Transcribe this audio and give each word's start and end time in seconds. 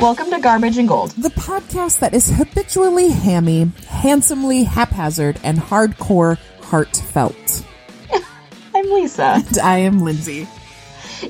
Welcome 0.00 0.30
to 0.30 0.38
Garbage 0.40 0.76
and 0.76 0.86
Gold. 0.86 1.12
the 1.12 1.30
podcast 1.30 2.00
that 2.00 2.12
is 2.12 2.28
habitually 2.30 3.08
hammy, 3.08 3.70
handsomely 3.88 4.62
haphazard, 4.64 5.40
and 5.42 5.58
hardcore 5.58 6.36
heartfelt. 6.62 7.64
I'm 8.74 8.92
Lisa. 8.92 9.42
And 9.46 9.58
I 9.58 9.78
am 9.78 10.00
Lindsay. 10.00 10.46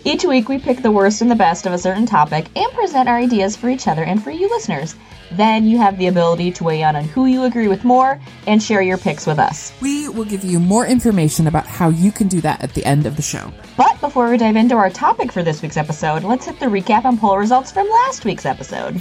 Each 0.04 0.24
week 0.24 0.48
we 0.48 0.58
pick 0.58 0.82
the 0.82 0.90
worst 0.90 1.22
and 1.22 1.30
the 1.30 1.36
best 1.36 1.66
of 1.66 1.72
a 1.72 1.78
certain 1.78 2.06
topic 2.06 2.46
and 2.56 2.72
present 2.72 3.08
our 3.08 3.16
ideas 3.16 3.54
for 3.56 3.68
each 3.68 3.86
other 3.86 4.02
and 4.02 4.22
for 4.22 4.30
you 4.30 4.48
listeners. 4.50 4.96
Then 5.32 5.66
you 5.66 5.78
have 5.78 5.98
the 5.98 6.06
ability 6.06 6.52
to 6.52 6.64
weigh 6.64 6.82
in 6.82 6.96
on 6.96 7.04
who 7.04 7.26
you 7.26 7.44
agree 7.44 7.68
with 7.68 7.84
more 7.84 8.20
and 8.46 8.62
share 8.62 8.82
your 8.82 8.98
picks 8.98 9.26
with 9.26 9.38
us. 9.38 9.72
We 9.80 10.08
will 10.08 10.24
give 10.24 10.44
you 10.44 10.60
more 10.60 10.86
information 10.86 11.46
about 11.46 11.66
how 11.66 11.88
you 11.88 12.12
can 12.12 12.28
do 12.28 12.40
that 12.42 12.62
at 12.62 12.74
the 12.74 12.84
end 12.84 13.06
of 13.06 13.16
the 13.16 13.22
show. 13.22 13.52
But 13.76 14.00
before 14.00 14.30
we 14.30 14.36
dive 14.36 14.56
into 14.56 14.76
our 14.76 14.90
topic 14.90 15.32
for 15.32 15.42
this 15.42 15.62
week's 15.62 15.76
episode, 15.76 16.22
let's 16.24 16.46
hit 16.46 16.60
the 16.60 16.66
recap 16.66 17.04
and 17.04 17.18
poll 17.18 17.38
results 17.38 17.72
from 17.72 17.88
last 17.88 18.24
week's 18.24 18.46
episode. 18.46 19.00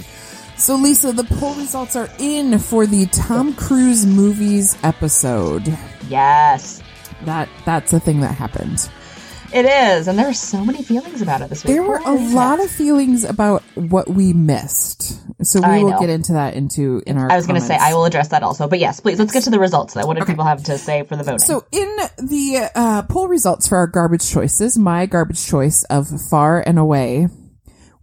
So, 0.56 0.74
Lisa, 0.74 1.12
the 1.12 1.24
poll 1.24 1.54
results 1.54 1.96
are 1.96 2.08
in 2.18 2.58
for 2.58 2.86
the 2.86 3.06
Tom 3.06 3.54
Cruise 3.54 4.06
movies 4.06 4.76
episode. 4.82 5.76
Yes, 6.08 6.82
That 7.24 7.48
that's 7.64 7.92
a 7.92 8.00
thing 8.00 8.20
that 8.20 8.34
happened. 8.34 8.88
It 9.56 9.64
is. 9.64 10.08
And 10.08 10.18
there 10.18 10.28
are 10.28 10.34
so 10.34 10.64
many 10.64 10.82
feelings 10.82 11.22
about 11.22 11.40
it 11.40 11.48
this 11.48 11.64
week. 11.64 11.74
There 11.74 11.82
were 11.82 12.00
a 12.04 12.12
lot 12.12 12.62
of 12.62 12.70
feelings 12.70 13.24
about 13.24 13.62
what 13.74 14.08
we 14.08 14.32
missed. 14.32 15.20
So 15.44 15.60
we 15.60 15.66
I 15.66 15.82
will 15.82 15.90
know. 15.90 16.00
get 16.00 16.10
into 16.10 16.34
that 16.34 16.54
into 16.54 17.02
in 17.06 17.16
our 17.18 17.30
I 17.30 17.36
was 17.36 17.46
going 17.46 17.60
to 17.60 17.66
say. 17.66 17.76
I 17.76 17.94
will 17.94 18.04
address 18.04 18.28
that 18.28 18.42
also. 18.42 18.68
But 18.68 18.78
yes, 18.78 19.00
please, 19.00 19.18
let's 19.18 19.32
get 19.32 19.44
to 19.44 19.50
the 19.50 19.58
results 19.58 19.94
though. 19.94 20.06
What 20.06 20.16
did 20.16 20.26
people 20.26 20.44
have 20.44 20.62
to 20.64 20.78
say 20.78 21.02
for 21.04 21.16
the 21.16 21.22
voting? 21.22 21.38
So 21.40 21.64
in 21.72 21.96
the 22.18 22.70
uh, 22.74 23.02
poll 23.02 23.28
results 23.28 23.66
for 23.68 23.78
our 23.78 23.86
garbage 23.86 24.30
choices, 24.30 24.76
my 24.78 25.06
garbage 25.06 25.44
choice 25.46 25.84
of 25.84 26.06
far 26.30 26.60
and 26.60 26.78
away 26.78 27.28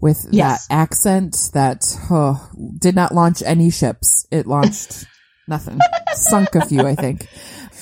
with 0.01 0.27
Yes. 0.31 0.67
that 0.67 0.73
accent 0.75 1.35
that 1.53 1.83
oh, 2.11 2.49
did 2.77 2.95
not 2.95 3.13
launch 3.13 3.41
any 3.45 3.69
ships. 3.71 4.27
It 4.31 4.45
launched 4.47 5.05
nothing. 5.47 5.79
Sunk 6.13 6.55
a 6.55 6.65
few, 6.65 6.81
I 6.85 6.95
think. 6.95 7.27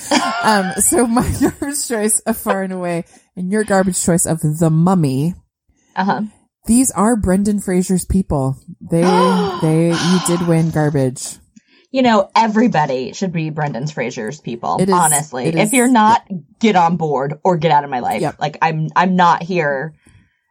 Um, 0.43 0.71
so 0.81 1.05
my 1.05 1.21
garbage 1.39 1.87
choice 1.87 2.19
of 2.21 2.35
far 2.35 2.63
and 2.63 2.73
away 2.73 3.05
and 3.35 3.51
your 3.51 3.63
garbage 3.63 4.03
choice 4.03 4.25
of 4.25 4.39
the 4.41 4.71
mummy. 4.71 5.35
uh 5.95 6.03
huh. 6.03 6.21
These 6.65 6.89
are 6.91 7.15
Brendan 7.15 7.59
Fraser's 7.59 8.05
people. 8.05 8.57
They, 8.81 9.01
they, 9.61 9.89
you 9.89 10.19
did 10.25 10.47
win 10.47 10.71
garbage. 10.71 11.37
You 11.91 12.01
know, 12.01 12.29
everybody 12.35 13.13
should 13.13 13.31
be 13.31 13.51
Brendan 13.51 13.85
Fraser's 13.87 14.41
people. 14.41 14.77
Is- 14.81 14.89
honestly, 14.89 15.45
if 15.45 15.73
you're 15.73 15.91
not, 15.91 16.27
get 16.59 16.75
on 16.75 16.97
board 16.97 17.35
or 17.43 17.57
get 17.57 17.71
out 17.71 17.83
of 17.83 17.89
my 17.91 17.99
life. 17.99 18.21
Yep. 18.21 18.37
Like 18.39 18.57
I'm, 18.61 18.87
I'm 18.95 19.15
not 19.15 19.43
here 19.43 19.93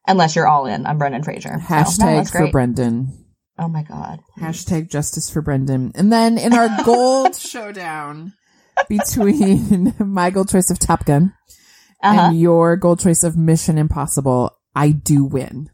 unless 0.06 0.36
you're 0.36 0.46
all 0.46 0.66
in. 0.66 0.86
I'm 0.86 0.98
Brendan 0.98 1.24
Fraser. 1.24 1.48
So, 1.48 1.54
no, 1.54 1.82
Hashtag 1.82 2.30
for. 2.30 2.50
Brendan. 2.50 3.26
Oh 3.58 3.68
my 3.68 3.82
god. 3.82 4.20
Hashtag 4.38 4.90
justice 4.90 5.28
for 5.30 5.42
Brendan. 5.42 5.92
And 5.94 6.12
then 6.12 6.38
in 6.38 6.52
our 6.54 6.68
gold 6.84 7.34
showdown 7.36 8.34
between 8.88 9.94
my 9.98 10.30
gold 10.30 10.48
choice 10.48 10.70
of 10.70 10.78
Top 10.78 11.04
Gun 11.04 11.32
Uh 12.02 12.14
huh. 12.14 12.20
and 12.28 12.40
your 12.40 12.76
gold 12.76 13.00
choice 13.00 13.22
of 13.24 13.36
Mission 13.36 13.78
Impossible, 13.78 14.56
I 14.74 14.90
do 14.90 15.24
win. 15.24 15.70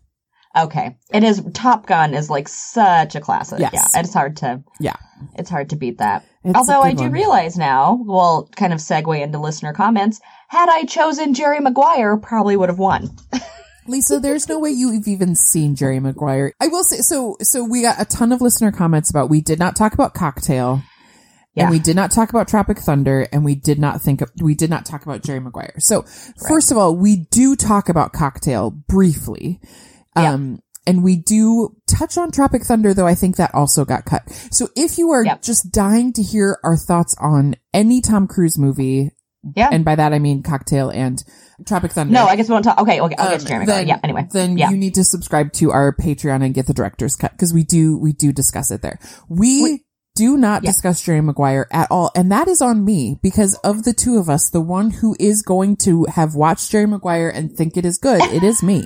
Okay. 0.56 0.96
It 1.12 1.22
is. 1.22 1.42
Top 1.52 1.86
Gun 1.86 2.14
is 2.14 2.30
like 2.30 2.48
such 2.48 3.14
a 3.14 3.20
classic. 3.20 3.58
Yes. 3.60 3.72
Yeah. 3.74 4.00
It's 4.00 4.14
hard 4.14 4.38
to. 4.38 4.62
Yeah. 4.80 4.96
It's 5.34 5.50
hard 5.50 5.68
to 5.70 5.76
beat 5.76 5.98
that. 5.98 6.24
It's 6.44 6.56
Although 6.56 6.80
I 6.80 6.92
do 6.94 7.04
one. 7.04 7.12
realize 7.12 7.58
now, 7.58 7.98
we'll 8.00 8.48
kind 8.56 8.72
of 8.72 8.78
segue 8.78 9.20
into 9.20 9.38
listener 9.38 9.74
comments. 9.74 10.18
Had 10.48 10.68
I 10.70 10.84
chosen 10.84 11.34
Jerry 11.34 11.60
Maguire, 11.60 12.16
probably 12.16 12.56
would 12.56 12.68
have 12.70 12.78
won. 12.78 13.10
Lisa, 13.88 14.18
there's 14.18 14.48
no 14.48 14.58
way 14.58 14.70
you've 14.70 15.06
even 15.06 15.34
seen 15.36 15.76
Jerry 15.76 16.00
Maguire. 16.00 16.52
I 16.60 16.68
will 16.68 16.84
say, 16.84 16.98
so, 16.98 17.36
so 17.42 17.62
we 17.64 17.82
got 17.82 18.00
a 18.00 18.04
ton 18.04 18.32
of 18.32 18.40
listener 18.40 18.72
comments 18.72 19.10
about, 19.10 19.28
we 19.30 19.40
did 19.40 19.58
not 19.58 19.76
talk 19.76 19.92
about 19.94 20.14
Cocktail. 20.14 20.82
Yeah. 21.56 21.64
And 21.64 21.70
we 21.70 21.78
did 21.78 21.96
not 21.96 22.10
talk 22.10 22.28
about 22.30 22.48
Tropic 22.48 22.78
Thunder, 22.78 23.26
and 23.32 23.44
we 23.44 23.54
did 23.54 23.78
not 23.78 24.02
think 24.02 24.20
of, 24.20 24.30
we 24.40 24.54
did 24.54 24.68
not 24.70 24.84
talk 24.84 25.04
about 25.06 25.22
Jerry 25.22 25.40
Maguire. 25.40 25.74
So, 25.78 26.02
first 26.46 26.70
of 26.70 26.76
all, 26.76 26.94
we 26.94 27.16
do 27.30 27.56
talk 27.56 27.88
about 27.88 28.12
Cocktail 28.12 28.70
briefly. 28.70 29.60
Yeah. 30.16 30.32
Um, 30.34 30.60
and 30.86 31.02
we 31.02 31.16
do 31.16 31.74
touch 31.88 32.16
on 32.18 32.30
Tropic 32.30 32.62
Thunder, 32.64 32.94
though 32.94 33.06
I 33.06 33.14
think 33.14 33.36
that 33.36 33.54
also 33.54 33.84
got 33.84 34.04
cut. 34.04 34.22
So 34.52 34.68
if 34.76 34.98
you 34.98 35.10
are 35.10 35.24
Yep. 35.24 35.42
just 35.42 35.72
dying 35.72 36.12
to 36.12 36.22
hear 36.22 36.58
our 36.62 36.76
thoughts 36.76 37.16
on 37.18 37.56
any 37.74 38.00
Tom 38.00 38.26
Cruise 38.28 38.56
movie, 38.58 39.10
Yeah. 39.56 39.68
and 39.72 39.84
by 39.84 39.96
that 39.96 40.12
I 40.12 40.18
mean 40.20 40.42
Cocktail 40.44 40.90
and 40.90 41.22
Tropic 41.66 41.92
Thunder. 41.92 42.12
no, 42.12 42.26
I 42.26 42.36
guess 42.36 42.48
we 42.48 42.52
won't 42.52 42.64
talk. 42.64 42.78
Okay. 42.78 43.00
Okay. 43.00 43.14
I'll 43.18 43.28
get 43.30 43.40
to 43.40 43.44
um, 43.44 43.48
Jerry 43.48 43.58
Maguire. 43.60 43.76
then- 43.78 43.88
Yeah. 43.88 43.98
Anyway. 44.04 44.28
Then 44.30 44.58
Yeah. 44.58 44.70
you 44.70 44.76
need 44.76 44.94
to 44.94 45.04
subscribe 45.04 45.52
to 45.54 45.72
our 45.72 45.94
Patreon 45.96 46.44
and 46.44 46.54
get 46.54 46.66
the 46.66 46.74
director's 46.74 47.16
cut 47.16 47.32
because 47.32 47.52
we 47.52 47.64
do 47.64 47.98
we 47.98 48.12
do 48.12 48.30
discuss 48.32 48.70
it 48.70 48.82
there. 48.82 48.98
We, 49.28 49.62
We- 49.62 49.84
do 50.16 50.36
not 50.36 50.62
discuss 50.62 51.02
Jerry 51.04 51.20
Maguire 51.20 51.68
at 51.70 51.88
all, 51.90 52.10
and 52.16 52.32
that 52.32 52.48
is 52.48 52.60
on 52.60 52.84
me 52.84 53.18
because 53.22 53.54
of 53.62 53.84
the 53.84 53.92
two 53.92 54.16
of 54.18 54.28
us, 54.28 54.48
the 54.50 54.60
one 54.60 54.90
who 54.90 55.14
is 55.20 55.42
going 55.42 55.76
to 55.78 56.04
have 56.06 56.34
watched 56.34 56.70
Jerry 56.72 56.86
Maguire 56.86 57.28
and 57.28 57.52
think 57.56 57.76
it 57.76 57.84
is 57.86 57.98
good, 57.98 58.20
it 58.22 58.42
is 58.42 58.62
me, 58.62 58.84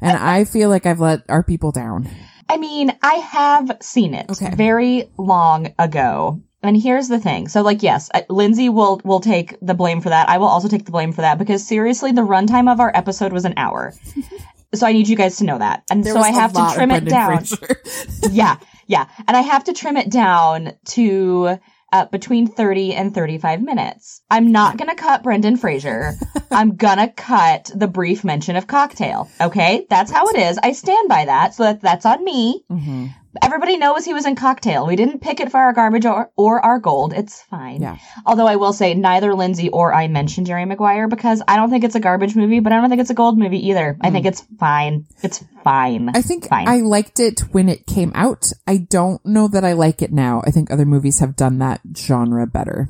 and 0.00 0.18
I 0.18 0.44
feel 0.44 0.68
like 0.68 0.84
I've 0.84 1.00
let 1.00 1.22
our 1.28 1.42
people 1.42 1.70
down. 1.72 2.08
I 2.48 2.58
mean, 2.58 2.92
I 3.02 3.14
have 3.14 3.78
seen 3.80 4.12
it 4.14 4.30
Okay. 4.30 4.54
very 4.54 5.10
long 5.16 5.72
ago. 5.78 6.42
And 6.62 6.76
here's 6.80 7.08
the 7.08 7.18
thing. 7.20 7.48
So 7.48 7.60
like, 7.62 7.82
yes, 7.82 8.10
Lindsay 8.30 8.68
will, 8.70 9.00
will 9.04 9.20
take 9.20 9.54
the 9.60 9.74
blame 9.74 10.00
for 10.00 10.08
that. 10.08 10.28
I 10.30 10.38
will 10.38 10.46
also 10.46 10.68
take 10.68 10.84
the 10.86 10.92
blame 10.92 11.12
for 11.12 11.20
that 11.20 11.38
because 11.38 11.66
seriously, 11.66 12.12
the 12.12 12.22
runtime 12.22 12.72
of 12.72 12.80
our 12.80 12.90
episode 12.94 13.32
was 13.34 13.44
an 13.44 13.54
hour. 13.58 13.92
so 14.74 14.86
I 14.86 14.92
need 14.92 15.08
you 15.08 15.16
guys 15.16 15.36
to 15.38 15.44
know 15.44 15.58
that. 15.58 15.84
And 15.90 16.02
There 16.02 16.14
so 16.14 16.20
I 16.20 16.30
have 16.30 16.52
to 16.54 16.70
trim 16.74 16.90
it 16.90 17.04
down. 17.04 17.44
Yeah. 18.30 18.56
Yeah. 18.86 19.06
And 19.26 19.36
I 19.36 19.40
have 19.40 19.64
to 19.64 19.72
trim 19.72 19.96
it 19.96 20.10
down 20.10 20.72
to, 20.90 21.58
uh, 21.92 22.06
between 22.06 22.46
30 22.48 22.94
and 22.94 23.14
35 23.14 23.62
minutes. 23.62 24.20
I'm 24.30 24.50
not 24.50 24.76
gonna 24.76 24.96
cut 24.96 25.22
Brendan 25.22 25.56
Fraser. 25.56 26.14
I'm 26.50 26.76
gonna 26.76 27.08
cut 27.08 27.70
the 27.74 27.86
brief 27.88 28.24
mention 28.24 28.56
of 28.56 28.66
cocktail. 28.66 29.28
Okay? 29.40 29.86
That's 29.88 30.10
how 30.10 30.26
it 30.28 30.36
is. 30.36 30.58
I 30.62 30.72
stand 30.72 31.08
by 31.08 31.26
that. 31.26 31.54
So 31.54 31.62
that, 31.64 31.80
that's 31.80 32.06
on 32.06 32.24
me. 32.24 32.64
Mhm. 32.70 33.14
Everybody 33.42 33.76
knows 33.76 34.04
he 34.04 34.14
was 34.14 34.26
in 34.26 34.36
Cocktail. 34.36 34.86
We 34.86 34.96
didn't 34.96 35.20
pick 35.20 35.40
it 35.40 35.50
for 35.50 35.58
our 35.58 35.72
garbage 35.72 36.06
or, 36.06 36.30
or 36.36 36.64
our 36.64 36.78
gold. 36.78 37.12
It's 37.12 37.42
fine. 37.42 37.82
Yeah. 37.82 37.98
Although 38.26 38.46
I 38.46 38.56
will 38.56 38.72
say 38.72 38.94
neither 38.94 39.34
Lindsay 39.34 39.68
or 39.70 39.92
I 39.92 40.08
mentioned 40.08 40.46
Jerry 40.46 40.64
Maguire 40.64 41.08
because 41.08 41.42
I 41.46 41.56
don't 41.56 41.70
think 41.70 41.84
it's 41.84 41.94
a 41.94 42.00
garbage 42.00 42.36
movie, 42.36 42.60
but 42.60 42.72
I 42.72 42.80
don't 42.80 42.90
think 42.90 43.00
it's 43.00 43.10
a 43.10 43.14
gold 43.14 43.38
movie 43.38 43.68
either. 43.68 43.96
I 44.00 44.10
think 44.10 44.24
hmm. 44.24 44.28
it's 44.28 44.42
fine. 44.58 45.06
It's 45.22 45.42
fine. 45.62 46.10
I 46.14 46.22
think 46.22 46.48
Fine. 46.48 46.68
I 46.68 46.76
liked 46.80 47.20
it 47.20 47.40
when 47.52 47.68
it 47.68 47.86
came 47.86 48.12
out. 48.14 48.52
I 48.66 48.76
don't 48.76 49.24
know 49.24 49.48
that 49.48 49.64
I 49.64 49.72
like 49.72 50.02
it 50.02 50.12
now. 50.12 50.42
I 50.44 50.50
think 50.50 50.70
other 50.70 50.84
movies 50.84 51.20
have 51.20 51.36
done 51.36 51.58
that 51.58 51.80
genre 51.96 52.46
better. 52.46 52.88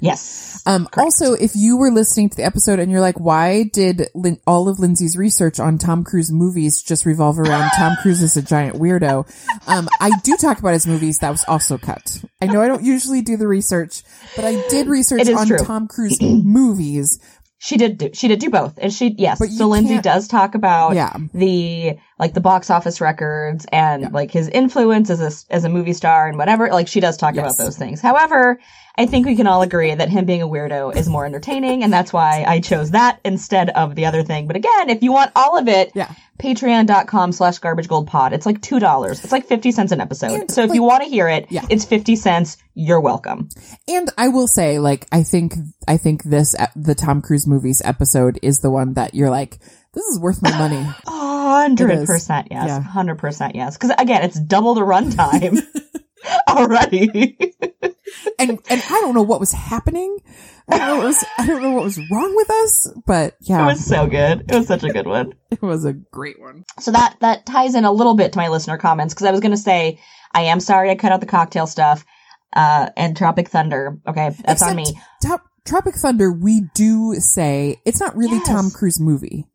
Yes. 0.00 0.62
Um, 0.66 0.88
also, 0.96 1.32
if 1.34 1.52
you 1.54 1.76
were 1.76 1.90
listening 1.92 2.28
to 2.30 2.36
the 2.36 2.44
episode 2.44 2.78
and 2.80 2.90
you're 2.90 3.00
like, 3.00 3.20
why 3.20 3.64
did 3.72 4.08
Lin- 4.14 4.40
all 4.46 4.68
of 4.68 4.78
Lindsay's 4.80 5.16
research 5.16 5.60
on 5.60 5.78
Tom 5.78 6.02
Cruise 6.02 6.32
movies 6.32 6.82
just 6.82 7.06
revolve 7.06 7.38
around 7.38 7.70
Tom 7.76 7.96
Cruise 8.02 8.22
as 8.22 8.36
a 8.36 8.42
giant 8.42 8.76
weirdo? 8.76 9.26
Um, 9.68 9.88
I 10.00 10.10
do 10.24 10.36
talk 10.40 10.58
about 10.58 10.72
his 10.72 10.86
movies. 10.86 11.18
That 11.20 11.30
was 11.30 11.44
also 11.46 11.78
cut. 11.78 12.24
I 12.42 12.46
know 12.46 12.60
I 12.62 12.68
don't 12.68 12.82
usually 12.84 13.22
do 13.22 13.36
the 13.36 13.46
research, 13.46 14.02
but 14.34 14.44
I 14.44 14.66
did 14.68 14.88
research 14.88 15.28
on 15.28 15.46
true. 15.46 15.58
Tom 15.58 15.86
Cruise 15.88 16.20
movies. 16.20 17.20
She 17.58 17.78
did 17.78 17.96
do, 17.98 18.10
she 18.12 18.28
did 18.28 18.38
do 18.38 18.50
both. 18.50 18.78
And 18.80 18.92
she, 18.92 19.14
yes. 19.16 19.38
But 19.38 19.48
So 19.48 19.66
Lindsay 19.68 19.98
does 19.98 20.28
talk 20.28 20.54
about 20.54 20.94
Yeah. 20.94 21.16
the, 21.32 21.96
like 22.18 22.34
the 22.34 22.40
box 22.40 22.70
office 22.70 23.00
records 23.00 23.66
and 23.72 24.12
like 24.12 24.30
his 24.30 24.48
influence 24.48 25.08
as 25.08 25.20
a, 25.20 25.52
as 25.54 25.64
a 25.64 25.68
movie 25.70 25.94
star 25.94 26.28
and 26.28 26.36
whatever. 26.36 26.68
Like 26.68 26.86
she 26.86 27.00
does 27.00 27.16
talk 27.16 27.34
Yes. 27.34 27.44
about 27.46 27.64
those 27.64 27.78
things. 27.78 28.00
However, 28.02 28.60
I 28.98 29.06
think 29.06 29.26
we 29.26 29.36
can 29.36 29.46
all 29.46 29.62
agree 29.62 29.94
that 29.94 30.08
him 30.08 30.24
being 30.24 30.40
a 30.42 30.48
weirdo 30.48 30.96
is 30.96 31.08
more 31.08 31.26
entertaining 31.26 31.82
and 31.84 31.92
that's 31.92 32.12
why 32.12 32.44
I 32.46 32.60
chose 32.60 32.92
that 32.92 33.20
instead 33.24 33.68
of 33.70 33.94
the 33.94 34.06
other 34.06 34.22
thing. 34.22 34.46
But 34.46 34.56
again, 34.56 34.88
if 34.88 35.02
you 35.02 35.12
want 35.12 35.32
all 35.36 35.58
of 35.58 35.68
it, 35.68 35.92
Yeah. 35.94 36.10
patreon.com 36.38 37.32
slash 37.32 37.58
garbage 37.58 37.88
gold 37.88 38.06
pod. 38.06 38.32
It's 38.32 38.46
like 38.46 38.60
$2. 38.60 39.10
It's 39.22 39.32
like 39.32 39.46
50 39.46 39.70
cents 39.72 39.92
an 39.92 40.00
episode. 40.00 40.30
And, 40.32 40.50
so 40.50 40.62
if 40.62 40.72
you 40.72 40.82
want 40.82 41.02
to 41.02 41.08
hear 41.08 41.28
it, 41.28 41.46
Yeah. 41.50 41.66
it's 41.68 41.84
50 41.84 42.16
cents. 42.16 42.56
You're 42.74 43.00
welcome. 43.00 43.48
And 43.88 44.10
I 44.16 44.28
will 44.28 44.46
say, 44.48 44.78
like, 44.78 45.06
I 45.12 45.22
think, 45.22 45.54
I 45.86 45.96
think 45.98 46.22
this, 46.24 46.54
uh, 46.54 46.66
the 46.74 46.94
Tom 46.94 47.20
Cruise 47.22 47.46
movies 47.46 47.82
episode 47.84 48.38
is 48.42 48.60
the 48.60 48.70
one 48.70 48.94
that 48.94 49.14
you're 49.14 49.30
like, 49.30 49.58
this 49.94 50.04
is 50.06 50.18
worth 50.20 50.42
my 50.42 50.56
money. 50.58 50.82
Hundred 51.06 52.06
percent 52.06 52.48
yes. 52.50 52.66
Yeah. 52.66 52.82
Hundred 52.82 53.16
percent 53.18 53.54
yes. 53.54 53.76
Because 53.78 53.92
again, 53.98 54.22
it's 54.24 54.38
double 54.38 54.74
the 54.74 54.82
runtime 54.82 55.62
already. 56.48 57.36
and 58.38 58.50
and 58.68 58.82
I 58.82 59.00
don't 59.00 59.14
know 59.14 59.22
what 59.22 59.40
was 59.40 59.52
happening. 59.52 60.18
I 60.68 60.78
don't 60.78 60.88
know 60.88 60.96
what 60.96 61.06
was 61.06 61.24
I 61.38 61.46
don't 61.46 61.62
know 61.62 61.70
what 61.72 61.84
was 61.84 61.98
wrong 62.10 62.34
with 62.36 62.50
us, 62.50 62.92
but 63.06 63.36
yeah, 63.40 63.62
it 63.62 63.66
was 63.66 63.84
so 63.84 64.06
good. 64.06 64.50
It 64.50 64.56
was 64.56 64.66
such 64.66 64.84
a 64.84 64.90
good 64.90 65.06
one. 65.06 65.34
it 65.50 65.62
was 65.62 65.84
a 65.84 65.92
great 65.92 66.40
one. 66.40 66.64
So 66.80 66.90
that 66.90 67.16
that 67.20 67.46
ties 67.46 67.74
in 67.74 67.84
a 67.84 67.92
little 67.92 68.14
bit 68.14 68.32
to 68.32 68.38
my 68.38 68.48
listener 68.48 68.78
comments 68.78 69.14
because 69.14 69.26
I 69.26 69.30
was 69.30 69.40
going 69.40 69.52
to 69.52 69.56
say 69.56 70.00
I 70.32 70.42
am 70.42 70.60
sorry 70.60 70.90
I 70.90 70.96
cut 70.96 71.12
out 71.12 71.20
the 71.20 71.26
cocktail 71.26 71.66
stuff 71.66 72.04
uh, 72.52 72.90
and 72.96 73.16
Tropic 73.16 73.48
Thunder. 73.48 73.98
Okay, 74.06 74.34
that's 74.44 74.62
on 74.62 74.76
me. 74.76 74.82
Except 74.82 75.00
Top, 75.22 75.40
Tropic 75.66 75.94
Thunder, 75.96 76.32
we 76.32 76.62
do 76.74 77.14
say 77.18 77.80
it's 77.84 78.00
not 78.00 78.16
really 78.16 78.36
Yes. 78.38 78.48
Tom 78.48 78.70
Cruise 78.70 79.00
movie. 79.00 79.46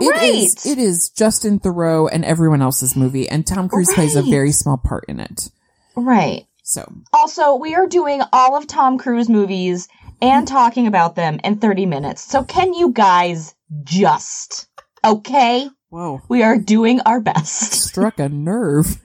It 0.00 0.10
right. 0.10 0.34
is- 0.34 0.66
it 0.66 0.78
is 0.78 1.10
Justin 1.10 1.60
Theroux 1.60 2.08
and 2.10 2.24
everyone 2.24 2.62
else's 2.62 2.96
movie, 2.96 3.28
and 3.28 3.46
Tom 3.46 3.68
Cruise 3.68 3.92
plays 3.94 4.16
a 4.16 4.22
very 4.22 4.52
small 4.52 4.76
part 4.78 5.04
in 5.08 5.20
it. 5.20 5.50
Right. 5.96 6.46
So 6.64 6.90
Also, 7.12 7.56
we 7.56 7.74
are 7.74 7.86
doing 7.86 8.22
all 8.32 8.56
of 8.56 8.66
Tom 8.66 8.98
Cruise 8.98 9.28
movies 9.28 9.88
and 10.20 10.46
talking 10.46 10.86
about 10.86 11.16
them 11.16 11.40
in 11.42 11.58
30 11.58 11.86
minutes. 11.86 12.22
So 12.22 12.44
can 12.44 12.72
you 12.72 12.92
guys 12.92 13.54
just, 13.82 14.68
okay? 15.04 15.68
whoa, 15.90 16.22
We 16.28 16.42
are 16.42 16.56
doing 16.56 17.00
our 17.00 17.20
best. 17.20 17.72
struck 17.88 18.18
a 18.18 18.28
nerve. 18.28 18.96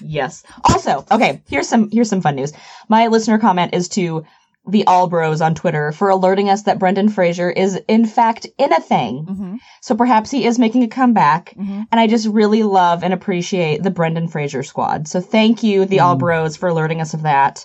Yes. 0.00 0.42
Also, 0.64 1.04
okay, 1.10 1.42
here's 1.48 1.68
some 1.68 1.90
here's 1.90 2.08
some 2.08 2.22
fun 2.22 2.34
news. 2.36 2.52
My 2.88 3.06
listener 3.06 3.38
comment 3.38 3.74
is 3.74 3.88
to 3.90 4.24
the 4.66 4.86
All 4.86 5.08
Bros 5.08 5.40
on 5.40 5.54
Twitter 5.54 5.90
for 5.90 6.08
alerting 6.08 6.48
us 6.48 6.62
that 6.62 6.78
Brendan 6.78 7.08
Fraser 7.08 7.50
is 7.50 7.80
in 7.88 8.06
fact 8.06 8.46
in 8.58 8.72
a 8.72 8.80
thing. 8.80 9.26
mm-hmm. 9.28 9.56
So 9.80 9.96
perhaps 9.96 10.30
he 10.30 10.46
is 10.46 10.58
making 10.58 10.84
a 10.84 10.88
comeback. 10.88 11.54
Mhm. 11.58 11.86
And 11.90 12.00
I 12.00 12.06
just 12.06 12.28
really 12.28 12.62
love 12.62 13.02
and 13.02 13.12
appreciate 13.12 13.82
the 13.82 13.90
Brendan 13.90 14.28
Fraser 14.28 14.62
squad. 14.62 15.08
So 15.08 15.20
thank 15.20 15.64
you, 15.64 15.84
the 15.84 16.00
All 16.00 16.14
Bros, 16.14 16.56
for 16.56 16.68
alerting 16.68 17.00
us 17.00 17.12
of 17.14 17.22
that. 17.22 17.64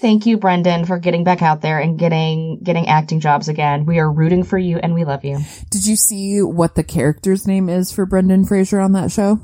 Thank 0.00 0.26
you, 0.26 0.36
Brendan, 0.36 0.84
for 0.84 0.98
getting 0.98 1.24
back 1.24 1.42
out 1.42 1.62
there 1.62 1.80
and 1.80 1.98
getting 1.98 2.60
getting 2.62 2.86
acting 2.86 3.18
jobs 3.18 3.48
again. 3.48 3.84
We 3.86 3.98
are 3.98 4.10
rooting 4.10 4.44
for 4.44 4.58
you 4.58 4.78
and 4.78 4.94
we 4.94 5.04
love 5.04 5.24
you. 5.24 5.38
Did 5.70 5.86
you 5.86 5.96
see 5.96 6.40
what 6.42 6.74
the 6.76 6.84
character's 6.84 7.46
name 7.46 7.68
is 7.68 7.90
for 7.90 8.06
Brendan 8.06 8.44
Fraser 8.44 8.78
on 8.78 8.92
that 8.92 9.10
show? 9.10 9.40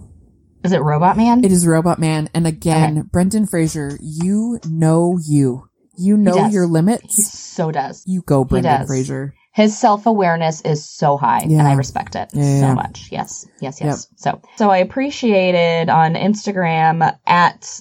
Is 0.62 0.70
it 0.72 0.82
Robot 0.82 1.16
Man? 1.16 1.44
It 1.44 1.50
is 1.50 1.66
Robot 1.66 1.98
Man, 1.98 2.30
and 2.32 2.46
again, 2.46 3.08
Brendan 3.10 3.46
Fraser, 3.48 3.98
you 4.00 4.60
know 4.68 5.18
you. 5.26 5.64
You 5.96 6.16
know 6.16 6.48
your 6.48 6.66
your 6.66 6.98
he 7.02 7.22
so 7.22 7.70
does. 7.70 8.02
You 8.06 8.22
go, 8.22 8.44
Brendan. 8.44 8.86
Fraser. 8.86 9.34
His 9.52 9.76
self 9.78 10.06
awareness 10.06 10.62
is 10.62 10.88
so 10.88 11.18
high, 11.18 11.40
and 11.40 11.60
I 11.60 11.74
respect 11.74 12.16
it 12.16 12.30
Yeah, 12.32 12.60
so 12.60 12.66
yeah. 12.68 12.74
much. 12.74 13.08
Yes, 13.12 13.46
yes, 13.60 13.80
yes. 13.82 14.08
So, 14.16 14.40
so 14.56 14.70
I 14.70 14.78
appreciated 14.78 15.90
on 15.90 16.14
Instagram 16.14 17.16
at 17.26 17.80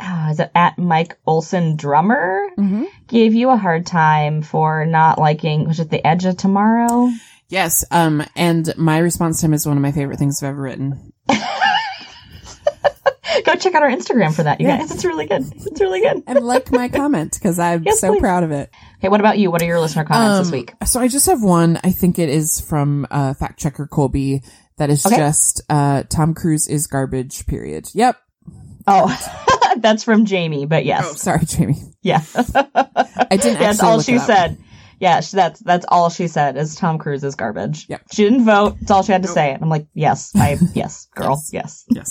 ah, 0.00 0.30
is 0.30 0.40
it 0.40 0.50
at 0.54 0.78
Mike 0.78 1.18
Olson 1.26 1.76
Drummer 1.76 2.40
Mm-hmm. 2.58 2.84
gave 3.08 3.34
you 3.34 3.50
a 3.50 3.56
hard 3.56 3.84
time 3.84 4.40
for 4.42 4.86
not 4.86 5.18
liking 5.18 5.66
was 5.66 5.80
it 5.80 5.90
the 5.90 6.04
Edge 6.06 6.24
of 6.24 6.36
Tomorrow? 6.38 7.10
Yes, 7.48 7.84
um, 7.90 8.24
and 8.34 8.72
my 8.78 8.98
response 8.98 9.40
to 9.40 9.46
him 9.46 9.52
is 9.54 9.66
one 9.66 9.76
of 9.76 9.82
my 9.82 9.92
favorite 9.92 10.18
things 10.18 10.42
I've 10.42 10.48
ever 10.50 10.62
written. 10.62 11.12
Go 13.44 13.54
check 13.56 13.74
out 13.74 13.82
our 13.82 13.90
Instagram 13.90 14.34
for 14.34 14.42
that, 14.44 14.60
you 14.60 14.66
Yeah. 14.68 14.78
guys. 14.78 14.90
It's 14.90 15.04
really 15.04 15.26
good. 15.26 15.44
It's 15.54 15.80
really 15.80 16.00
good. 16.00 16.22
And 16.26 16.40
like 16.40 16.70
my 16.70 16.88
comment, 17.00 17.32
because 17.34 17.58
I'm 17.58 17.82
Yes, 17.84 18.00
so 18.00 18.12
please. 18.12 18.20
proud 18.20 18.44
of 18.44 18.50
it. 18.52 18.70
Okay, 18.98 19.08
what 19.08 19.20
about 19.20 19.38
you? 19.38 19.50
What 19.50 19.62
are 19.62 19.66
your 19.66 19.80
listener 19.80 20.04
comments 20.04 20.48
this 20.48 20.54
Um, 20.54 20.58
week? 20.60 20.72
So 20.86 21.00
I 21.00 21.08
just 21.08 21.26
have 21.26 21.42
one. 21.42 21.78
I 21.82 21.90
think 21.90 22.18
it 22.18 22.28
is 22.28 22.60
from 22.60 23.06
uh, 23.10 23.34
fact 23.34 23.58
checker 23.58 23.86
Colby. 23.86 24.42
That 24.78 24.90
is 24.90 25.04
Okay. 25.06 25.16
just 25.16 25.62
uh, 25.70 26.02
Tom 26.08 26.34
Cruise 26.34 26.66
is 26.68 26.86
garbage. 26.86 27.46
Period. 27.46 27.88
Yep. 27.94 28.16
Oh, 28.86 29.18
that's 29.78 30.04
from 30.04 30.24
Jamie, 30.24 30.66
but 30.66 30.84
yes. 30.84 31.06
Oh, 31.08 31.14
sorry, 31.14 31.44
Jamie. 31.46 31.80
Yeah. 32.02 32.22
I 32.74 33.36
didn't. 33.36 33.58
That's 33.58 33.82
all 33.82 34.00
she 34.00 34.18
said. 34.18 34.58
Yeah, 35.04 35.20
she, 35.20 35.36
that's 35.36 35.60
that's 35.60 35.84
all 35.86 36.08
she 36.08 36.28
said 36.28 36.56
is 36.56 36.76
Tom 36.76 36.96
Cruise 36.96 37.22
is 37.24 37.34
garbage. 37.34 37.84
Yep. 37.90 38.04
She 38.10 38.24
didn't 38.24 38.46
vote. 38.46 38.76
That's 38.80 38.90
all 38.90 39.02
she 39.02 39.12
had 39.12 39.20
to 39.24 39.28
say. 39.28 39.52
And 39.52 39.62
I'm 39.62 39.68
like, 39.68 39.86
yes, 39.92 40.32
I 40.34 40.56
yes, 40.74 41.08
girl, 41.14 41.42
yes. 41.52 41.84
Yes. 41.90 42.10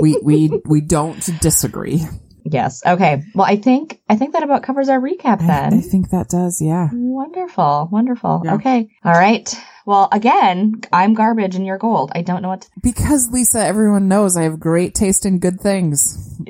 we 0.00 0.18
we 0.20 0.60
we 0.66 0.80
don't 0.80 1.24
disagree. 1.40 2.02
yes. 2.44 2.84
Okay. 2.84 3.22
Well, 3.32 3.46
I 3.46 3.54
think 3.54 4.00
I 4.08 4.16
think 4.16 4.32
that 4.32 4.42
about 4.42 4.64
covers 4.64 4.88
our 4.88 5.00
recap 5.00 5.40
I, 5.42 5.46
then. 5.46 5.74
I 5.74 5.80
think 5.82 6.10
that 6.10 6.28
does. 6.28 6.60
Yeah. 6.60 6.88
wonderful, 6.92 7.88
wonderful. 7.92 8.42
Yeah. 8.44 8.54
Okay. 8.54 8.90
All 9.04 9.12
right. 9.12 9.48
Well, 9.86 10.08
again, 10.10 10.80
I'm 10.92 11.14
garbage 11.14 11.54
and 11.54 11.64
you're 11.64 11.78
gold. 11.78 12.10
I 12.12 12.22
don't 12.22 12.42
know 12.42 12.48
what 12.48 12.62
to, 12.62 12.68
Because 12.82 13.28
Lisa, 13.30 13.64
everyone 13.64 14.08
knows 14.08 14.36
I 14.36 14.42
have 14.42 14.58
great 14.58 14.96
taste 14.96 15.24
in 15.26 15.38
good 15.38 15.60
things. 15.60 16.28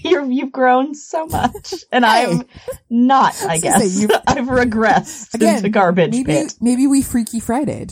you. 0.08 0.28
You've 0.30 0.52
grown 0.52 0.94
so 0.94 1.26
much, 1.26 1.74
and 1.92 2.04
Hey. 2.04 2.26
I'm 2.26 2.44
not. 2.88 3.34
I 3.42 3.48
I 3.48 3.52
was 3.54 3.62
gonna 3.62 3.78
guess 4.08 4.22
I've 4.26 4.46
regressed 4.46 5.34
Again, 5.34 5.56
into 5.58 5.68
garbage 5.68 6.12
Maybe 6.12 6.24
pit. 6.24 6.54
maybe 6.60 6.86
we 6.86 7.02
freaky 7.02 7.40
Friday. 7.40 7.86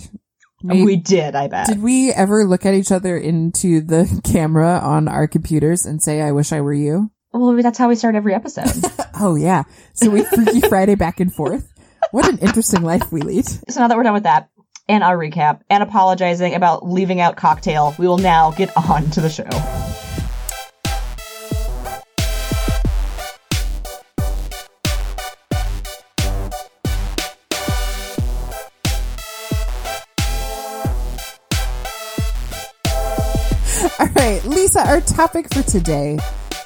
Maybe, 0.63 0.83
we 0.85 0.97
did. 0.97 1.37
I 1.37 1.47
bet. 1.47 1.69
did 1.69 1.83
we 1.83 2.11
ever 2.13 2.45
look 2.45 2.67
at 2.67 2.75
each 2.75 2.91
other 2.91 3.17
into 3.17 3.81
the 3.81 4.21
camera 4.33 4.81
on 4.83 5.07
our 5.07 5.29
computers 5.29 5.87
and 5.87 6.03
say, 6.03 6.21
"I 6.21 6.33
wish 6.33 6.53
I 6.53 6.61
were 6.61 6.75
you"? 6.75 7.11
well, 7.33 7.55
that's 7.63 7.79
how 7.79 7.89
we 7.89 7.95
start 7.95 8.15
every 8.17 8.35
episode. 8.35 8.71
Oh 9.21 9.37
yeah. 9.37 9.65
So 9.95 10.11
we 10.11 10.25
freaky 10.25 10.61
Friday 10.63 10.95
back 10.97 11.21
and 11.21 11.33
forth. 11.33 11.73
What 12.11 12.29
an 12.29 12.39
interesting 12.39 12.83
life 12.83 13.13
we 13.13 13.21
lead. 13.21 13.47
So 13.47 13.81
now 13.81 13.89
that 13.89 13.97
we're 13.97 14.03
done 14.05 14.15
with 14.15 14.23
that 14.25 14.49
and 14.89 15.05
our 15.05 15.17
recap 15.17 15.61
and 15.69 15.83
apologizing 15.83 16.55
about 16.55 16.89
leaving 16.89 17.21
out 17.21 17.37
cocktail, 17.37 17.95
we 17.99 18.09
will 18.09 18.19
now 18.19 18.51
get 18.53 18.75
on 18.77 19.11
to 19.11 19.21
the 19.21 19.29
show. 19.29 20.08
Lisa, 34.69 34.87
our 34.87 35.01
topic 35.01 35.47
for 35.55 35.63
today 35.63 36.19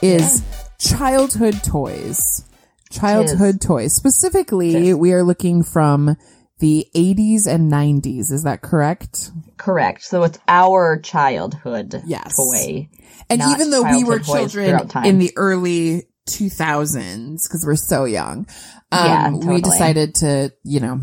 is 0.03 0.43
childhood 0.81 1.63
toys. 1.63 2.43
Childhood 2.91 3.61
toys. 3.61 3.95
Specifically, 3.95 4.93
we 4.93 5.13
are 5.13 5.23
looking 5.23 5.63
from 5.63 6.17
the 6.59 6.85
80s 6.97 7.47
and 7.47 7.71
90s. 7.71 8.33
Is 8.33 8.43
that 8.43 8.61
correct? 8.61 9.31
Correct. 9.57 10.03
So 10.03 10.25
it's 10.25 10.41
our 10.49 10.99
childhood 10.99 12.03
Yes. 12.05 12.35
toy. 12.35 12.89
And 13.31 13.41
even 13.41 13.71
though 13.71 13.85
we 13.85 14.03
were 14.03 14.19
children 14.19 14.81
in 15.05 15.21
the 15.21 15.31
early 15.37 16.09
2000s, 16.27 17.47
because 17.47 17.65
we're 17.65 17.77
so 17.77 18.05
young, 18.05 18.49
um, 18.91 19.07
Yeah, 19.07 19.31
we 19.31 19.61
decided 19.61 20.17
to, 20.17 20.53
you 20.65 20.81
know, 20.81 21.03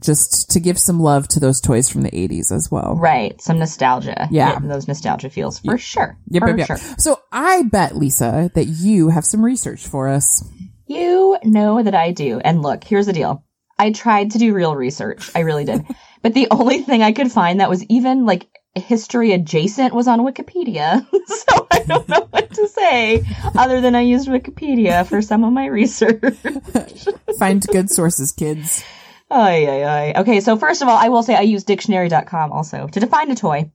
just 0.00 0.50
to 0.50 0.60
give 0.60 0.78
some 0.78 1.00
love 1.00 1.28
to 1.28 1.40
those 1.40 1.60
toys 1.60 1.88
from 1.88 2.02
the 2.02 2.10
80s 2.10 2.52
as 2.52 2.70
well. 2.70 2.96
Right. 2.96 3.40
Some 3.40 3.58
nostalgia. 3.58 4.28
Yeah. 4.30 4.52
Getting 4.52 4.68
those 4.68 4.88
nostalgia 4.88 5.30
feels 5.30 5.58
for 5.60 5.78
sure. 5.78 6.18
Yep, 6.28 6.42
for 6.42 6.48
yep, 6.48 6.58
yep. 6.58 6.66
sure. 6.66 6.76
So 6.98 7.20
I 7.32 7.62
bet, 7.64 7.96
Lisa, 7.96 8.50
that 8.54 8.64
you 8.64 9.08
have 9.08 9.24
some 9.24 9.44
research 9.44 9.86
for 9.86 10.08
us. 10.08 10.44
You 10.86 11.38
know 11.44 11.82
that 11.82 11.94
I 11.94 12.12
do. 12.12 12.40
And 12.40 12.62
look, 12.62 12.82
here's 12.84 13.06
the 13.06 13.12
deal. 13.12 13.44
I 13.78 13.92
tried 13.92 14.32
to 14.32 14.38
do 14.38 14.54
real 14.54 14.74
research. 14.74 15.30
I 15.34 15.40
really 15.40 15.64
did. 15.64 15.86
but 16.22 16.34
the 16.34 16.48
only 16.50 16.82
thing 16.82 17.02
I 17.02 17.12
could 17.12 17.32
find 17.32 17.60
that 17.60 17.70
was 17.70 17.84
even 17.84 18.26
like 18.26 18.46
history 18.74 19.32
adjacent 19.32 19.94
was 19.94 20.06
on 20.06 20.20
Wikipedia. 20.20 21.06
so 21.26 21.66
I 21.70 21.80
don't 21.80 22.08
know 22.08 22.26
what 22.30 22.50
to 22.54 22.68
say 22.68 23.24
other 23.56 23.80
than 23.80 23.94
I 23.94 24.02
used 24.02 24.28
Wikipedia 24.28 25.06
for 25.06 25.22
some 25.22 25.44
of 25.44 25.52
my 25.52 25.66
research. 25.66 26.20
Find 27.38 27.62
good 27.62 27.90
sources, 27.90 28.32
kids. 28.32 28.84
Ay, 29.30 29.66
ay, 29.68 29.84
ay. 29.84 30.20
Okay, 30.20 30.40
so 30.40 30.56
first 30.56 30.82
of 30.82 30.88
all, 30.88 30.96
I 30.96 31.08
will 31.08 31.22
say 31.22 31.34
I 31.34 31.42
use 31.42 31.64
dictionary.com 31.64 32.52
also 32.52 32.88
to 32.88 33.00
define 33.00 33.30
a 33.30 33.36
toy. 33.36 33.70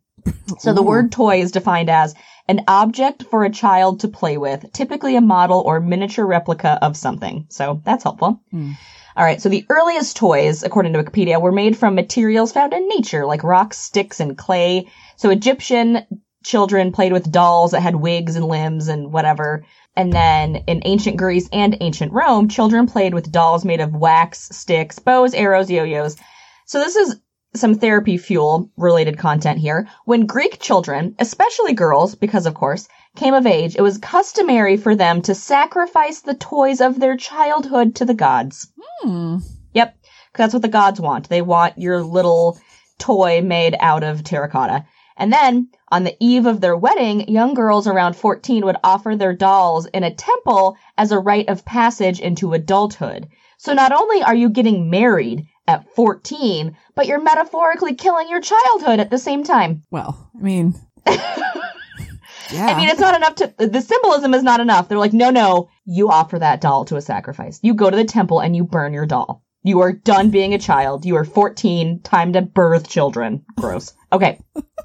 So 0.59 0.73
the 0.73 0.81
Ooh. 0.81 0.85
word 0.85 1.11
toy 1.11 1.41
is 1.41 1.51
defined 1.51 1.89
as 1.89 2.15
an 2.47 2.61
object 2.67 3.23
for 3.23 3.43
a 3.43 3.49
child 3.49 4.01
to 4.01 4.07
play 4.07 4.37
with, 4.37 4.71
typically 4.73 5.15
a 5.15 5.21
model 5.21 5.61
or 5.65 5.79
miniature 5.79 6.25
replica 6.25 6.77
of 6.81 6.97
something. 6.97 7.47
So 7.49 7.81
that's 7.83 8.03
helpful. 8.03 8.41
Hmm. 8.51 8.71
All 9.17 9.23
right, 9.23 9.41
so 9.41 9.47
the 9.47 9.65
earliest 9.69 10.17
toys, 10.17 10.63
according 10.63 10.91
to 10.93 11.01
Wikipedia, 11.01 11.41
were 11.41 11.53
made 11.53 11.77
from 11.77 11.95
materials 11.95 12.51
found 12.51 12.73
in 12.73 12.89
nature, 12.89 13.25
like 13.25 13.43
rocks, 13.43 13.77
sticks, 13.77 14.19
and 14.19 14.37
clay. 14.37 14.89
So 15.15 15.29
Egyptian 15.29 16.05
children 16.43 16.91
played 16.91 17.13
with 17.13 17.31
dolls 17.31 17.71
that 17.71 17.81
had 17.81 17.95
wigs 17.95 18.35
and 18.35 18.45
limbs 18.45 18.89
and 18.89 19.13
whatever. 19.13 19.65
And 19.97 20.11
then 20.11 20.57
in 20.67 20.81
ancient 20.85 21.17
Greece 21.17 21.47
and 21.53 21.77
ancient 21.79 22.11
Rome, 22.11 22.49
children 22.49 22.85
played 22.85 23.13
with 23.13 23.31
dolls 23.31 23.63
made 23.63 23.79
of 23.79 23.95
wax, 23.95 24.49
sticks, 24.51 24.99
bows, 24.99 25.33
arrows, 25.33 25.71
yo-yos. 25.71 26.17
So 26.65 26.79
this 26.79 26.95
is 26.95 27.15
some 27.55 27.75
therapy 27.75 28.17
fuel 28.17 28.69
related 28.75 29.17
content 29.17 29.59
here. 29.59 29.87
When 30.03 30.25
Greek 30.25 30.59
children, 30.59 31.15
especially 31.19 31.73
girls, 31.73 32.15
because 32.15 32.45
of 32.45 32.53
course, 32.53 32.89
came 33.15 33.33
of 33.33 33.47
age, 33.47 33.77
it 33.77 33.81
was 33.81 33.97
customary 33.97 34.75
for 34.75 34.95
them 34.95 35.21
to 35.21 35.33
sacrifice 35.33 36.19
the 36.19 36.33
toys 36.33 36.81
of 36.81 36.99
their 36.99 37.15
childhood 37.15 37.95
to 37.95 38.05
the 38.05 38.13
gods. 38.13 38.67
Hmm. 38.99 39.37
Yep. 39.73 39.95
'cause 40.33 40.43
that's 40.43 40.53
what 40.53 40.63
the 40.63 40.67
gods 40.67 40.99
want. 40.99 41.29
They 41.29 41.41
want 41.41 41.77
your 41.77 42.03
little 42.03 42.59
toy 42.99 43.41
made 43.41 43.77
out 43.79 44.03
of 44.03 44.25
terracotta. 44.25 44.85
And 45.17 45.31
then, 45.31 45.69
on 45.89 46.03
the 46.03 46.15
eve 46.19 46.45
of 46.45 46.59
their 46.59 46.75
wedding, 46.75 47.29
young 47.29 47.53
girls 47.53 47.87
around 47.87 48.15
14 48.15 48.65
would 48.65 48.77
offer 48.83 49.15
their 49.15 49.33
dolls 49.33 49.85
in 49.87 50.03
a 50.03 50.13
temple 50.13 50.77
as 50.97 51.11
a 51.11 51.19
rite 51.19 51.47
of 51.47 51.65
passage 51.65 52.19
into 52.19 52.53
adulthood. 52.53 53.27
So 53.57 53.73
not 53.73 53.93
only 53.93 54.21
are 54.21 54.35
you 54.35 54.49
getting 54.49 54.89
married 54.89 55.47
at 55.67 55.89
14, 55.95 56.75
but 56.95 57.07
you're 57.07 57.21
metaphorically 57.21 57.95
killing 57.95 58.29
your 58.29 58.41
childhood 58.41 58.99
at 58.99 59.09
the 59.09 59.17
same 59.17 59.43
time. 59.43 59.83
Well, 59.89 60.29
I 60.37 60.41
mean, 60.41 60.75
yeah. 61.07 62.67
I 62.67 62.77
mean, 62.77 62.89
it's 62.89 62.99
not 62.99 63.15
enough 63.15 63.35
to, 63.35 63.53
the 63.57 63.81
symbolism 63.81 64.33
is 64.33 64.43
not 64.43 64.59
enough. 64.59 64.87
They're 64.89 64.97
like, 64.97 65.13
no, 65.13 65.29
no, 65.29 65.69
you 65.85 66.09
offer 66.09 66.37
that 66.37 66.61
doll 66.61 66.85
to 66.85 66.97
a 66.97 67.01
sacrifice. 67.01 67.59
You 67.63 67.73
go 67.73 67.89
to 67.89 67.97
the 67.97 68.05
temple 68.05 68.41
and 68.41 68.55
you 68.55 68.65
burn 68.65 68.93
your 68.93 69.05
doll. 69.05 69.43
You 69.63 69.79
are 69.79 69.93
done 69.93 70.29
being 70.29 70.53
a 70.53 70.59
child. 70.59 71.05
You 71.05 71.15
are 71.15 71.25
14. 71.25 72.01
Time 72.01 72.33
to 72.33 72.43
birth 72.43 72.87
children. 72.87 73.45
Gross. 73.57 73.93
Okay. 74.13 74.39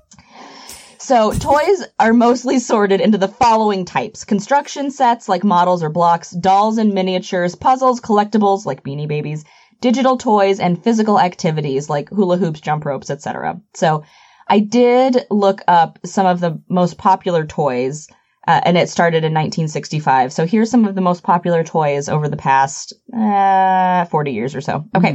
So 1.00 1.32
toys 1.32 1.82
are 1.98 2.12
mostly 2.12 2.58
sorted 2.58 3.00
into 3.00 3.16
the 3.16 3.26
following 3.26 3.86
types. 3.86 4.24
Construction 4.24 4.90
sets 4.90 5.30
like 5.30 5.42
models 5.42 5.82
or 5.82 5.88
blocks, 5.88 6.30
dolls 6.30 6.76
and 6.76 6.92
miniatures, 6.92 7.54
puzzles, 7.54 8.02
collectibles 8.02 8.66
like 8.66 8.84
beanie 8.84 9.08
babies, 9.08 9.46
digital 9.80 10.18
toys, 10.18 10.60
and 10.60 10.82
physical 10.84 11.18
activities 11.18 11.88
like 11.88 12.10
hula 12.10 12.36
hoops, 12.36 12.60
jump 12.60 12.84
ropes, 12.84 13.08
etc. 13.08 13.62
So 13.72 14.04
I 14.46 14.58
did 14.58 15.26
look 15.30 15.62
up 15.66 15.98
some 16.04 16.26
of 16.26 16.38
the 16.38 16.60
most 16.68 16.98
popular 16.98 17.46
toys, 17.46 18.06
uh, 18.46 18.60
and 18.62 18.76
it 18.76 18.90
started 18.90 19.24
in 19.24 19.32
1965. 19.32 20.34
So 20.34 20.44
here's 20.44 20.70
some 20.70 20.84
of 20.84 20.94
the 20.94 21.00
most 21.00 21.22
popular 21.22 21.64
toys 21.64 22.10
over 22.10 22.28
the 22.28 22.36
past 22.36 22.92
uh, 23.16 24.04
40 24.04 24.32
years 24.32 24.54
or 24.54 24.60
so. 24.60 24.84
Okay. 24.94 25.14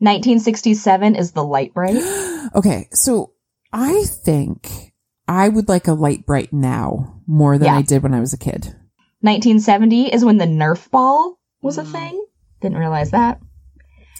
1967 0.00 1.16
is 1.16 1.32
the 1.32 1.42
Lite-Brite. 1.42 2.28
Okay, 2.54 2.88
so 2.92 3.32
I 3.72 4.04
think 4.04 4.92
I 5.28 5.48
would 5.48 5.68
like 5.68 5.88
a 5.88 5.92
Lite-Brite 5.94 6.52
now 6.52 7.20
more 7.26 7.56
than 7.58 7.66
Yeah. 7.66 7.76
I 7.78 7.82
did 7.82 8.02
when 8.02 8.14
I 8.14 8.20
was 8.20 8.32
a 8.32 8.38
kid. 8.38 8.74
1970 9.20 10.12
is 10.12 10.24
when 10.24 10.38
the 10.38 10.46
Nerf 10.46 10.90
ball 10.90 11.38
was 11.62 11.78
a 11.78 11.84
thing. 11.84 12.24
Didn't 12.60 12.78
realize 12.78 13.12
that. 13.12 13.40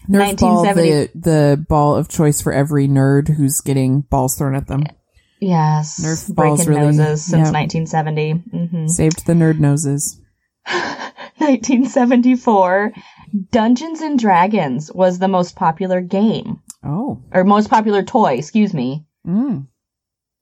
Nerf 0.09 0.39
ball, 0.41 0.63
1970. 0.63 0.91
the 0.91 1.11
the 1.31 1.67
ball 1.69 1.95
of 1.97 2.09
choice 2.09 2.41
for 2.41 2.53
every 2.53 2.89
nerd 2.89 3.29
who's 3.29 3.61
getting 3.61 4.01
balls 4.01 4.37
thrown 4.37 4.55
at 4.55 4.67
them. 4.67 4.85
Yes. 5.41 6.01
Nerf 6.03 6.35
balls 6.35 6.65
breaking 6.65 6.83
really- 6.85 6.97
noses 6.97 7.25
since 7.25 7.49
yep. 7.49 7.55
1970. 7.55 8.31
hmm 8.33 8.87
Saved 8.89 9.27
the 9.27 9.33
nerd 9.35 9.59
noses. 9.59 10.21
1974, 11.39 12.93
Dungeons 13.51 14.01
and 14.01 14.19
Dragons 14.19 14.93
was 14.93 15.19
the 15.19 15.29
most 15.29 15.57
popular 15.57 16.01
game 16.01 16.61
Oh, 16.85 17.23
or 17.33 17.45
most 17.45 17.69
popular 17.71 18.03
toy, 18.03 18.35
excuse 18.35 18.73
me, 18.75 19.05
mm. 19.27 19.67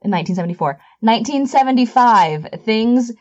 in 0.02 0.10
1974. 0.10 0.80
1975, 1.00 2.48
things 2.64 3.12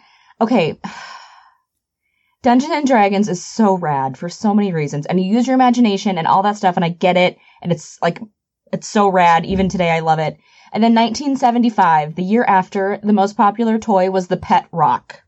okay. 0.41 0.79
Dungeons 2.41 2.71
and 2.71 2.87
Dragons 2.87 3.27
is 3.27 3.43
so 3.43 3.75
rad 3.75 4.17
for 4.17 4.29
so 4.29 4.53
many 4.53 4.71
reasons 4.71 5.05
and 5.05 5.19
you 5.19 5.35
use 5.35 5.45
your 5.45 5.55
imagination 5.55 6.17
and 6.17 6.25
all 6.25 6.43
that 6.43 6.55
stuff 6.55 6.77
and 6.77 6.85
I 6.85 6.89
get 6.89 7.17
it 7.17 7.37
and 7.61 7.69
it's 7.69 8.01
like 8.01 8.21
it's 8.71 8.87
so 8.87 9.09
rad 9.09 9.45
even 9.45 9.67
today 9.67 9.89
I 9.89 9.99
love 9.99 10.19
it. 10.19 10.37
And 10.71 10.83
then 10.83 10.93
1975, 10.93 12.15
the 12.15 12.23
year 12.23 12.43
after, 12.43 12.99
the 13.01 13.13
most 13.13 13.35
popular 13.35 13.79
toy 13.79 14.11
was 14.11 14.27
the 14.27 14.37
Pet 14.37 14.67
Rock. 14.71 15.21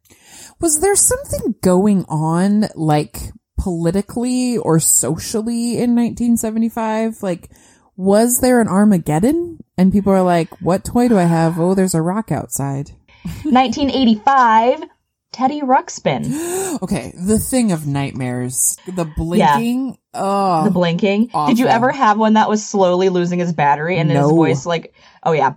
was 0.59 0.79
there 0.79 0.95
something 0.95 1.55
going 1.61 2.05
on 2.07 2.65
like 2.75 3.17
politically 3.57 4.57
or 4.57 4.79
socially 4.79 5.77
in 5.77 5.95
1975? 5.95 7.23
Like, 7.23 7.49
was 8.01 8.39
there 8.39 8.59
an 8.59 8.67
Armageddon? 8.67 9.59
And 9.77 9.91
people 9.91 10.11
are 10.11 10.23
like, 10.23 10.49
"What 10.61 10.83
toy 10.83 11.07
do 11.07 11.17
I 11.17 11.23
have? 11.23 11.59
Oh, 11.59 11.75
there's 11.75 11.95
a 11.95 12.01
rock 12.01 12.31
outside." 12.31 12.91
1985, 13.43 14.83
Teddy 15.31 15.61
Ruxpin. 15.61 16.59
Okay, 16.81 17.13
the 17.15 17.37
thing 17.37 17.73
of 17.73 17.85
nightmares, 17.85 18.77
the 18.87 19.03
blinking. 19.03 19.97
Oh, 20.13 20.63
the 20.63 20.71
blinking. 20.71 21.29
Did 21.47 21.59
you 21.59 21.67
ever 21.67 21.91
have 21.91 22.17
one 22.17 22.33
that 22.33 22.49
was 22.49 22.65
slowly 22.65 23.09
losing 23.09 23.39
his 23.39 23.51
battery 23.53 23.97
and 23.97 24.09
his 24.09 24.21
voice 24.21 24.65
like, 24.65 24.95
oh 25.23 25.33
yeah. 25.33 25.55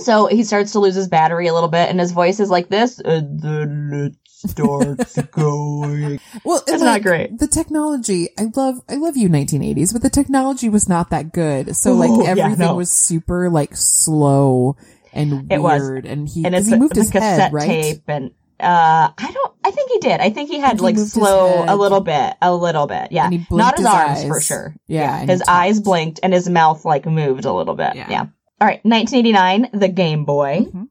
So 0.00 0.26
he 0.26 0.42
starts 0.42 0.72
to 0.72 0.80
lose 0.80 0.96
his 0.96 1.08
battery 1.08 1.46
a 1.46 1.54
little 1.54 1.68
bit 1.68 1.88
and 1.88 2.00
his 2.00 2.10
voice 2.10 2.40
is 2.40 2.50
like 2.50 2.68
this, 2.68 2.98
and 2.98 3.40
then 3.40 3.90
it 3.92 4.21
starts 4.48 5.20
going. 5.32 6.20
Well, 6.44 6.62
and, 6.66 6.74
It's 6.74 6.82
not 6.82 7.02
great. 7.02 7.38
The 7.38 7.46
technology, 7.46 8.28
I 8.38 8.46
love, 8.54 8.80
I 8.88 8.94
love 8.96 9.16
you 9.16 9.28
1980s, 9.28 9.92
but 9.92 10.02
the 10.02 10.10
technology 10.10 10.68
was 10.68 10.88
not 10.88 11.10
that 11.10 11.32
good. 11.32 11.76
So 11.76 11.92
like 11.94 12.10
Oh, 12.10 12.22
yeah, 12.22 12.30
everything 12.30 12.58
no. 12.66 12.74
was 12.74 12.90
super 12.90 13.48
like 13.50 13.76
slow 13.76 14.76
and 15.12 15.50
It 15.52 15.58
was. 15.62 15.80
weird. 15.82 16.06
And 16.06 16.28
he, 16.28 16.44
and 16.44 16.54
it's 16.54 16.68
he 16.68 16.76
moved 16.76 16.94
the 16.94 17.00
his 17.02 17.10
cassette 17.10 17.40
head, 17.40 17.52
right? 17.52 17.66
tape 17.66 18.02
and 18.08 18.30
uh 18.60 19.10
I 19.18 19.30
don't 19.32 19.52
I 19.64 19.70
think 19.72 19.90
he 19.90 19.98
did. 19.98 20.20
I 20.20 20.30
think 20.30 20.50
he 20.50 20.58
had 20.60 20.72
think 20.72 20.82
like 20.82 20.94
moved 20.96 21.04
his 21.06 21.12
slow 21.12 21.64
a 21.66 21.74
little 21.76 22.00
bit, 22.00 22.34
a 22.42 22.54
little 22.54 22.86
bit. 22.86 23.08
Yeah. 23.10 23.24
And 23.26 23.34
he 23.34 23.46
Not 23.50 23.76
his, 23.76 23.86
his 23.86 23.94
arms 23.94 24.18
eyes. 24.20 24.26
for 24.28 24.40
sure. 24.40 24.76
Yeah, 24.86 25.20
and 25.20 25.30
His 25.30 25.42
eyes 25.48 25.80
blinked 25.80 26.20
and 26.22 26.32
his 26.32 26.48
mouth 26.48 26.84
like 26.84 27.04
moved 27.06 27.44
a 27.44 27.52
little 27.52 27.74
bit. 27.74 27.94
Yeah. 27.96 28.06
Yeah. 28.10 28.26
All 28.60 28.68
right, 28.68 28.84
1989, 28.84 29.70
the 29.80 29.88
Game 29.88 30.24
Boy. 30.24 30.66
Mhm. 30.72 30.88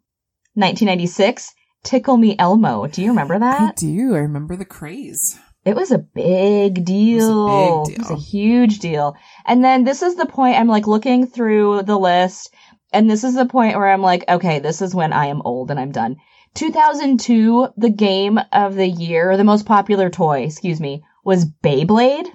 1996, 0.55 1.53
Tickle 1.83 2.17
Me 2.17 2.35
Elmo. 2.37 2.87
Do 2.87 3.01
you 3.01 3.09
remember 3.09 3.39
that? 3.39 3.61
I 3.61 3.71
do. 3.75 4.15
I 4.15 4.19
remember 4.19 4.55
the 4.55 4.65
craze. 4.65 5.39
It 5.63 5.75
was 5.75 5.91
a 5.91 5.99
big 5.99 6.85
deal. 6.85 7.85
big 7.85 7.95
It 7.95 7.99
was 7.99 8.09
a 8.09 8.15
huge 8.15 8.79
deal. 8.79 9.15
And 9.45 9.63
then 9.63 9.83
this 9.83 10.01
is 10.01 10.15
the 10.15 10.25
point 10.25 10.57
I'm 10.57 10.67
like 10.67 10.87
looking 10.87 11.27
through 11.27 11.83
the 11.83 11.97
list, 11.99 12.53
and 12.91 13.09
this 13.09 13.23
is 13.23 13.35
the 13.35 13.45
point 13.45 13.77
where 13.77 13.89
I'm 13.89 14.01
like, 14.01 14.25
okay, 14.27 14.59
this 14.59 14.81
is 14.81 14.95
when 14.95 15.13
I 15.13 15.27
am 15.27 15.41
old 15.43 15.69
and 15.69 15.79
I'm 15.79 15.91
done. 15.91 16.17
2002, 16.55 17.69
the 17.77 17.89
game 17.89 18.39
of 18.51 18.75
the 18.75 18.87
year, 18.87 19.37
the 19.37 19.43
most 19.43 19.65
popular 19.65 20.09
toy, 20.09 20.41
excuse 20.41 20.81
me, 20.81 21.03
was 21.23 21.45
Beyblade. 21.45 22.27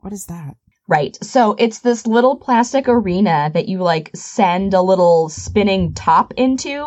What 0.00 0.12
is 0.12 0.26
that? 0.26 0.56
Right. 0.88 1.16
So 1.22 1.54
it's 1.58 1.78
this 1.78 2.06
little 2.06 2.36
plastic 2.36 2.88
arena 2.88 3.50
that 3.54 3.68
you 3.68 3.78
like 3.78 4.10
send 4.14 4.74
a 4.74 4.82
little 4.82 5.28
spinning 5.28 5.94
top 5.94 6.34
into. 6.36 6.84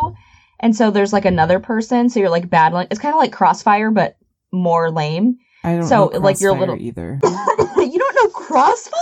And 0.60 0.76
so 0.76 0.92
there's 0.92 1.14
like 1.14 1.26
another 1.26 1.60
person. 1.60 2.10
So 2.10 2.20
you're 2.20 2.30
like 2.30 2.50
battling. 2.50 2.88
It's 2.92 3.00
kind 3.00 3.14
of 3.14 3.20
like 3.20 3.32
Crossfire, 3.34 3.92
but 3.92 4.18
more 4.52 4.90
lame. 4.92 5.38
I 5.64 5.74
don't 5.78 5.84
So, 5.88 6.08
know 6.08 6.20
like, 6.20 6.40
your 6.40 6.52
Crossfire 6.54 6.60
little- 6.76 6.86
either. 6.88 7.20
you 7.24 8.00
don't 8.00 8.16
know 8.16 8.30
Crossfire? 8.30 9.00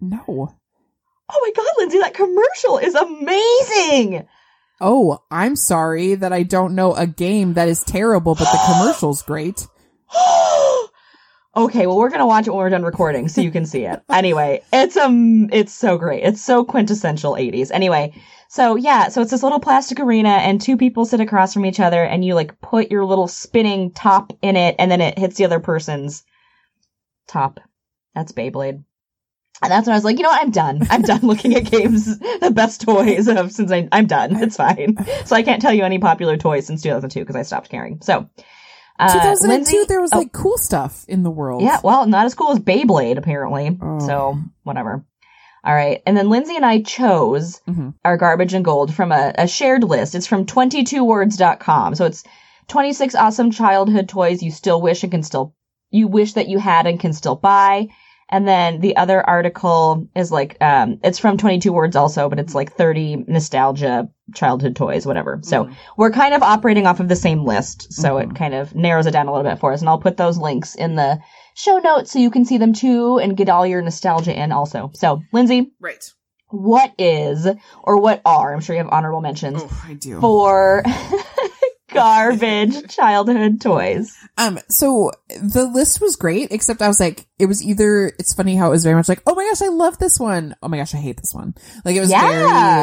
No. 0.00 0.54
Oh 1.32 1.40
my 1.42 1.52
God, 1.56 1.66
Lindsay, 1.78 1.98
that 2.00 2.14
commercial 2.14 2.78
is 2.78 2.94
amazing. 2.94 4.26
Oh, 4.80 5.18
I'm 5.30 5.56
sorry 5.56 6.14
that 6.14 6.32
I 6.32 6.42
don't 6.42 6.74
know 6.74 6.94
a 6.94 7.06
game 7.06 7.54
that 7.54 7.68
is 7.68 7.84
terrible, 7.84 8.34
but 8.34 8.44
the 8.44 8.60
commercial's 8.78 9.22
great. 9.22 9.66
okay, 11.56 11.86
well, 11.86 11.96
we're 11.98 12.08
going 12.08 12.20
to 12.20 12.26
watch 12.26 12.46
it 12.46 12.50
when 12.50 12.58
we're 12.58 12.70
done 12.70 12.82
recording 12.82 13.28
so 13.28 13.40
you 13.40 13.50
can 13.50 13.66
see 13.66 13.84
it. 13.84 14.02
Anyway, 14.10 14.62
it's 14.72 14.96
um, 14.96 15.48
it's 15.52 15.72
so 15.72 15.96
great. 15.98 16.22
It's 16.24 16.42
so 16.42 16.64
quintessential 16.64 17.32
80s. 17.34 17.70
Anyway, 17.72 18.12
so 18.50 18.74
yeah, 18.74 19.10
so 19.10 19.22
it's 19.22 19.30
this 19.30 19.44
little 19.44 19.60
plastic 19.60 20.00
arena 20.00 20.30
and 20.30 20.60
two 20.60 20.76
people 20.76 21.04
sit 21.04 21.20
across 21.20 21.54
from 21.54 21.64
each 21.64 21.78
other 21.78 22.02
and 22.02 22.24
you 22.24 22.34
like 22.34 22.60
put 22.60 22.90
your 22.90 23.04
little 23.04 23.28
spinning 23.28 23.92
top 23.92 24.32
in 24.42 24.56
it 24.56 24.74
and 24.80 24.90
then 24.90 25.00
it 25.00 25.16
hits 25.16 25.36
the 25.36 25.44
other 25.44 25.60
person's 25.60 26.24
top. 27.28 27.60
That's 28.12 28.32
Beyblade. 28.32 28.82
And 29.62 29.70
that's 29.70 29.86
when 29.86 29.92
I 29.92 29.96
was 29.96 30.02
like, 30.02 30.16
you 30.16 30.24
know 30.24 30.30
what? 30.30 30.42
I'm 30.42 30.50
done. 30.50 30.84
I'm 30.90 31.02
done 31.02 31.20
looking 31.20 31.54
at 31.54 31.70
games, 31.70 32.18
the 32.40 32.50
best 32.50 32.80
toys 32.80 33.28
of 33.28 33.52
since 33.52 33.70
I, 33.70 33.88
I'm 33.92 34.06
done. 34.06 34.34
It's 34.42 34.56
fine. 34.56 34.96
So 35.26 35.36
I 35.36 35.44
can't 35.44 35.62
tell 35.62 35.72
you 35.72 35.84
any 35.84 36.00
popular 36.00 36.36
toys 36.36 36.66
since 36.66 36.82
2002 36.82 37.20
because 37.20 37.36
I 37.36 37.42
stopped 37.42 37.68
caring. 37.68 38.00
So, 38.02 38.28
uh, 38.98 39.12
2002, 39.12 39.48
Lindsay- 39.48 39.84
there 39.86 40.00
was 40.00 40.10
oh, 40.12 40.18
like 40.18 40.32
cool 40.32 40.58
stuff 40.58 41.04
in 41.06 41.22
the 41.22 41.30
world. 41.30 41.62
yeah, 41.62 41.78
well, 41.84 42.04
not 42.04 42.26
as 42.26 42.34
cool 42.34 42.50
as 42.50 42.58
Beyblade, 42.58 43.16
apparently. 43.16 43.78
Oh. 43.80 44.00
So, 44.00 44.38
whatever. 44.64 45.04
All 45.64 45.74
right. 45.74 46.02
And 46.06 46.16
then 46.16 46.30
Lindsay 46.30 46.56
and 46.56 46.64
I 46.64 46.80
chose 46.82 47.60
Mhm. 47.68 47.94
our 48.04 48.16
garbage 48.16 48.54
and 48.54 48.64
gold 48.64 48.94
from 48.94 49.12
a, 49.12 49.32
a 49.36 49.46
shared 49.46 49.84
list. 49.84 50.14
It's 50.14 50.26
from 50.26 50.46
22words.com. 50.46 51.94
So 51.94 52.04
it's 52.06 52.24
26 52.68 53.14
awesome 53.14 53.50
childhood 53.50 54.08
toys 54.08 54.42
you 54.42 54.50
still 54.50 54.80
wish 54.80 55.02
and 55.02 55.10
can 55.12 55.22
still, 55.22 55.54
you 55.90 56.08
wish 56.08 56.34
that 56.34 56.48
you 56.48 56.58
had 56.58 56.86
and 56.86 57.00
can 57.00 57.12
still 57.12 57.34
buy. 57.36 57.88
And 58.32 58.46
then 58.46 58.78
the 58.80 58.96
other 58.96 59.28
article 59.28 60.06
is 60.14 60.30
like, 60.30 60.56
um, 60.60 61.00
it's 61.02 61.18
from 61.18 61.36
22 61.36 61.72
words 61.72 61.96
also, 61.96 62.28
but 62.28 62.38
it's 62.38 62.54
like 62.54 62.72
30 62.72 63.24
nostalgia 63.26 64.08
childhood 64.34 64.76
toys, 64.76 65.04
whatever. 65.04 65.40
So 65.42 65.64
Mhm. 65.64 65.72
we're 65.96 66.12
kind 66.12 66.32
of 66.32 66.42
operating 66.44 66.86
off 66.86 67.00
of 67.00 67.08
the 67.08 67.16
same 67.16 67.44
list. 67.44 67.92
So 67.92 68.14
Mhm. 68.14 68.22
it 68.22 68.34
kind 68.36 68.54
of 68.54 68.72
narrows 68.76 69.06
it 69.06 69.10
down 69.10 69.26
a 69.26 69.32
little 69.32 69.50
bit 69.50 69.58
for 69.58 69.72
us. 69.72 69.80
And 69.80 69.88
I'll 69.88 69.98
put 69.98 70.16
those 70.16 70.38
links 70.38 70.76
in 70.76 70.94
the 70.94 71.18
show 71.54 71.78
notes 71.78 72.12
so 72.12 72.18
you 72.18 72.30
can 72.30 72.44
see 72.44 72.58
them 72.58 72.72
too 72.72 73.18
and 73.18 73.36
get 73.36 73.48
all 73.48 73.66
your 73.66 73.82
nostalgia 73.82 74.38
in 74.38 74.52
also. 74.52 74.90
So, 74.94 75.22
Lindsay, 75.32 75.72
Right. 75.80 76.02
what 76.48 76.92
is 76.98 77.46
or 77.82 78.00
what 78.00 78.22
are, 78.24 78.52
I'm 78.54 78.60
sure 78.60 78.74
you 78.76 78.82
have 78.82 78.92
honorable 78.92 79.20
mentions 79.20 79.62
Oh, 79.62 79.82
I 79.86 79.94
do. 79.94 80.20
for 80.20 80.82
garbage 81.92 82.86
childhood 82.94 83.60
toys. 83.60 84.16
Um, 84.38 84.58
so 84.68 85.10
the 85.42 85.66
list 85.66 86.00
was 86.00 86.16
great, 86.16 86.48
except 86.52 86.82
I 86.82 86.88
was 86.88 87.00
like, 87.00 87.26
it 87.38 87.46
was 87.46 87.62
either, 87.62 88.06
it's 88.18 88.32
funny 88.32 88.54
how 88.56 88.68
it 88.68 88.70
was 88.70 88.84
very 88.84 88.94
much 88.94 89.08
like, 89.08 89.22
oh 89.26 89.34
my 89.34 89.44
gosh, 89.44 89.60
I 89.62 89.68
love 89.68 89.98
this 89.98 90.18
one. 90.18 90.54
Oh 90.62 90.68
my 90.68 90.76
gosh, 90.78 90.94
I 90.94 90.98
hate 90.98 91.16
this 91.18 91.34
one. 91.34 91.54
Like 91.84 91.96
it 91.96 92.00
was 92.00 92.10
Yeah. 92.10 92.20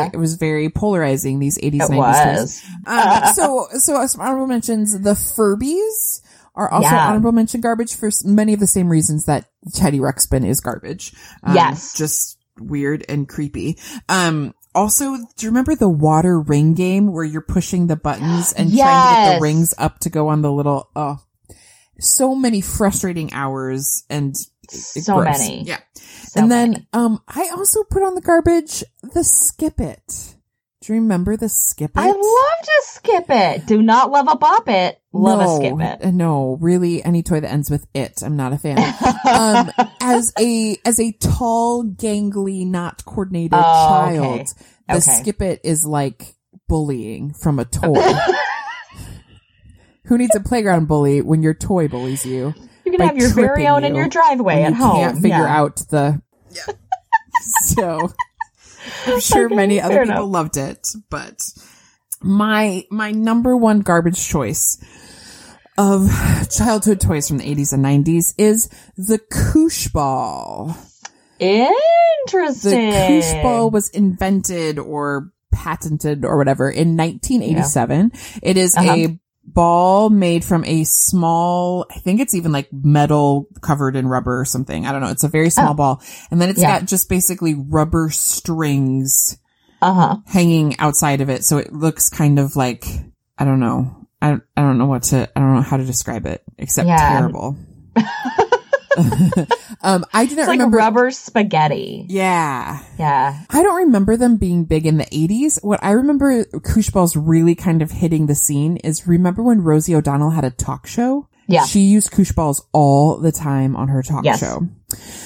very, 0.03 0.09
it 0.13 0.17
was 0.17 0.35
very 0.35 0.69
polarizing, 0.69 1.39
these 1.39 1.57
80s, 1.57 1.75
It 1.75 1.91
90s 1.91 2.35
toys. 2.37 2.63
Um, 2.85 3.23
so, 3.33 3.67
so 3.79 4.05
some 4.07 4.21
honorable 4.21 4.47
mentions, 4.47 4.99
the 4.99 5.13
Furbies 5.13 6.21
are 6.57 6.69
also 6.69 6.89
Yeah. 6.89 7.07
honorable 7.07 7.31
mention 7.31 7.61
garbage 7.61 7.95
for 7.95 8.09
many 8.25 8.53
of 8.53 8.59
the 8.59 8.67
same 8.67 8.89
reasons 8.89 9.23
that 9.25 9.45
Teddy 9.73 9.99
Ruxpin 9.99 10.45
is 10.45 10.59
garbage. 10.59 11.13
Um, 11.43 11.55
Yes. 11.55 11.93
Just 11.93 12.37
weird 12.59 13.05
and 13.07 13.29
creepy. 13.29 13.77
Um, 14.09 14.53
also, 14.75 15.15
do 15.15 15.45
you 15.45 15.49
remember 15.49 15.75
the 15.75 15.87
water 15.89 16.39
ring 16.39 16.73
game 16.73 17.13
where 17.13 17.23
you're 17.23 17.41
pushing 17.41 17.87
the 17.87 17.95
buttons 17.95 18.51
and 18.53 18.69
trying 18.75 19.15
to 19.15 19.21
get 19.31 19.35
the 19.35 19.41
rings 19.41 19.73
up 19.77 19.99
to 19.99 20.09
go 20.09 20.27
on 20.27 20.41
the 20.41 20.51
little, 20.51 20.89
oh, 20.95 21.19
so 21.99 22.35
many 22.35 22.61
frustrating 22.61 23.31
hours 23.33 24.03
and 24.09 24.35
So 24.69 25.15
gross. 25.21 25.39
many. 25.39 25.63
Yeah. 25.63 25.79
So 25.95 26.41
and 26.41 26.51
then 26.51 26.71
many. 26.71 26.87
um 26.93 27.21
I 27.27 27.49
also 27.55 27.83
put 27.83 28.03
on 28.03 28.15
the 28.15 28.21
garbage 28.21 28.83
the 29.13 29.23
skip 29.23 29.79
it. 29.79 30.35
Do 30.81 30.93
you 30.93 30.99
remember 31.01 31.35
the 31.37 31.49
skip 31.49 31.91
it? 31.91 31.99
I 31.99 32.07
love 32.07 32.15
to 32.63 32.81
skip 32.83 33.25
it. 33.29 33.65
Do 33.65 33.81
not 33.81 34.11
love 34.11 34.27
a 34.29 34.35
bop 34.37 34.69
it. 34.69 35.01
Love 35.17 35.39
no, 35.39 35.45
a 35.45 35.57
skip 35.57 35.79
it. 36.01 36.05
uh, 36.05 36.11
No, 36.11 36.57
really 36.61 37.03
any 37.03 37.23
toy 37.23 37.39
that 37.39 37.51
ends 37.51 37.69
with 37.69 37.85
it. 37.93 38.21
I'm 38.23 38.35
not 38.35 38.53
a 38.53 38.57
fan. 38.57 38.77
um 39.25 39.71
as 40.01 40.33
a 40.39 40.77
as 40.85 40.99
a 40.99 41.11
tall, 41.13 41.83
gangly, 41.83 42.65
not 42.65 43.03
coordinated 43.05 43.53
Oh, 43.53 43.87
child, 43.87 44.41
okay. 44.41 44.45
the 44.87 44.97
Okay. 44.97 45.21
skip 45.21 45.41
it 45.41 45.61
is 45.63 45.85
like 45.85 46.35
bullying 46.67 47.33
from 47.33 47.59
a 47.59 47.65
toy. 47.65 48.01
Who 50.05 50.17
needs 50.17 50.35
a 50.35 50.39
playground 50.39 50.87
bully 50.87 51.21
when 51.21 51.43
your 51.43 51.53
toy 51.53 51.87
bullies 51.89 52.25
you? 52.25 52.53
You 52.85 52.91
can 52.93 53.01
have 53.01 53.17
your 53.17 53.33
very 53.33 53.67
own 53.67 53.83
in 53.83 53.93
your 53.95 54.07
driveway 54.07 54.63
at 54.63 54.69
you 54.69 54.75
home. 54.75 54.95
can't 54.95 55.15
figure 55.17 55.29
Yeah. 55.39 55.61
out 55.61 55.75
the. 55.89 56.21
so, 57.61 58.13
I'm 59.05 59.19
sure 59.19 59.47
Okay, 59.47 59.55
many 59.55 59.81
other 59.81 59.99
people 60.05 60.15
enough. 60.15 60.29
loved 60.31 60.55
it, 60.57 60.87
but 61.09 61.41
my 62.21 62.85
my 62.89 63.11
number 63.11 63.55
one 63.55 63.81
garbage 63.81 64.27
choice 64.27 64.77
of 65.77 66.09
childhood 66.49 66.99
toys 66.99 67.27
from 67.27 67.37
the 67.37 67.43
80s 67.55 67.71
and 67.73 67.85
90s 67.85 68.33
is 68.37 68.67
the 68.97 69.19
koosh 69.19 69.87
ball. 69.89 70.75
Interesting. 71.39 72.89
The 72.91 73.05
koosh 73.07 73.33
ball 73.43 73.69
was 73.69 73.89
invented 73.89 74.79
or 74.79 75.31
patented 75.53 76.25
or 76.25 76.37
whatever 76.37 76.69
in 76.69 76.97
1987. 76.97 78.11
It 78.41 78.57
is 78.57 78.75
Uh-huh. 78.75 78.91
a 78.91 79.19
ball 79.45 80.09
made 80.09 80.43
from 80.43 80.65
a 80.65 80.83
small, 80.83 81.85
I 81.95 81.99
think 81.99 82.19
it's 82.19 82.33
even 82.33 82.51
like 82.51 82.67
metal 82.73 83.47
covered 83.61 83.95
in 83.95 84.07
rubber 84.07 84.39
or 84.41 84.45
something. 84.45 84.85
I 84.85 84.91
don't 84.91 85.01
know. 85.01 85.09
It's 85.09 85.23
a 85.23 85.29
very 85.29 85.49
small 85.49 85.71
Oh. 85.71 85.75
ball. 85.75 86.01
And 86.31 86.41
then 86.41 86.49
it's 86.49 86.59
Yeah. 86.59 86.79
got 86.79 86.87
just 86.87 87.07
basically 87.07 87.53
rubber 87.53 88.09
strings 88.09 89.37
Uh 89.81 89.93
huh. 89.93 90.17
hanging 90.25 90.77
outside 90.79 91.21
of 91.21 91.29
it. 91.29 91.43
So 91.45 91.57
it 91.57 91.71
looks 91.73 92.09
kind 92.09 92.39
of 92.39 92.55
like, 92.55 92.85
I 93.37 93.45
don't 93.45 93.59
know. 93.59 94.07
I, 94.21 94.33
I 94.55 94.61
don't 94.61 94.77
know 94.79 94.87
what 94.87 95.03
to, 95.03 95.29
I 95.35 95.39
don't 95.39 95.55
know 95.55 95.61
how 95.61 95.77
to 95.77 95.85
describe 95.85 96.25
it 96.25 96.41
except 96.57 96.87
Yeah. 96.87 96.97
terrible. 97.19 97.55
um, 99.83 100.05
I 100.11 100.25
didn't 100.25 100.39
It's 100.39 100.47
like 100.47 100.57
remember. 100.57 100.77
rubber 100.77 101.11
spaghetti. 101.11 102.05
yeah. 102.09 102.79
Yeah. 102.97 103.43
I 103.49 103.61
don't 103.61 103.75
remember 103.85 104.17
them 104.17 104.37
being 104.37 104.65
big 104.65 104.87
in 104.87 104.97
the 104.97 105.05
80s. 105.05 105.63
What 105.63 105.79
I 105.83 105.91
remember 105.91 106.45
koosh 106.45 106.89
balls 106.89 107.15
really 107.15 107.53
kind 107.53 107.81
of 107.83 107.91
hitting 107.91 108.25
the 108.25 108.33
scene 108.35 108.77
is 108.77 109.05
remember 109.07 109.43
when 109.43 109.61
Rosie 109.61 109.93
O'Donnell 109.95 110.31
had 110.31 110.45
a 110.45 110.49
talk 110.51 110.87
show? 110.87 111.27
Yeah. 111.47 111.65
She 111.65 111.81
used 111.81 112.11
koosh 112.11 112.31
balls 112.31 112.65
all 112.73 113.17
the 113.19 113.31
time 113.31 113.75
on 113.75 113.87
her 113.89 114.01
talk 114.01 114.25
Yes. 114.25 114.39
show. 114.39 114.67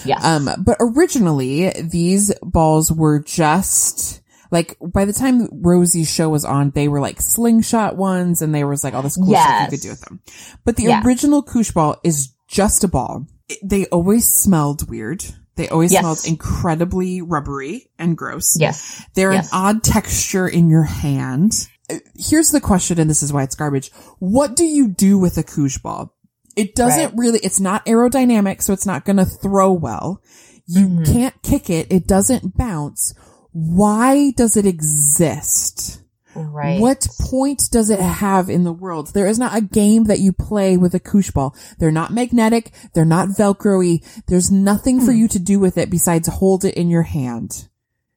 Yes. 0.06 0.24
Um, 0.24 0.50
but 0.66 0.78
originally 0.80 1.70
these 1.82 2.34
balls 2.44 2.92
were 2.92 3.20
just 3.20 4.21
like 4.52 4.78
by 4.82 5.06
the 5.06 5.14
time 5.14 5.48
Rosie's 5.52 6.12
show 6.14 6.30
was 6.30 6.46
on, 6.46 6.72
they 6.72 6.88
were 6.88 7.00
like 7.00 7.22
slingshot 7.22 7.96
ones 7.98 8.42
and 8.42 8.54
there 8.54 8.68
was 8.68 8.84
like 8.84 8.94
all 8.94 9.02
this 9.02 9.16
cool 9.16 9.32
stuff 9.34 9.64
you 9.72 9.78
could 9.78 9.82
do 9.82 9.90
with 9.90 10.02
them. 10.02 10.22
But 10.66 10.76
the 10.76 11.02
original 11.06 11.42
koosh 11.42 11.72
ball 11.72 11.96
is 12.04 12.34
just 12.48 12.84
a 12.84 12.88
ball. 12.88 13.26
It- 13.50 13.60
they 13.64 13.86
always 13.88 14.26
smelled 14.28 14.90
weird. 14.90 15.24
They 15.56 15.68
always 15.70 15.92
Yes. 15.92 16.02
smelled 16.02 16.20
incredibly 16.26 17.22
rubbery 17.22 17.90
and 18.00 18.18
gross. 18.18 18.56
yes. 18.60 19.04
They're 19.16 19.34
Yes. 19.34 19.52
an 19.52 19.58
odd 19.58 19.84
texture 19.84 20.48
in 20.48 20.70
your 20.70 20.84
hand. 20.84 21.68
Uh, 21.90 21.96
Here's 22.16 22.52
the 22.52 22.62
question, 22.62 23.00
and 23.00 23.10
this 23.10 23.22
is 23.22 23.34
why 23.34 23.44
it's 23.44 23.56
garbage. 23.56 23.92
What 24.20 24.56
do 24.56 24.64
you 24.66 24.88
do 24.88 25.18
with 25.20 25.38
a 25.38 25.44
koosh 25.44 25.78
ball? 25.78 26.14
It 26.56 26.76
doesn't 26.76 27.10
Right. 27.12 27.18
really, 27.18 27.40
it's 27.40 27.60
not 27.60 27.86
aerodynamic, 27.86 28.62
so 28.62 28.74
it's 28.74 28.86
not 28.86 29.06
going 29.06 29.18
to 29.18 29.26
throw 29.26 29.72
well. 29.74 30.22
You 30.68 30.88
Mhm. 30.88 31.06
can't 31.06 31.42
kick 31.44 31.70
it. 31.70 31.88
It 31.90 32.08
doesn't 32.08 32.58
bounce. 32.58 33.14
Why 33.54 34.32
does 34.32 34.56
it 34.58 34.66
exist? 34.66 36.02
Right. 36.34 36.80
What 36.80 37.06
point 37.20 37.64
does 37.72 37.90
it 37.90 38.00
have 38.00 38.50
in 38.50 38.64
the 38.64 38.72
world? 38.72 39.14
There 39.14 39.28
is 39.28 39.38
not 39.38 39.56
a 39.58 39.60
game 39.62 40.06
that 40.06 40.20
you 40.20 40.32
play 40.32 40.78
with 40.78 40.96
a 40.96 41.00
koosh 41.00 41.30
ball. 41.32 41.54
They're 41.78 41.92
not 41.92 42.14
magnetic. 42.14 42.72
They're 42.94 43.04
not 43.04 43.30
Velcro-y. 43.30 44.00
There's 44.28 44.50
nothing 44.50 45.02
for 45.02 45.12
Hmm. 45.12 45.18
you 45.18 45.28
to 45.28 45.40
do 45.40 45.60
with 45.60 45.78
it 45.78 45.90
besides 45.90 46.30
hold 46.30 46.64
it 46.64 46.76
in 46.76 46.90
your 46.90 47.02
hand. 47.04 47.68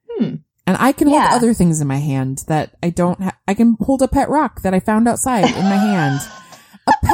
Hmm. 0.08 0.34
And 0.66 0.76
I 0.78 0.92
can 0.92 1.08
hold 1.08 1.22
other 1.24 1.52
things 1.52 1.80
in 1.80 1.88
my 1.88 1.98
hand 1.98 2.44
that 2.46 2.76
I 2.82 2.90
don't 2.90 3.20
ha- 3.20 3.36
I 3.48 3.54
can 3.54 3.76
hold 3.80 4.00
a 4.00 4.08
pet 4.08 4.30
rock 4.30 4.62
that 4.62 4.72
I 4.72 4.80
found 4.80 5.08
outside 5.08 5.44
in 5.46 5.64
my 5.64 5.76
hand. 5.76 6.20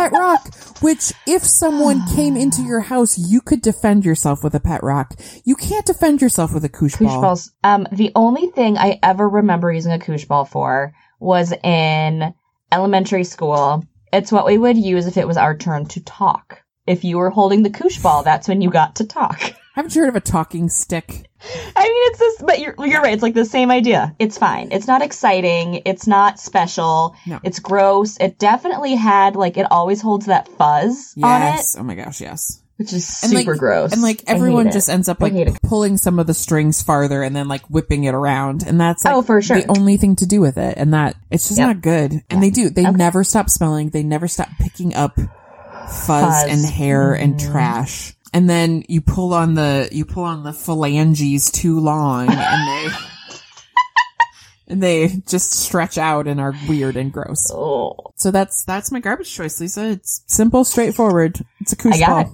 Pet 0.00 0.12
rock, 0.12 0.54
which 0.80 1.12
if 1.26 1.44
someone 1.44 2.06
came 2.14 2.34
into 2.34 2.62
your 2.62 2.80
house, 2.80 3.18
you 3.18 3.42
could 3.42 3.60
defend 3.60 4.02
yourself 4.02 4.42
with 4.42 4.54
a 4.54 4.60
pet 4.60 4.82
rock. 4.82 5.12
You 5.44 5.54
can't 5.54 5.84
defend 5.84 6.22
yourself 6.22 6.54
with 6.54 6.64
a 6.64 6.70
koosh, 6.70 6.94
Koosh 6.94 7.08
ball. 7.08 7.20
balls. 7.20 7.52
Um, 7.62 7.86
the 7.92 8.10
only 8.16 8.46
thing 8.46 8.78
I 8.78 8.98
ever 9.02 9.28
remember 9.28 9.70
using 9.70 9.92
a 9.92 9.98
koosh 9.98 10.24
ball 10.24 10.46
for 10.46 10.94
was 11.18 11.52
in 11.52 12.32
elementary 12.72 13.24
school. 13.24 13.84
It's 14.10 14.32
what 14.32 14.46
we 14.46 14.56
would 14.56 14.78
use 14.78 15.06
if 15.06 15.18
it 15.18 15.28
was 15.28 15.36
our 15.36 15.54
turn 15.54 15.84
to 15.88 16.00
talk. 16.02 16.62
If 16.86 17.04
you 17.04 17.18
were 17.18 17.28
holding 17.28 17.62
the 17.62 17.68
koosh 17.68 17.98
ball, 17.98 18.22
that's 18.22 18.48
when 18.48 18.62
you 18.62 18.70
got 18.70 18.96
to 18.96 19.04
talk. 19.04 19.52
Haven't 19.80 19.94
you 19.94 20.02
heard 20.02 20.10
of 20.10 20.16
a 20.16 20.20
talking 20.20 20.68
stick? 20.68 21.08
I 21.74 21.82
mean, 21.84 22.02
it's 22.10 22.18
this, 22.18 22.42
but 22.42 22.58
you're, 22.60 22.74
you're 22.86 23.00
right. 23.00 23.14
It's 23.14 23.22
like 23.22 23.32
the 23.32 23.46
same 23.46 23.70
idea. 23.70 24.14
It's 24.18 24.36
fine. 24.36 24.68
It's 24.72 24.86
not 24.86 25.00
exciting. 25.00 25.80
It's 25.86 26.06
not 26.06 26.38
special. 26.38 27.16
No. 27.26 27.40
It's 27.42 27.60
gross. 27.60 28.18
It 28.20 28.38
definitely 28.38 28.94
had, 28.94 29.36
like, 29.36 29.56
it 29.56 29.66
always 29.70 30.02
holds 30.02 30.26
that 30.26 30.48
fuzz 30.58 31.14
on 31.22 31.40
it, 31.54 31.64
Oh 31.78 31.82
my 31.82 31.94
gosh, 31.94 32.20
yes. 32.20 32.60
which 32.76 32.92
is 32.92 33.20
And 33.22 33.32
super 33.32 33.52
like, 33.52 33.58
gross. 33.58 33.92
And 33.94 34.02
like 34.02 34.22
everyone 34.26 34.70
just 34.70 34.90
ends 34.90 35.08
up 35.08 35.18
like 35.22 35.62
pulling 35.62 35.96
some 35.96 36.18
of 36.18 36.26
the 36.26 36.34
strings 36.34 36.82
farther 36.82 37.22
and 37.22 37.34
then 37.34 37.48
like 37.48 37.62
whipping 37.70 38.04
it 38.04 38.14
around. 38.14 38.62
And 38.66 38.78
that's 38.78 39.06
like 39.06 39.14
Oh, 39.14 39.22
for 39.22 39.40
sure. 39.40 39.62
the 39.62 39.68
only 39.70 39.96
thing 39.96 40.16
to 40.16 40.26
do 40.26 40.42
with 40.42 40.58
it. 40.58 40.74
And 40.76 40.92
that 40.92 41.16
it's 41.30 41.48
just 41.48 41.58
Yep. 41.58 41.66
not 41.66 41.80
good. 41.82 42.22
And 42.28 42.42
they 42.42 42.50
do. 42.50 42.68
They 42.68 42.86
Okay. 42.86 42.96
never 42.96 43.24
stop 43.24 43.48
smelling. 43.48 43.88
They 43.90 44.02
never 44.02 44.28
stop 44.28 44.48
picking 44.60 44.94
up 44.94 45.16
fuzz, 45.16 46.06
Fuzz. 46.06 46.44
and 46.50 46.66
hair 46.66 47.14
and 47.14 47.34
Mhm. 47.36 47.50
trash. 47.50 48.14
And 48.32 48.48
then 48.48 48.84
you 48.88 49.00
pull 49.00 49.34
on 49.34 49.54
the 49.54 49.88
you 49.90 50.04
pull 50.04 50.24
on 50.24 50.44
the 50.44 50.52
phalanges 50.52 51.50
too 51.50 51.80
long 51.80 52.28
and 52.30 52.90
they 52.90 52.96
and 54.68 54.82
they 54.82 55.08
just 55.26 55.50
stretch 55.52 55.98
out 55.98 56.28
and 56.28 56.40
are 56.40 56.54
weird 56.68 56.96
and 56.96 57.12
gross. 57.12 57.50
Oh, 57.52 57.96
So 58.16 58.30
that's 58.30 58.64
that's 58.64 58.92
my 58.92 59.00
garbage 59.00 59.32
choice, 59.34 59.60
Lisa. 59.60 59.90
It's 59.90 60.22
simple, 60.26 60.64
straightforward. 60.64 61.40
It's 61.60 61.72
a 61.72 61.76
koosh 61.76 61.98
ball. 62.00 62.20
it. 62.20 62.28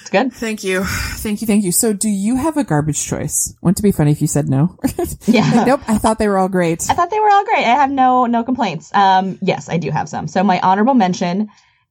it's 0.00 0.10
good. 0.10 0.32
Thank 0.32 0.64
you. 0.64 0.82
Thank 0.84 1.42
you. 1.42 1.46
Thank 1.46 1.64
you. 1.64 1.72
So 1.72 1.92
do 1.92 2.08
you 2.08 2.36
have 2.36 2.56
a 2.56 2.64
garbage 2.64 3.04
choice? 3.04 3.54
Wouldn't 3.60 3.80
it 3.80 3.82
be 3.82 3.92
funny 3.92 4.12
if 4.12 4.22
you 4.22 4.26
said 4.28 4.48
no? 4.48 4.78
Yeah. 5.26 5.64
nope. 5.66 5.80
I 5.88 5.98
thought 5.98 6.18
they 6.18 6.28
were 6.28 6.38
all 6.38 6.48
great. 6.48 6.86
I 6.90 6.94
thought 6.94 7.10
they 7.10 7.20
were 7.20 7.30
all 7.30 7.44
great. 7.44 7.64
I 7.64 7.74
have 7.76 7.90
no 7.90 8.24
no 8.26 8.44
complaints. 8.44 8.90
Um, 8.94 9.38
yes, 9.42 9.68
I 9.68 9.76
do 9.76 9.90
have 9.90 10.08
some. 10.08 10.26
So 10.26 10.42
my 10.42 10.58
honorable 10.60 10.94
mention 10.94 11.48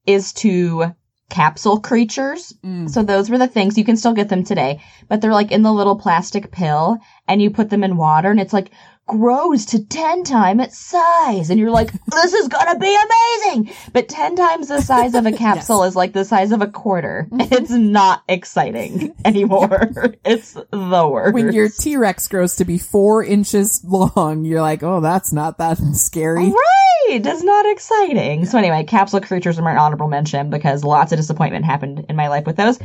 is 0.07 0.33
to 0.33 0.93
capsule 1.33 1.79
creatures. 1.79 2.53
Mm. 2.63 2.87
So 2.87 3.01
those 3.01 3.27
were 3.27 3.39
the 3.39 3.47
things 3.47 3.75
you 3.75 3.83
can 3.83 3.97
still 3.97 4.13
get 4.13 4.29
them 4.29 4.43
today, 4.43 4.81
but 5.07 5.19
they're 5.19 5.33
like 5.33 5.51
in 5.51 5.63
the 5.63 5.73
little 5.73 5.97
plastic 5.97 6.51
pill, 6.51 6.99
and 7.27 7.41
you 7.41 7.49
put 7.49 7.71
them 7.71 7.83
in 7.83 7.97
water, 7.97 8.29
and 8.29 8.39
it's 8.39 8.53
like 8.53 8.69
grows 9.05 9.65
to 9.65 9.83
10 9.85 10.23
times 10.23 10.61
its 10.63 10.77
size 10.77 11.49
and 11.49 11.59
you're 11.59 11.69
like 11.69 11.91
this 12.07 12.33
is 12.33 12.47
gonna 12.47 12.79
be 12.79 12.97
amazing 13.45 13.73
but 13.91 14.07
10 14.07 14.35
times 14.37 14.69
the 14.69 14.79
size 14.81 15.13
of 15.13 15.25
a 15.25 15.31
capsule 15.37 15.83
is 15.83 15.95
like 15.95 16.13
the 16.13 16.23
size 16.23 16.51
of 16.51 16.61
a 16.61 16.67
quarter 16.67 17.27
Mm-hmm. 17.29 17.53
it's 17.53 17.69
not 17.71 18.23
exciting 18.29 19.13
anymore 19.25 19.91
it's 20.23 20.53
the 20.53 21.07
worst 21.11 21.33
When 21.33 21.51
your 21.51 21.67
T 21.69 21.97
Rex 21.97 22.27
grows 22.27 22.55
to 22.57 22.65
be 22.65 22.77
four 22.77 23.23
inches 23.23 23.83
long, 23.83 24.45
you're 24.45 24.61
like, 24.61 24.83
oh, 24.83 25.01
that's 25.01 25.33
not 25.33 25.57
that 25.57 25.77
scary. 25.93 26.45
Right. 26.45 27.19
It's 27.25 27.43
not 27.43 27.65
exciting. 27.71 28.45
So 28.45 28.57
anyway, 28.57 28.83
capsule 28.83 29.21
creatures 29.21 29.59
are 29.59 29.63
my 29.63 29.75
honorable 29.75 30.07
mention 30.07 30.49
because 30.49 30.83
lots 30.83 31.11
of 31.11 31.17
disappointment 31.17 31.65
happened 31.65 32.05
in 32.09 32.15
my 32.15 32.29
life 32.29 32.45
with 32.45 32.55
those. 32.55 32.79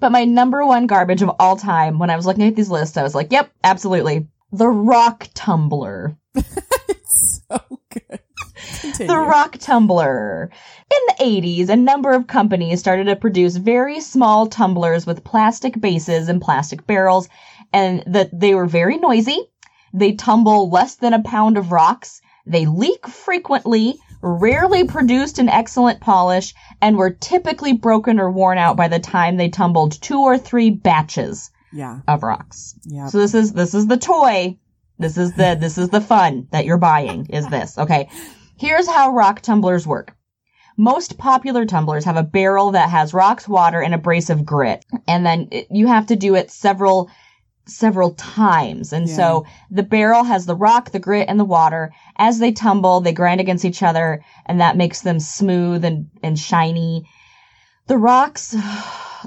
But 0.00 0.12
my 0.12 0.24
number 0.24 0.64
one 0.64 0.86
garbage 0.86 1.22
of 1.22 1.30
all 1.40 1.56
time, 1.56 1.98
when 1.98 2.10
I 2.10 2.16
was 2.16 2.26
looking 2.26 2.44
at 2.46 2.54
these 2.54 2.70
lists, 2.70 2.96
I 2.96 3.02
was 3.02 3.14
like, 3.14 3.32
yep, 3.32 3.50
absolutely. 3.64 4.28
The 4.52 4.68
rock 4.68 5.28
tumbler. 5.34 6.16
It's 6.88 7.42
so 7.48 7.80
good. 7.90 8.20
Continue. 8.80 9.06
The 9.12 9.18
rock 9.18 9.58
tumbler. 9.58 10.50
In 10.90 10.98
the 11.06 11.40
80s, 11.40 11.68
a 11.68 11.76
number 11.76 12.12
of 12.12 12.26
companies 12.26 12.80
started 12.80 13.04
to 13.04 13.16
produce 13.16 13.56
very 13.56 14.00
small 14.00 14.46
tumblers 14.46 15.06
with 15.06 15.24
plastic 15.24 15.78
bases 15.78 16.28
and 16.28 16.40
plastic 16.40 16.86
barrels, 16.86 17.28
and 17.72 18.02
that 18.06 18.30
they 18.32 18.54
were 18.54 18.66
very 18.66 18.96
noisy. 18.96 19.38
They 19.92 20.12
tumble 20.12 20.70
less 20.70 20.94
than 20.96 21.12
a 21.12 21.22
pound 21.22 21.58
of 21.58 21.72
rocks. 21.72 22.22
They 22.46 22.64
leak 22.64 23.06
frequently, 23.06 23.98
rarely 24.22 24.84
produced 24.84 25.38
an 25.38 25.48
excellent 25.48 26.00
polish, 26.00 26.54
and 26.80 26.96
were 26.96 27.10
typically 27.10 27.74
broken 27.74 28.18
or 28.18 28.30
worn 28.30 28.56
out 28.56 28.76
by 28.76 28.88
the 28.88 28.98
time 28.98 29.36
they 29.36 29.50
tumbled 29.50 30.00
two 30.00 30.20
or 30.20 30.38
three 30.38 30.70
batches 30.70 31.50
yeah. 31.72 32.00
of 32.06 32.22
rocks. 32.22 32.74
Yeah. 32.84 33.08
So 33.08 33.18
this 33.18 33.34
is 33.34 33.52
this 33.52 33.74
is 33.74 33.86
the 33.86 33.96
toy. 33.96 34.58
This 34.98 35.16
is 35.16 35.32
the 35.34 35.56
this 35.60 35.78
is 35.78 35.88
the 35.90 36.00
fun 36.00 36.48
that 36.50 36.64
you're 36.64 36.78
buying 36.78 37.26
is 37.26 37.48
this. 37.48 37.78
Okay. 37.78 38.08
Here's 38.58 38.88
how 38.88 39.12
rock 39.14 39.40
tumblers 39.40 39.86
work. 39.86 40.14
most 40.76 41.18
popular 41.18 41.64
tumblers 41.66 42.04
have 42.04 42.16
a 42.16 42.22
barrel 42.22 42.72
that 42.72 42.88
has 42.90 43.12
rocks, 43.14 43.48
water, 43.48 43.80
and 43.80 43.94
abrasive 43.94 44.44
grit. 44.44 44.84
And 45.06 45.26
then 45.26 45.48
it, 45.50 45.66
you 45.70 45.86
have 45.88 46.06
to 46.06 46.16
do 46.16 46.36
it 46.36 46.50
several, 46.52 47.10
several 47.66 48.12
times. 48.14 48.92
And 48.92 49.08
Yeah. 49.08 49.16
so 49.16 49.46
the 49.70 49.82
barrel 49.82 50.22
has 50.24 50.46
the 50.46 50.54
rock, 50.56 50.90
the 50.92 51.00
grit, 51.00 51.28
and 51.28 51.38
the 51.38 51.44
water. 51.44 51.92
As 52.16 52.38
they 52.38 52.52
tumble, 52.52 53.00
they 53.00 53.12
grind 53.12 53.40
against 53.40 53.64
each 53.64 53.82
other, 53.82 54.22
and 54.46 54.60
that 54.60 54.76
makes 54.76 55.00
them 55.02 55.18
smooth 55.20 55.84
and, 55.84 56.10
and 56.22 56.38
shiny. 56.38 57.04
The 57.88 57.98
rocks, 57.98 58.54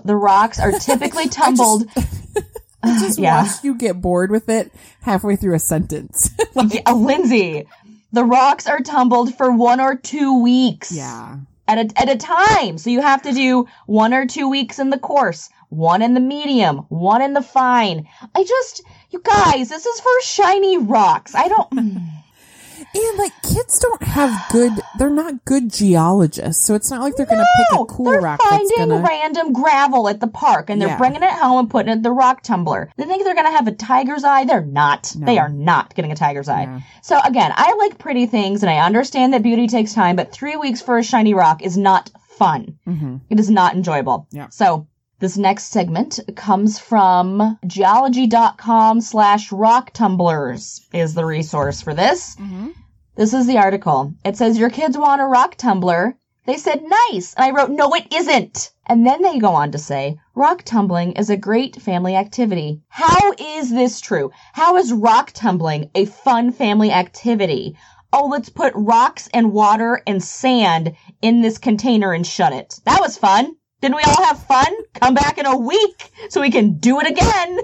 the 0.06 0.16
rocks 0.16 0.60
are 0.60 0.72
typically 0.72 1.28
tumbled. 1.42 1.86
I 2.84 3.00
just 3.00 3.20
yeah. 3.20 3.44
watched 3.44 3.64
you 3.64 3.76
get 3.76 4.02
bored 4.02 4.32
with 4.32 4.50
it 4.50 4.72
halfway 5.02 5.36
through 5.36 5.56
a 5.56 5.60
sentence. 5.60 6.30
Like, 6.56 6.74
Yeah, 6.74 6.92
Lindsay, 6.94 7.68
the 8.12 8.26
rocks 8.26 8.68
are 8.68 8.80
tumbled 8.80 9.36
for 9.36 9.52
one 9.52 9.80
or 9.80 9.96
two 9.96 10.42
weeks. 10.42 10.92
yeah. 10.92 11.38
at 11.68 11.78
a, 11.78 12.00
at 12.02 12.10
a 12.10 12.18
time. 12.18 12.78
So 12.78 12.90
you 12.90 13.02
have 13.02 13.22
to 13.22 13.32
do 13.32 13.68
one 13.86 14.14
or 14.14 14.26
two 14.26 14.50
weeks 14.50 14.80
in 14.80 14.90
the 14.90 14.98
course, 15.00 15.50
one 15.70 16.02
in 16.02 16.14
the 16.14 16.20
medium, 16.20 16.80
one 16.90 17.22
in 17.22 17.32
the 17.34 17.42
fine. 17.42 18.08
I 18.36 18.44
just, 18.44 18.84
you 19.12 19.22
guys, 19.22 19.70
this 19.70 19.86
is 19.86 20.00
for 20.02 20.10
shiny 20.24 20.78
rocks. 20.80 21.36
I 21.36 21.48
don't, 21.48 22.02
And 22.94 23.18
like 23.18 23.42
kids 23.42 23.80
don't 23.80 24.04
have 24.04 24.48
good, 24.50 24.82
they're 24.94 25.10
not 25.10 25.46
good 25.46 25.72
geologists. 25.72 26.66
So 26.66 26.76
it's 26.76 26.92
not 26.92 27.02
like 27.02 27.16
they're 27.16 27.26
going 27.26 27.40
to 27.40 27.46
pick 27.46 27.68
no, 27.72 27.84
a 27.84 27.86
cool 27.86 28.06
they're 28.12 28.20
rock 28.20 28.40
that's 28.44 28.50
finding 28.50 28.90
going 28.90 29.02
to. 29.02 29.08
random 29.08 29.54
gravel 29.54 30.10
at 30.10 30.20
the 30.20 30.28
park 30.28 30.70
and 30.70 30.82
they're 30.82 30.90
Yeah. 30.90 30.98
bringing 30.98 31.24
it 31.24 31.32
home 31.32 31.60
and 31.60 31.70
putting 31.70 31.90
it 31.90 31.96
in 31.98 32.02
the 32.02 32.12
rock 32.12 32.44
tumbler. 32.44 32.90
They 32.98 33.06
think 33.06 33.24
they're 33.24 33.34
going 33.34 33.46
to 33.48 33.52
have 33.52 33.68
a 33.68 33.72
tiger's 33.72 34.24
eye. 34.26 34.44
They're 34.44 34.66
not. 34.66 35.14
No. 35.16 35.26
They 35.26 35.38
are 35.38 35.48
not 35.50 35.96
getting 35.96 36.12
a 36.12 36.16
tiger's 36.16 36.50
eye. 36.50 36.64
Yeah. 36.64 36.80
So 37.02 37.20
again, 37.24 37.54
I 37.56 37.74
like 37.80 37.98
pretty 37.98 38.26
things 38.26 38.62
and 38.64 38.70
I 38.70 38.86
understand 38.86 39.34
that 39.34 39.44
beauty 39.44 39.68
takes 39.68 39.94
time, 39.94 40.16
but 40.18 40.32
three 40.34 40.58
weeks 40.58 40.82
for 40.82 40.98
a 40.98 41.04
shiny 41.04 41.34
rock 41.34 41.62
is 41.62 41.78
not 41.78 42.10
fun. 42.38 42.78
hmm 42.86 43.18
It 43.30 43.40
is 43.40 43.50
not 43.50 43.74
enjoyable. 43.76 44.28
Yeah. 44.32 44.50
So 44.50 44.88
this 45.20 45.38
next 45.38 45.66
segment 45.66 46.20
comes 46.36 46.80
from 46.80 47.58
geology.com 47.68 49.02
slash 49.02 49.52
rock 49.52 49.92
tumblers 49.94 50.82
is 50.94 51.14
the 51.14 51.24
resource 51.26 51.82
for 51.82 51.94
this. 51.94 52.36
hmm 52.36 52.70
This 53.22 53.36
is 53.36 53.46
the 53.46 53.60
article. 53.60 54.16
It 54.26 54.36
says 54.36 54.58
your 54.58 54.72
kids 54.72 54.98
want 54.98 55.22
a 55.22 55.26
rock 55.26 55.56
tumbler. 55.56 56.18
They 56.48 56.58
said 56.58 56.82
nice. 56.82 57.36
And 57.36 57.46
I 57.46 57.52
wrote, 57.52 57.70
no, 57.70 57.94
it 57.94 58.12
isn't. 58.12 58.72
And 58.88 59.06
then 59.06 59.22
they 59.22 59.38
go 59.38 59.52
on 59.52 59.72
to 59.74 59.78
say, 59.78 60.18
rock 60.34 60.64
tumbling 60.66 61.12
is 61.12 61.30
a 61.30 61.38
great 61.38 61.76
family 61.76 62.16
activity. 62.16 62.82
How 62.90 63.32
is 63.34 63.70
this 63.70 64.02
true? 64.02 64.32
How 64.54 64.76
is 64.78 64.92
rock 64.92 65.34
tumbling 65.36 65.92
a 65.94 66.06
fun 66.06 66.52
family 66.52 66.92
activity? 66.92 67.78
Oh, 68.12 68.26
let's 68.26 68.50
put 68.50 68.74
rocks 68.76 69.30
and 69.36 69.54
water 69.54 70.02
and 70.08 70.24
sand 70.24 70.96
in 71.22 71.44
this 71.44 71.60
container 71.60 72.14
and 72.14 72.26
shut 72.26 72.54
it. 72.54 72.80
That 72.86 73.02
was 73.02 73.20
fun. 73.20 73.56
Didn't 73.82 73.98
we 73.98 74.04
all 74.04 74.24
have 74.24 74.42
fun? 74.48 74.74
Come 74.96 75.14
back 75.14 75.38
in 75.38 75.46
a 75.46 75.56
week 75.56 76.12
so 76.30 76.42
we 76.42 76.50
can 76.50 76.80
do 76.80 77.00
it 77.00 77.08
again. 77.08 77.60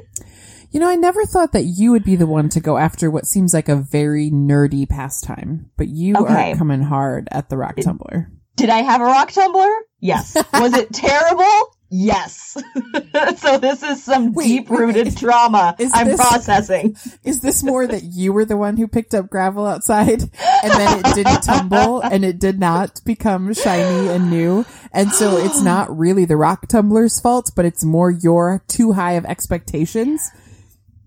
You 0.72 0.80
know, 0.82 0.90
I 0.90 0.96
never 0.96 1.26
thought 1.26 1.54
that 1.54 1.64
you 1.64 1.92
would 1.92 2.04
be 2.04 2.16
the 2.16 2.28
one 2.28 2.50
to 2.50 2.60
go 2.60 2.78
after 2.78 3.10
what 3.10 3.26
seems 3.26 3.54
like 3.54 3.70
a 3.70 3.76
very 3.76 4.30
nerdy 4.30 4.88
pastime, 4.88 5.72
but 5.78 5.88
you 5.88 6.16
Okay. 6.16 6.52
are 6.52 6.56
coming 6.58 6.82
hard 6.82 7.28
at 7.32 7.50
the 7.50 7.58
rock 7.58 7.78
tumbler. 7.78 8.30
Did 8.58 8.70
I 8.70 8.80
have 8.80 9.02
a 9.02 9.06
rock 9.06 9.32
tumbler? 9.32 9.70
Yes. 10.00 10.36
Was 10.54 10.74
it 10.74 10.92
terrible? 10.92 11.46
Yes. 11.90 12.58
so 13.38 13.58
this 13.60 13.82
is 13.82 14.04
some 14.04 14.34
deep 14.34 14.70
rooted 14.70 15.16
trauma 15.16 15.74
I'm 15.94 16.08
this- 16.08 16.18
processing. 16.20 16.98
Is 17.24 17.40
this 17.40 17.64
more 17.64 17.88
that 17.88 18.04
you 18.04 18.34
were 18.34 18.44
the 18.44 18.58
one 18.58 18.76
who 18.76 18.88
picked 18.90 19.14
up 19.14 19.30
gravel 19.30 19.66
outside 19.66 20.22
and 20.24 20.72
then 20.74 21.00
it 21.00 21.16
didn't 21.16 21.44
tumble 21.44 22.02
and 22.02 22.26
it 22.26 22.40
did 22.40 22.60
not 22.60 23.00
become 23.06 23.54
shiny 23.54 24.10
and 24.10 24.30
new? 24.30 24.66
And 24.92 25.12
so 25.14 25.38
it's 25.38 25.62
not 25.62 25.96
really 25.98 26.26
the 26.26 26.36
rock 26.36 26.68
tumbler's 26.68 27.22
fault, 27.22 27.52
but 27.56 27.64
it's 27.64 27.86
more 27.86 28.12
your 28.12 28.64
too 28.68 28.92
high 28.92 29.14
of 29.14 29.24
expectations. 29.26 30.30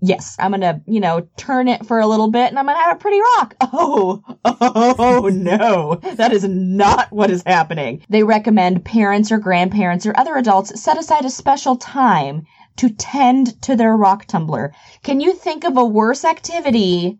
Yes, 0.02 0.36
I'm 0.38 0.52
gonna, 0.52 0.80
you 0.86 1.00
know, 1.00 1.28
turn 1.36 1.68
it 1.68 1.84
for 1.84 2.00
a 2.00 2.06
little 2.06 2.30
bit 2.30 2.48
and 2.48 2.58
I'm 2.58 2.66
gonna 2.66 2.78
have 2.78 2.96
a 2.96 3.00
pretty 3.00 3.20
rock. 3.36 3.54
Oh, 3.72 4.22
oh 4.44 5.30
no. 5.32 5.96
That 6.14 6.32
is 6.32 6.44
not 6.44 7.10
what 7.12 7.30
is 7.30 7.42
happening. 7.46 8.02
They 8.08 8.22
recommend 8.22 8.84
parents 8.84 9.30
or 9.30 9.38
grandparents 9.38 10.06
or 10.06 10.16
other 10.16 10.36
adults 10.36 10.80
set 10.80 10.98
aside 10.98 11.24
a 11.24 11.30
special 11.30 11.76
time 11.76 12.46
to 12.76 12.90
tend 12.90 13.60
to 13.62 13.76
their 13.76 13.96
rock 13.96 14.26
tumbler. 14.26 14.72
Can 15.02 15.20
you 15.20 15.34
think 15.34 15.64
of 15.64 15.76
a 15.76 15.84
worse 15.84 16.24
activity 16.24 17.18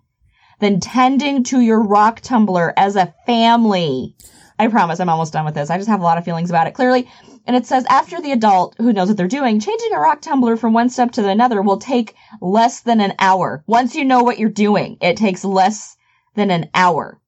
than 0.59 0.81
tending 0.81 1.45
to 1.45 1.61
your 1.61 1.83
rock 1.83 2.21
tumbler 2.21 2.73
as 2.77 2.97
a 2.97 3.15
family? 3.27 4.15
I 4.59 4.69
promise 4.69 5.01
I'm 5.01 5.09
almost 5.09 5.33
done 5.33 5.45
with 5.45 5.55
this. 5.55 5.71
I 5.71 5.79
just 5.79 5.89
have 5.89 6.01
a 6.01 6.05
lot 6.05 6.19
of 6.19 6.25
feelings 6.25 6.51
about 6.51 6.67
it. 6.67 6.75
Clearly, 6.75 7.09
and 7.47 7.57
it 7.57 7.67
says 7.67 7.85
after 7.89 8.21
the 8.21 8.33
adult 8.33 8.77
who 8.79 8.93
knows 8.93 9.09
what 9.09 9.17
they're 9.17 9.29
doing, 9.29 9.61
changing 9.61 9.93
a 9.93 9.99
rock 9.99 10.21
tumbler 10.21 10.57
from 10.57 10.73
one 10.73 10.91
step 10.91 11.13
to 11.13 11.29
another 11.29 11.63
will 11.63 11.79
take 11.79 12.15
less 12.41 12.81
than 12.81 13.01
an 13.01 13.15
hour. 13.19 13.63
Once 13.67 13.95
you 13.95 14.05
know 14.05 14.23
what 14.23 14.39
you're 14.39 14.49
doing, 14.49 14.97
it 15.01 15.17
takes 15.17 15.45
less 15.45 15.97
than 16.35 16.51
an 16.51 16.69
hour. 16.75 17.21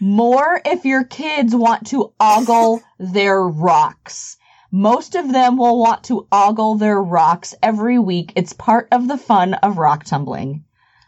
More 0.00 0.60
if 0.64 0.84
your 0.84 1.04
kids 1.04 1.54
want 1.54 1.88
to 1.88 2.12
ogle 2.20 2.82
their 2.98 3.42
rocks. 3.42 4.36
Most 4.70 5.14
of 5.14 5.32
them 5.32 5.56
will 5.56 5.78
want 5.78 6.04
to 6.04 6.26
ogle 6.30 6.76
their 6.76 7.02
rocks 7.02 7.54
every 7.62 7.98
week. 7.98 8.32
It's 8.36 8.52
part 8.52 8.88
of 8.92 9.08
the 9.08 9.18
fun 9.18 9.54
of 9.54 9.78
rock 9.78 10.04
tumbling. 10.04 10.64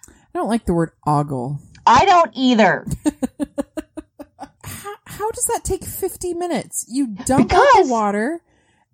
I 0.08 0.38
don't 0.38 0.48
like 0.48 0.64
the 0.64 0.74
word 0.74 0.92
ogle. 1.06 1.60
I 1.86 2.04
don't 2.04 2.30
either. 2.34 2.86
How, 5.20 5.30
does 5.32 5.44
that 5.46 5.64
take 5.64 5.84
50 5.84 6.32
minutes? 6.34 6.86
You 6.88 7.08
dump 7.08 7.52
out 7.52 7.66
the 7.76 7.88
water 7.90 8.40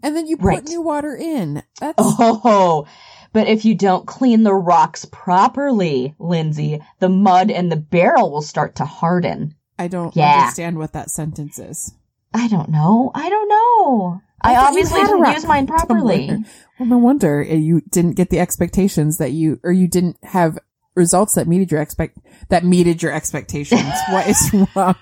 and 0.02 0.16
then 0.16 0.26
you 0.26 0.36
put 0.36 0.44
Right. 0.46 0.64
new 0.64 0.82
water 0.82 1.14
in. 1.14 1.62
That's 1.80 1.94
Oh, 1.98 2.86
but 3.32 3.46
if 3.48 3.64
you 3.64 3.74
don't 3.76 4.06
clean 4.06 4.42
the 4.42 4.54
rocks 4.54 5.04
properly, 5.04 6.14
Lindsay, 6.18 6.82
the 6.98 7.08
mud 7.08 7.50
in 7.50 7.68
the 7.68 7.76
barrel 7.76 8.30
will 8.32 8.42
start 8.42 8.74
to 8.76 8.84
harden. 8.84 9.54
I 9.78 9.86
don't 9.88 10.14
Yeah. 10.16 10.40
understand 10.40 10.78
what 10.78 10.92
that 10.94 11.10
sentence 11.10 11.58
is. 11.58 11.92
I 12.34 12.48
don't 12.48 12.70
know. 12.70 13.12
I 13.14 13.28
don't 13.28 13.48
know. 13.48 14.20
I, 14.42 14.52
you 14.52 14.58
obviously 14.58 15.00
didn't 15.02 15.32
use 15.32 15.46
mine 15.46 15.66
properly. 15.76 16.26
tumbler. 16.26 16.48
Well, 16.78 16.88
no 16.88 16.98
wonder 16.98 17.40
uh, 17.48 17.54
you 17.54 17.82
didn't 17.90 18.12
get 18.16 18.30
the 18.30 18.40
expectations 18.40 19.18
that 19.18 19.30
you, 19.32 19.60
or 19.62 19.70
you 19.72 19.86
didn't 19.88 20.16
have 20.24 20.58
results 20.94 21.34
that 21.34 21.46
meted 21.46 21.70
your 21.70 21.80
expect 21.82 22.18
that 22.48 22.64
meted 22.64 23.02
your 23.02 23.12
expectations. 23.12 23.92
what 24.10 24.26
is 24.26 24.50
wrong? 24.74 24.94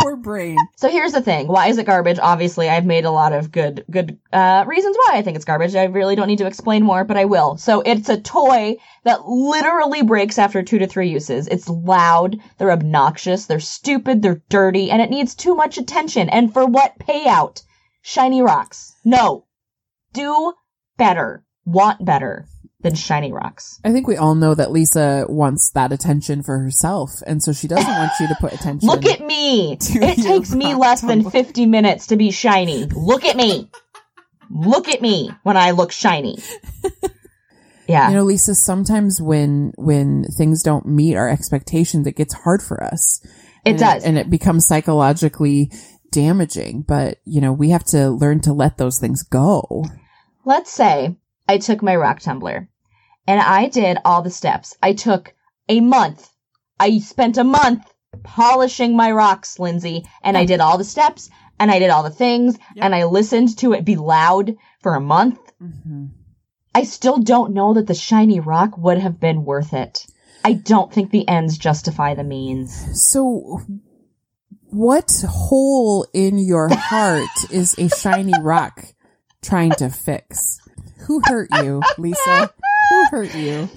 Poor 0.00 0.16
brain. 0.16 0.56
So 0.76 0.88
here's 0.88 1.12
the 1.12 1.20
thing. 1.20 1.46
Why 1.46 1.68
is 1.68 1.76
it 1.76 1.84
garbage? 1.84 2.18
Obviously, 2.18 2.70
I've 2.70 2.86
made 2.86 3.04
a 3.04 3.10
lot 3.10 3.34
of 3.34 3.52
good, 3.52 3.84
good, 3.90 4.18
uh, 4.32 4.64
reasons 4.66 4.96
why 4.96 5.18
I 5.18 5.22
think 5.22 5.36
it's 5.36 5.44
garbage. 5.44 5.74
I 5.74 5.84
really 5.84 6.16
don't 6.16 6.26
need 6.26 6.38
to 6.38 6.46
explain 6.46 6.84
more, 6.84 7.04
but 7.04 7.18
I 7.18 7.26
will. 7.26 7.58
So 7.58 7.82
it's 7.82 8.08
a 8.08 8.18
toy 8.20 8.76
that 9.04 9.26
literally 9.26 10.02
breaks 10.02 10.38
after 10.38 10.62
two 10.62 10.78
to 10.78 10.86
three 10.86 11.10
uses. 11.10 11.48
It's 11.48 11.68
loud. 11.68 12.38
They're 12.56 12.72
obnoxious. 12.72 13.44
They're 13.44 13.60
stupid. 13.60 14.22
They're 14.22 14.42
dirty 14.48 14.90
and 14.90 15.02
it 15.02 15.10
needs 15.10 15.34
too 15.34 15.54
much 15.54 15.76
attention. 15.76 16.30
And 16.30 16.50
for 16.52 16.64
what 16.64 16.98
payout? 16.98 17.62
Shiny 18.00 18.40
rocks. 18.40 18.94
No. 19.04 19.44
Do 20.14 20.54
better. 20.96 21.44
Want 21.66 22.04
better 22.04 22.46
than 22.82 22.94
shiny 22.94 23.32
rocks. 23.32 23.78
I 23.84 23.92
think 23.92 24.06
we 24.06 24.16
all 24.16 24.34
know 24.34 24.54
that 24.54 24.70
Lisa 24.72 25.26
wants 25.28 25.70
that 25.72 25.92
attention 25.92 26.42
for 26.42 26.58
herself, 26.58 27.10
and 27.26 27.42
so 27.42 27.52
she 27.52 27.68
doesn't 27.68 27.86
want 27.86 28.12
you 28.20 28.28
to 28.28 28.36
put 28.40 28.52
attention. 28.52 28.88
Look 28.88 29.04
at 29.06 29.20
me. 29.20 29.72
It 29.72 29.80
takes 30.22 30.52
me 30.54 30.74
less 30.74 31.00
than 31.02 31.28
50 31.30 31.66
minutes 31.66 32.08
to 32.08 32.16
be 32.16 32.30
shiny. 32.30 32.86
Look 32.86 33.24
at 33.24 33.36
me. 33.36 33.70
Look 34.50 34.88
at 34.88 35.00
me 35.00 35.30
when 35.42 35.56
I 35.56 35.72
look 35.72 35.92
shiny. 35.92 36.38
Yeah. 37.88 38.08
You 38.10 38.14
know, 38.18 38.22
Lisa, 38.22 38.54
sometimes 38.54 39.20
when 39.20 39.72
when 39.76 40.22
things 40.38 40.62
don't 40.62 40.86
meet 40.86 41.16
our 41.16 41.28
expectations, 41.28 42.06
it 42.06 42.14
gets 42.14 42.32
hard 42.34 42.62
for 42.62 42.80
us. 42.84 43.20
It 43.64 43.70
And 43.70 43.78
does. 43.80 44.04
and 44.04 44.16
it 44.16 44.30
becomes 44.30 44.68
psychologically 44.68 45.72
damaging. 46.12 46.82
But 46.86 47.18
you 47.24 47.40
know, 47.40 47.52
we 47.52 47.70
have 47.70 47.82
to 47.86 48.10
learn 48.10 48.42
to 48.42 48.52
let 48.52 48.78
those 48.78 49.00
things 49.00 49.24
go. 49.24 49.84
Let's 50.44 50.70
say 50.70 51.16
I 51.50 51.58
took 51.58 51.82
my 51.82 51.96
rock 51.96 52.20
tumbler 52.20 52.68
and 53.26 53.40
I 53.40 53.66
did 53.66 53.98
all 54.04 54.22
the 54.22 54.30
steps. 54.30 54.76
I 54.80 54.92
took 54.92 55.34
a 55.68 55.80
month. 55.80 56.30
I 56.78 57.00
spent 57.00 57.38
a 57.38 57.42
month 57.44 57.92
polishing 58.22 58.96
my 58.96 59.10
rocks, 59.10 59.58
Lindsay, 59.58 60.04
and 60.22 60.38
I 60.38 60.44
did 60.44 60.60
all 60.60 60.78
the 60.78 60.84
steps 60.84 61.28
and 61.58 61.68
I 61.68 61.80
did 61.80 61.90
all 61.90 62.04
the 62.04 62.10
things 62.10 62.56
Yep. 62.76 62.84
and 62.84 62.94
I 62.94 63.02
listened 63.06 63.58
to 63.58 63.72
it 63.72 63.84
be 63.84 63.96
loud 63.96 64.54
for 64.80 64.94
a 64.94 65.00
month. 65.00 65.40
Mm-hmm. 65.60 66.06
I 66.72 66.84
still 66.84 67.18
don't 67.18 67.52
know 67.52 67.74
that 67.74 67.88
the 67.88 67.94
shiny 67.94 68.38
rock 68.38 68.78
would 68.78 68.98
have 68.98 69.18
been 69.18 69.44
worth 69.44 69.74
it. 69.74 70.06
I 70.44 70.52
don't 70.52 70.92
think 70.92 71.10
the 71.10 71.26
ends 71.26 71.58
justify 71.58 72.14
the 72.14 72.22
means. 72.22 72.70
So, 73.10 73.60
what 74.68 75.10
hole 75.28 76.06
in 76.14 76.38
your 76.38 76.68
heart 76.72 77.50
is 77.50 77.76
a 77.76 77.88
shiny 77.88 78.40
rock 78.40 78.84
trying 79.42 79.72
to 79.72 79.90
fix? 79.90 80.60
Who 81.06 81.20
hurt 81.24 81.48
you, 81.62 81.82
Lisa? 81.98 82.52
Who 82.90 83.04
hurt 83.10 83.34
you? 83.34 83.68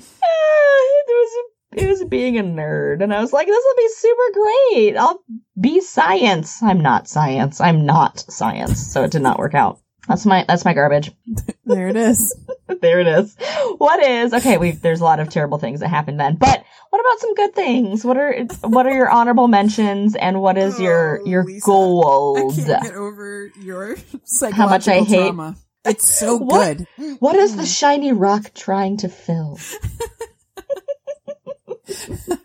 there 1.71 1.87
was 1.89 2.03
being 2.05 2.37
a 2.37 2.43
nerd, 2.43 3.01
and 3.01 3.13
I 3.13 3.19
was 3.19 3.33
like, 3.33 3.47
"This 3.47 3.63
will 3.65 3.75
be 3.75 3.89
super 3.89 4.33
great. 4.33 4.97
I'll 4.97 5.23
be 5.59 5.81
science." 5.81 6.61
I'm 6.61 6.81
not 6.81 7.07
science. 7.07 7.59
I'm 7.59 7.85
not 7.85 8.19
science. 8.19 8.91
So 8.91 9.03
it 9.03 9.11
did 9.11 9.21
not 9.23 9.39
work 9.39 9.55
out. 9.55 9.79
That's 10.07 10.25
my 10.25 10.45
that's 10.47 10.65
my 10.65 10.73
garbage. 10.73 11.11
There 11.65 11.87
it 11.87 11.95
is. 11.95 12.35
there 12.81 12.99
it 12.99 13.07
is. 13.07 13.37
What 13.77 14.03
is 14.03 14.33
okay? 14.33 14.57
We 14.57 14.71
there's 14.71 14.99
a 14.99 15.05
lot 15.05 15.21
of 15.21 15.29
terrible 15.29 15.57
things 15.59 15.79
that 15.79 15.87
happened 15.87 16.19
then, 16.19 16.35
but 16.35 16.61
what 16.89 16.99
about 16.99 17.19
some 17.21 17.33
good 17.35 17.55
things? 17.55 18.03
What 18.03 18.17
are 18.17 18.43
what 18.63 18.85
are 18.85 18.93
your 18.93 19.09
honorable 19.09 19.47
mentions, 19.47 20.13
and 20.15 20.41
what 20.41 20.57
is 20.57 20.77
your 20.77 21.21
Oh, 21.21 21.25
your 21.25 21.45
Lisa, 21.45 21.65
goals? 21.65 22.59
I 22.59 22.65
can't 22.65 22.83
get 22.83 22.95
over 22.95 23.49
your 23.61 23.95
How 23.95 24.67
much 24.67 24.89
I 24.89 24.99
psychological 24.99 25.05
hate- 25.05 25.17
trauma. 25.27 25.55
It's 25.85 26.07
so 26.07 26.37
What? 26.41 26.77
good. 26.77 27.17
What 27.19 27.35
is 27.35 27.55
the 27.55 27.63
mm. 27.63 27.79
shiny 27.79 28.11
rock 28.13 28.53
trying 28.53 28.97
to 28.97 29.09
fill? 29.09 29.59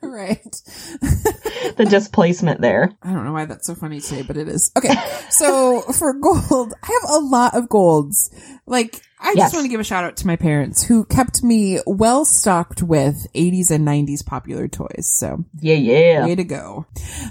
right. 0.02 0.62
The 1.76 1.84
displacement 1.84 2.60
there. 2.60 2.92
I 3.02 3.12
don't 3.12 3.24
know 3.24 3.32
why 3.32 3.44
that's 3.44 3.66
so 3.66 3.74
funny 3.74 4.00
today, 4.00 4.22
but 4.22 4.36
it 4.36 4.48
is. 4.48 4.72
Okay. 4.76 4.94
So 5.28 5.82
for 5.82 6.12
gold, 6.12 6.72
I 6.82 7.00
have 7.02 7.10
a 7.10 7.18
lot 7.18 7.54
of 7.54 7.68
golds. 7.68 8.30
Like, 8.66 9.02
I 9.20 9.32
Yes. 9.36 9.46
just 9.46 9.54
want 9.54 9.64
to 9.64 9.68
give 9.68 9.80
a 9.80 9.84
shout 9.84 10.04
out 10.04 10.16
to 10.18 10.26
my 10.26 10.36
parents 10.36 10.82
who 10.84 11.04
kept 11.04 11.42
me 11.42 11.80
well 11.86 12.24
stocked 12.24 12.82
with 12.82 13.26
80s 13.34 13.70
and 13.70 13.84
90s 13.86 14.24
popular 14.24 14.68
toys. 14.68 15.10
So 15.12 15.44
Yeah, 15.60 15.74
yeah. 15.74 16.24
way 16.24 16.34
to 16.34 16.44
go. 16.44 16.86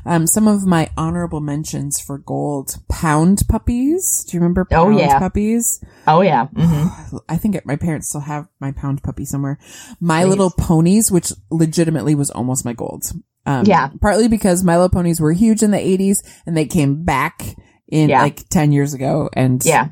Um, 0.05 0.27
some 0.27 0.47
of 0.47 0.65
my 0.65 0.89
honorable 0.97 1.39
mentions 1.39 1.99
for 1.99 2.17
gold. 2.17 2.77
Pound 2.89 3.43
puppies. 3.47 4.25
Do 4.27 4.35
you 4.35 4.41
remember 4.41 4.67
Oh, 4.71 4.85
pound 4.85 4.99
yeah. 4.99 5.17
puppies? 5.19 5.83
Oh 6.05 6.21
yeah. 6.21 6.47
hmm 6.47 7.17
I 7.29 7.37
think 7.37 7.63
my 7.65 7.75
parents 7.77 8.09
still 8.09 8.21
have 8.21 8.47
my 8.59 8.71
pound 8.71 9.01
puppy 9.03 9.25
somewhere. 9.25 9.57
My 9.99 10.23
Please. 10.23 10.29
Little 10.29 10.51
Ponies, 10.51 11.11
which 11.11 11.31
legitimately 11.49 12.15
was 12.15 12.29
almost 12.31 12.65
my 12.65 12.73
gold. 12.73 13.03
Um, 13.45 13.65
Yeah. 13.65 13.89
Partly 14.01 14.27
because 14.27 14.61
My 14.63 14.75
Little 14.75 14.89
Ponies 14.89 15.21
were 15.21 15.31
huge 15.31 15.63
in 15.63 15.71
the 15.71 15.77
80s 15.79 16.21
and 16.45 16.55
they 16.57 16.65
came 16.65 17.03
back 17.05 17.55
in 17.87 18.09
Yeah. 18.09 18.21
like 18.21 18.49
10 18.49 18.73
years 18.73 18.93
ago 18.93 19.29
and 19.33 19.63
Yeah. 19.65 19.89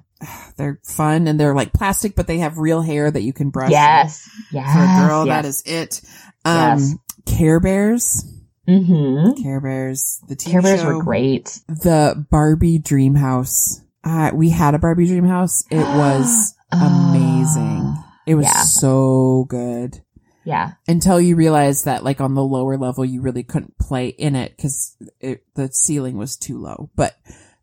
They're 0.57 0.79
fun 0.83 1.27
and 1.27 1.39
they're 1.39 1.55
like 1.55 1.73
plastic, 1.73 2.15
but 2.15 2.27
they 2.27 2.39
have 2.39 2.57
real 2.57 2.81
hair 2.81 3.09
that 3.09 3.21
you 3.21 3.33
can 3.33 3.49
brush. 3.49 3.71
Yes. 3.71 4.29
Yes. 4.51 4.73
For 4.73 4.79
a 4.83 5.07
girl, 5.07 5.25
yes. 5.25 5.35
that 5.35 5.47
is 5.47 5.63
it. 5.65 6.01
Um, 6.45 6.79
Yes. 6.79 6.95
Care 7.25 7.59
Bears. 7.59 8.23
Mm-hmm. 8.67 9.41
Care 9.43 9.61
Bears. 9.61 10.19
The 10.27 10.35
TV 10.35 10.51
Care 10.51 10.61
Bears 10.61 10.81
show. 10.81 10.95
were 10.97 11.03
great. 11.03 11.59
The 11.67 12.25
Barbie 12.31 12.79
Dream 12.79 13.15
House. 13.15 13.81
Uh, 14.03 14.31
we 14.33 14.49
had 14.49 14.75
a 14.75 14.79
Barbie 14.79 15.07
Dream 15.07 15.25
House. 15.25 15.63
It 15.71 15.77
was 15.97 16.53
amazing. 16.71 17.95
It 18.25 18.35
was 18.35 18.45
Yeah. 18.45 18.61
so 18.63 19.45
good. 19.49 20.01
Yeah. 20.43 20.73
Until 20.87 21.19
you 21.19 21.35
realized 21.35 21.85
that 21.85 22.03
like 22.03 22.21
on 22.21 22.35
the 22.35 22.43
lower 22.43 22.77
level, 22.77 23.03
you 23.03 23.21
really 23.21 23.43
couldn't 23.43 23.77
play 23.79 24.07
in 24.09 24.35
it 24.35 24.55
because 24.55 24.95
the 25.19 25.69
ceiling 25.71 26.17
was 26.17 26.37
too 26.37 26.59
low. 26.59 26.89
But 26.95 27.15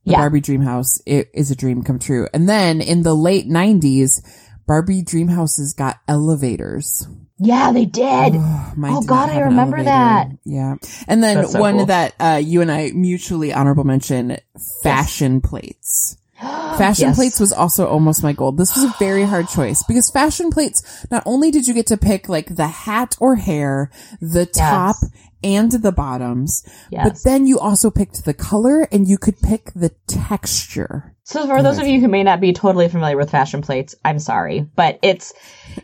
the 0.04 0.12
Yeah. 0.12 0.18
Barbie 0.18 0.40
Dream 0.40 0.62
House, 0.62 1.00
it 1.06 1.30
is 1.34 1.50
a 1.50 1.56
dream 1.56 1.82
come 1.82 1.98
true. 1.98 2.28
And 2.34 2.48
then 2.48 2.80
in 2.80 3.02
the 3.02 3.14
late 3.14 3.46
nineties, 3.46 4.22
Barbie 4.66 5.02
Dream 5.02 5.28
Houses 5.28 5.74
got 5.74 6.00
elevators. 6.08 7.06
Yeah, 7.38 7.72
they 7.72 7.86
did. 7.86 8.34
Mine 8.76 8.92
Oh, 8.94 9.02
God, 9.02 9.28
I 9.28 9.40
remember 9.40 9.82
that. 9.82 10.28
Yeah. 10.44 10.76
And 11.08 11.24
then 11.24 11.46
so 11.48 11.58
one 11.58 11.78
cool. 11.78 11.86
that, 11.86 12.14
uh, 12.20 12.40
you 12.42 12.60
and 12.60 12.70
I 12.70 12.92
mutually 12.94 13.52
honorable 13.52 13.82
mention, 13.82 14.36
fashion 14.84 15.40
plates. 15.40 16.16
Fashion 16.78 17.08
Yes. 17.08 17.16
plates 17.16 17.40
was 17.40 17.52
also 17.52 17.86
almost 17.86 18.22
my 18.22 18.32
goal. 18.32 18.52
This 18.52 18.74
was 18.74 18.84
a 18.84 18.94
very 18.98 19.24
hard 19.24 19.48
choice 19.48 19.82
because 19.84 20.10
fashion 20.10 20.50
plates, 20.50 21.06
not 21.10 21.22
only 21.26 21.50
did 21.50 21.68
you 21.68 21.74
get 21.74 21.86
to 21.88 21.96
pick 21.96 22.28
like 22.28 22.56
the 22.56 22.66
hat 22.66 23.16
or 23.20 23.36
hair, 23.36 23.90
the 24.20 24.46
top 24.46 24.96
and 25.44 25.70
the 25.70 25.92
bottoms, 25.92 26.64
Yes. 26.90 27.04
but 27.22 27.30
then 27.30 27.46
you 27.46 27.58
also 27.58 27.90
picked 27.90 28.24
the 28.24 28.34
color 28.34 28.88
and 28.90 29.06
you 29.06 29.18
could 29.18 29.40
pick 29.40 29.72
the 29.74 29.90
texture. 30.06 31.14
So 31.24 31.46
for 31.46 31.62
those 31.62 31.78
of 31.78 31.86
you 31.86 32.00
who 32.00 32.08
may 32.08 32.22
not 32.24 32.40
be 32.40 32.52
totally 32.52 32.88
familiar 32.88 33.16
with 33.16 33.30
fashion 33.30 33.62
plates, 33.62 33.94
I'm 34.04 34.18
sorry, 34.18 34.66
but 34.74 34.98
it's 35.02 35.32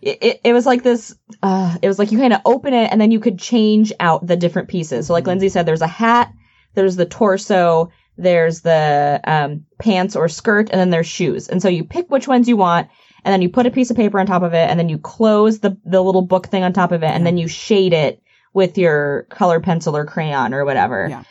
it, 0.02 0.18
it, 0.20 0.40
it 0.44 0.52
was 0.52 0.66
like 0.66 0.82
this. 0.82 1.14
Uh, 1.42 1.76
it 1.80 1.86
was 1.88 1.98
like 1.98 2.10
you 2.12 2.18
kind 2.18 2.32
of 2.32 2.40
open 2.44 2.74
it 2.74 2.90
and 2.90 3.00
then 3.00 3.10
you 3.12 3.20
could 3.20 3.38
change 3.38 3.92
out 4.00 4.26
the 4.26 4.36
different 4.36 4.68
pieces. 4.68 5.06
So 5.06 5.12
like 5.12 5.26
Lindsay 5.26 5.48
said, 5.48 5.64
there's 5.66 5.82
a 5.82 5.86
hat, 5.86 6.32
there's 6.74 6.96
the 6.96 7.06
torso, 7.06 7.90
there's 8.18 8.60
the 8.60 9.20
um, 9.24 9.64
pants 9.78 10.16
or 10.16 10.28
skirt, 10.28 10.68
and 10.70 10.80
then 10.80 10.90
there's 10.90 11.06
shoes. 11.06 11.48
And 11.48 11.62
so 11.62 11.68
you 11.68 11.84
pick 11.84 12.10
which 12.10 12.28
ones 12.28 12.48
you 12.48 12.56
want, 12.56 12.88
and 13.24 13.32
then 13.32 13.40
you 13.40 13.48
put 13.48 13.66
a 13.66 13.70
piece 13.70 13.90
of 13.90 13.96
paper 13.96 14.18
on 14.18 14.26
top 14.26 14.42
of 14.42 14.52
it, 14.52 14.68
and 14.68 14.78
then 14.78 14.88
you 14.88 14.98
close 14.98 15.60
the 15.60 15.78
the 15.84 16.02
little 16.02 16.22
book 16.22 16.48
thing 16.48 16.64
on 16.64 16.72
top 16.72 16.92
of 16.92 17.02
it, 17.02 17.10
and 17.10 17.24
then 17.24 17.38
you 17.38 17.48
shade 17.48 17.92
it 17.92 18.20
with 18.52 18.76
your 18.76 19.26
color 19.30 19.60
pencil 19.60 19.96
or 19.96 20.04
crayon 20.04 20.52
or 20.52 20.64
whatever. 20.64 21.06
Yeah. 21.08 21.22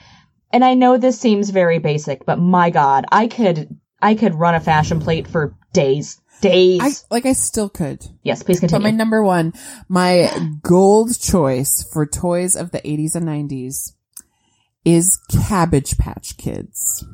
And 0.51 0.63
I 0.63 0.75
know 0.75 0.97
this 0.97 1.19
seems 1.19 1.49
very 1.49 1.79
basic, 1.79 2.25
but 2.25 2.39
my 2.39 2.69
God, 2.69 3.05
I 3.11 3.27
could 3.27 3.77
I 4.01 4.15
could 4.15 4.33
run 4.33 4.55
a 4.55 4.59
fashion 4.59 4.99
plate 4.99 5.27
for 5.27 5.55
days. 5.73 6.21
Days. 6.39 6.79
I, 6.81 7.15
like 7.15 7.25
I 7.25 7.33
still 7.33 7.67
could. 7.67 8.05
yes, 8.21 8.43
please 8.43 8.59
continue. 8.59 8.79
But 8.79 8.91
my 8.91 8.95
number 8.95 9.23
one, 9.23 9.53
my 9.89 10.31
gold 10.61 11.19
choice 11.19 11.83
for 11.91 12.05
toys 12.05 12.55
of 12.55 12.69
the 12.69 12.79
80s 12.81 13.15
and 13.15 13.25
90s 13.25 13.93
is 14.85 15.19
Cabbage 15.47 15.97
Patch 15.97 16.37
Kids. 16.37 17.05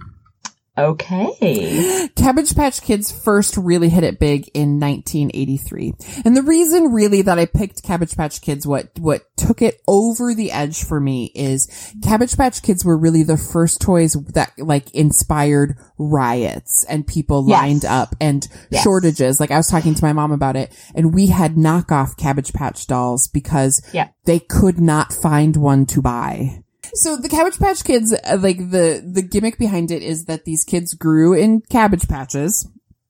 okay. 0.77 2.09
Cabbage 2.15 2.55
Patch 2.55 2.81
Kids 2.81 3.11
first 3.11 3.57
really 3.57 3.89
hit 3.89 4.03
it 4.03 4.19
big 4.19 4.49
in 4.55 4.79
1983. 4.79 5.93
And 6.25 6.35
the 6.35 6.41
reason 6.41 6.91
really 6.91 7.21
that 7.23 7.37
I 7.37 7.45
picked 7.45 7.83
Cabbage 7.83 8.15
Patch 8.17 8.41
Kids, 8.41 8.65
what, 8.65 8.89
what 8.97 9.21
took 9.37 9.61
it 9.61 9.81
over 9.87 10.33
the 10.33 10.51
edge 10.51 10.83
for 10.83 10.99
me 10.99 11.31
is 11.35 11.93
Cabbage 12.03 12.35
Patch 12.35 12.61
Kids 12.63 12.83
were 12.83 12.97
really 12.97 13.21
the 13.21 13.37
first 13.37 13.81
toys 13.81 14.13
that 14.33 14.51
like 14.57 14.89
inspired 14.95 15.77
riots 15.99 16.83
and 16.89 17.05
people 17.05 17.45
Yes. 17.47 17.61
lined 17.61 17.85
up 17.85 18.15
and 18.19 18.47
Yes. 18.71 18.81
shortages. 18.83 19.39
Like 19.39 19.51
I 19.51 19.57
was 19.57 19.67
talking 19.67 19.93
to 19.93 20.03
my 20.03 20.13
mom 20.13 20.31
about 20.31 20.55
it 20.55 20.75
and 20.95 21.13
we 21.13 21.27
had 21.27 21.53
knockoff 21.55 22.17
Cabbage 22.17 22.51
Patch 22.51 22.87
dolls 22.87 23.27
because 23.27 23.79
Yeah. 23.93 24.07
they 24.25 24.39
could 24.39 24.79
not 24.79 25.13
find 25.13 25.55
one 25.55 25.85
to 25.87 26.01
buy. 26.01 26.62
So 26.95 27.17
the 27.17 27.29
Cabbage 27.29 27.57
Patch 27.59 27.83
Kids, 27.83 28.13
uh, 28.13 28.37
like 28.39 28.57
the 28.57 29.03
the 29.05 29.21
gimmick 29.23 29.57
behind 29.57 29.89
it 29.91 30.01
is 30.03 30.25
that 30.25 30.45
these 30.45 30.63
kids 30.63 30.93
grew 30.93 31.33
in 31.33 31.61
cabbage 31.61 32.07
patches, 32.07 32.67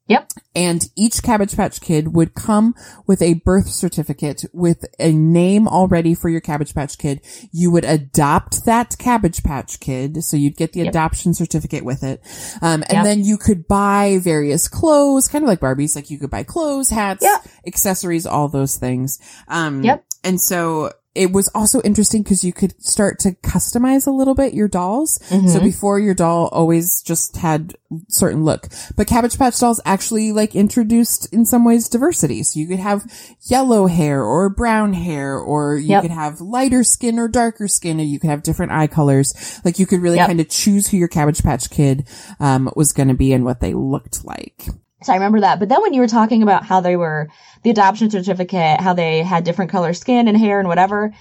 Yep. 0.07 0.29
and 0.55 0.85
each 0.95 1.21
Cabbage 1.21 1.55
Patch 1.55 1.81
Kid 1.81 2.13
would 2.13 2.33
come 2.33 2.75
with 3.07 3.21
a 3.21 3.35
birth 3.35 3.67
certificate 3.69 4.45
with 4.53 4.85
a 4.99 5.11
name 5.11 5.67
already 5.67 6.13
for 6.13 6.29
your 6.29 6.39
Cabbage 6.41 6.73
Patch 6.73 6.97
Kid. 6.97 7.21
You 7.51 7.71
would 7.71 7.83
adopt 7.85 8.63
that 8.65 8.97
Cabbage 8.97 9.43
Patch 9.43 9.79
Kid, 9.81 10.23
so 10.23 10.37
you'd 10.37 10.55
get 10.57 10.71
the 10.73 10.81
Yep. 10.81 10.89
adoption 10.89 11.33
certificate 11.33 11.83
with 11.83 12.03
it, 12.03 12.21
um, 12.61 12.83
and 12.89 12.97
Yep. 12.97 13.03
then 13.03 13.23
you 13.25 13.37
could 13.37 13.67
buy 13.67 14.17
various 14.21 14.67
clothes, 14.69 15.27
kind 15.27 15.43
of 15.43 15.49
like 15.49 15.59
Barbies. 15.59 15.95
Like 15.95 16.09
you 16.09 16.19
could 16.19 16.29
buy 16.29 16.43
clothes, 16.43 16.89
hats, 16.89 17.21
Yep. 17.23 17.47
accessories, 17.67 18.25
all 18.25 18.47
those 18.47 18.77
things. 18.77 19.19
Um, 19.49 19.83
Yep. 19.83 20.03
and 20.23 20.39
so 20.39 20.91
it 21.15 21.31
was 21.31 21.47
also 21.53 21.79
interesting 21.81 22.23
because 22.23 22.43
you 22.43 22.51
could 22.51 22.73
start 22.83 23.19
to 23.19 23.31
customize 23.43 24.07
a 24.07 24.11
little 24.11 24.33
bit 24.33 24.53
your 24.53 24.67
dolls. 24.67 25.19
So 25.29 25.35
Mhm. 25.37 25.63
before 25.63 25.99
your 25.99 26.15
doll 26.15 26.47
always 26.51 27.01
just 27.03 27.37
had 27.37 27.75
certain 28.09 28.43
look, 28.43 28.67
but 28.95 29.05
Cabbage 29.05 29.37
Patch 29.37 29.59
dolls 29.59 29.79
actually 29.85 30.31
like 30.31 30.55
introduced 30.55 31.27
in 31.31 31.45
some 31.45 31.63
ways 31.65 31.87
diversity. 31.87 32.41
So 32.41 32.59
you 32.59 32.67
could 32.67 32.79
have 32.79 33.05
yellow 33.41 33.85
hair 33.85 34.23
or 34.23 34.49
brown 34.49 34.93
hair, 34.93 35.37
or 35.37 35.75
you 35.77 35.89
Yep. 35.89 36.01
could 36.01 36.11
have 36.11 36.41
lighter 36.41 36.83
skin 36.83 37.19
or 37.19 37.27
darker 37.27 37.67
skin, 37.67 37.99
or 37.99 38.03
you 38.03 38.19
could 38.19 38.31
have 38.31 38.41
different 38.41 38.71
eye 38.71 38.87
colors. 38.87 39.33
Like 39.63 39.77
you 39.77 39.85
could 39.85 40.01
really 40.01 40.17
Yep. 40.17 40.27
kind 40.27 40.39
of 40.39 40.49
choose 40.49 40.87
who 40.87 40.97
your 40.97 41.07
Cabbage 41.07 41.43
Patch 41.43 41.69
kid, 41.69 42.07
um, 42.39 42.71
was 42.75 42.91
going 42.91 43.09
to 43.09 43.13
be 43.13 43.33
and 43.33 43.45
what 43.45 43.59
they 43.59 43.75
looked 43.75 44.25
like. 44.25 44.65
So 45.03 45.11
I 45.11 45.17
remember 45.17 45.41
that. 45.41 45.59
But 45.59 45.67
then 45.69 45.81
when 45.81 45.93
you 45.93 45.99
were 45.99 46.07
talking 46.07 46.41
about 46.43 46.63
how 46.65 46.79
they 46.79 46.95
were 46.95 47.27
the 47.63 47.69
adoption 47.69 48.09
certificate, 48.09 48.81
how 48.81 48.93
they 48.93 49.23
had 49.23 49.43
different 49.43 49.71
color 49.71 49.93
skin 49.93 50.27
and 50.27 50.37
hair 50.37 50.59
and 50.59 50.67
whatever, 50.67 51.13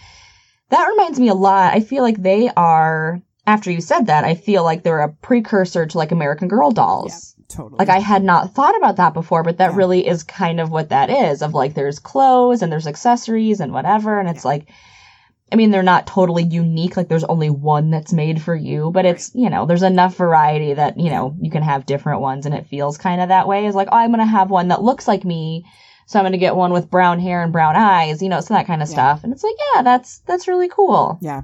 that 0.71 0.89
reminds 0.89 1.19
me 1.21 1.29
a 1.29 1.35
lot. 1.35 1.75
I 1.75 1.81
feel 1.81 2.03
like 2.03 2.21
they 2.21 2.51
are, 2.57 3.21
after 3.47 3.71
you 3.71 3.81
said 3.81 4.07
that, 4.07 4.25
I 4.25 4.35
feel 4.35 4.65
like 4.65 4.83
they're 4.83 5.01
a 5.01 5.13
precursor 5.13 5.87
to 5.87 5.99
like 5.99 6.13
American 6.13 6.49
Girl 6.49 6.71
dolls. 6.71 7.35
Totally. 7.49 7.79
Like 7.79 7.91
I 7.91 7.99
had 7.99 8.25
not 8.25 8.55
thought 8.55 8.77
about 8.77 8.97
that 8.97 9.13
before, 9.13 9.43
but 9.43 9.59
that 9.59 9.73
Yeah. 9.73 9.77
really 9.77 10.07
is 10.07 10.23
kind 10.23 10.59
of 10.59 10.71
what 10.71 10.89
that 10.89 11.11
is 11.11 11.43
of 11.43 11.53
like 11.53 11.75
there's 11.75 11.99
clothes 11.99 12.63
and 12.63 12.73
there's 12.73 12.87
accessories 12.87 13.61
and 13.61 13.73
whatever. 13.73 14.19
And 14.19 14.29
it's 14.29 14.45
like, 14.45 14.69
I 15.53 15.57
mean, 15.57 15.71
they're 15.71 15.83
not 15.83 16.07
totally 16.07 16.45
unique. 16.45 16.97
Like 16.97 17.09
there's 17.09 17.25
only 17.25 17.51
one 17.51 17.91
that's 17.91 18.15
made 18.15 18.41
for 18.41 18.55
you, 18.55 18.91
but 18.91 19.05
it's, 19.05 19.33
you 19.35 19.51
know, 19.51 19.67
there's 19.67 19.83
enough 19.83 20.17
variety 20.17 20.73
that, 20.73 20.99
you 20.99 21.11
know, 21.11 21.37
you 21.43 21.51
can 21.51 21.63
have 21.63 21.85
different 21.85 22.23
ones 22.23 22.47
and 22.47 22.55
it 22.55 22.69
feels 22.69 22.97
kind 22.97 23.21
of 23.21 23.29
that 23.29 23.47
way 23.47 23.67
is 23.67 23.75
like, 23.75 23.89
oh, 23.93 23.97
I'm 23.99 24.13
going 24.13 24.21
to 24.21 24.25
have 24.25 24.49
one 24.49 24.69
that 24.69 24.83
looks 24.83 25.07
like 25.07 25.27
me. 25.27 25.67
So 26.13 26.19
I'm 26.19 26.25
going 26.25 26.33
to 26.33 26.39
get 26.39 26.55
one 26.57 26.73
with 26.75 26.91
brown 26.91 27.19
hair 27.21 27.43
and 27.43 27.51
brown 27.53 27.75
eyes, 27.75 28.21
you 28.21 28.29
know, 28.29 28.41
so 28.41 28.53
that 28.53 28.67
kind 28.67 28.83
of 28.83 28.89
Yeah. 28.89 28.93
stuff. 28.93 29.25
And 29.25 29.33
it's 29.33 29.43
like, 29.43 29.55
yeah, 29.75 29.81
that's, 29.83 30.19
that's 30.27 30.47
really 30.47 30.69
cool. 30.69 31.17
Yeah. 31.23 31.41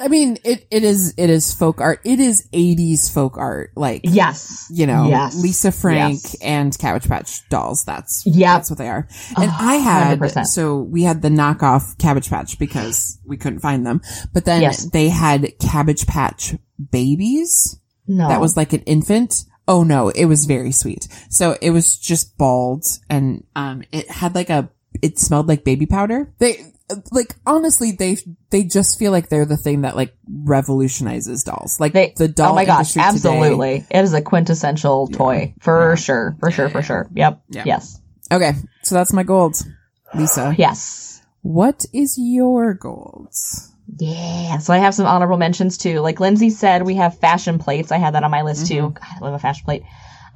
I 0.00 0.08
mean, 0.08 0.38
it, 0.44 0.66
it 0.70 0.82
is, 0.82 1.12
it 1.18 1.28
is 1.28 1.52
folk 1.52 1.80
art. 1.82 2.00
It 2.04 2.18
is 2.18 2.48
80s 2.54 3.12
folk 3.12 3.36
art. 3.36 3.72
Like, 3.76 4.00
Yes. 4.04 4.66
you 4.70 4.86
know, 4.86 5.08
Yes. 5.08 5.36
Lisa 5.42 5.70
Frank 5.72 6.20
Yes. 6.24 6.36
and 6.40 6.78
Cabbage 6.78 7.06
Patch 7.06 7.46
dolls. 7.50 7.84
That's, 7.84 8.22
Yep. 8.24 8.34
that's 8.38 8.70
what 8.70 8.78
they 8.78 8.88
are. 8.88 9.06
And 9.36 9.50
oh, 9.50 9.56
I 9.58 9.74
had, 9.74 10.18
100%. 10.20 10.46
so 10.46 10.78
we 10.80 11.02
had 11.02 11.20
the 11.20 11.28
knockoff 11.28 11.98
Cabbage 11.98 12.30
Patch 12.30 12.58
because 12.58 13.18
we 13.26 13.36
couldn't 13.36 13.60
find 13.60 13.84
them, 13.84 14.00
but 14.32 14.46
then 14.46 14.62
Yes. 14.62 14.86
they 14.90 15.10
had 15.10 15.52
Cabbage 15.60 16.06
Patch 16.06 16.54
babies. 16.90 17.78
No. 18.10 18.28
that 18.28 18.40
was 18.40 18.56
like 18.56 18.72
an 18.72 18.80
infant. 18.84 19.44
Oh 19.68 19.84
no, 19.84 20.08
it 20.08 20.24
was 20.24 20.46
very 20.46 20.72
sweet. 20.72 21.06
So 21.30 21.56
it 21.62 21.70
was 21.70 21.96
just 21.98 22.36
bald 22.38 22.84
and, 23.08 23.44
um, 23.54 23.84
it 23.92 24.10
had 24.10 24.34
like 24.34 24.50
a, 24.50 24.70
it 25.02 25.18
smelled 25.18 25.46
like 25.46 25.62
baby 25.62 25.84
powder. 25.86 26.32
They, 26.38 26.72
like, 27.12 27.36
honestly, 27.46 27.92
they, 27.92 28.16
they 28.48 28.64
just 28.64 28.98
feel 28.98 29.12
like 29.12 29.28
they're 29.28 29.44
the 29.44 29.58
thing 29.58 29.82
that 29.82 29.94
like 29.94 30.16
revolutionizes 30.26 31.44
dolls. 31.44 31.78
Like 31.78 31.92
They, 31.92 32.14
the 32.16 32.28
doll 32.28 32.52
oh 32.52 32.54
my 32.54 32.64
gosh, 32.64 32.96
industry 32.96 33.02
today- 33.02 33.36
absolutely. 33.38 33.86
It 33.90 34.02
is 34.02 34.14
a 34.14 34.22
quintessential 34.22 35.06
toy 35.08 35.54
for 35.60 35.94
sure, 35.96 36.36
for 36.40 36.50
sure, 36.50 36.70
for 36.70 36.80
sure. 36.82 37.08
Yep. 37.14 37.42
Yeah. 37.50 37.62
Yes. 37.66 38.00
Okay. 38.32 38.52
So 38.82 38.94
that's 38.94 39.12
my 39.12 39.22
gold. 39.22 39.56
Lisa, 40.14 40.54
Yes. 40.56 41.20
what 41.42 41.84
is 41.92 42.16
your 42.18 42.72
gold? 42.72 43.34
Yeah. 43.96 44.58
So 44.58 44.72
I 44.72 44.78
have 44.78 44.94
some 44.94 45.06
honorable 45.06 45.38
mentions 45.38 45.78
too. 45.78 46.00
Like 46.00 46.20
Lindsay 46.20 46.50
said, 46.50 46.82
we 46.82 46.96
have 46.96 47.18
fashion 47.18 47.58
plates. 47.58 47.90
I 47.90 47.96
had 47.98 48.14
that 48.14 48.24
on 48.24 48.30
my 48.30 48.42
list 48.42 48.66
too. 48.66 48.90
God, 48.90 49.06
I 49.16 49.24
love 49.24 49.34
a 49.34 49.38
fashion 49.38 49.64
plate. 49.64 49.82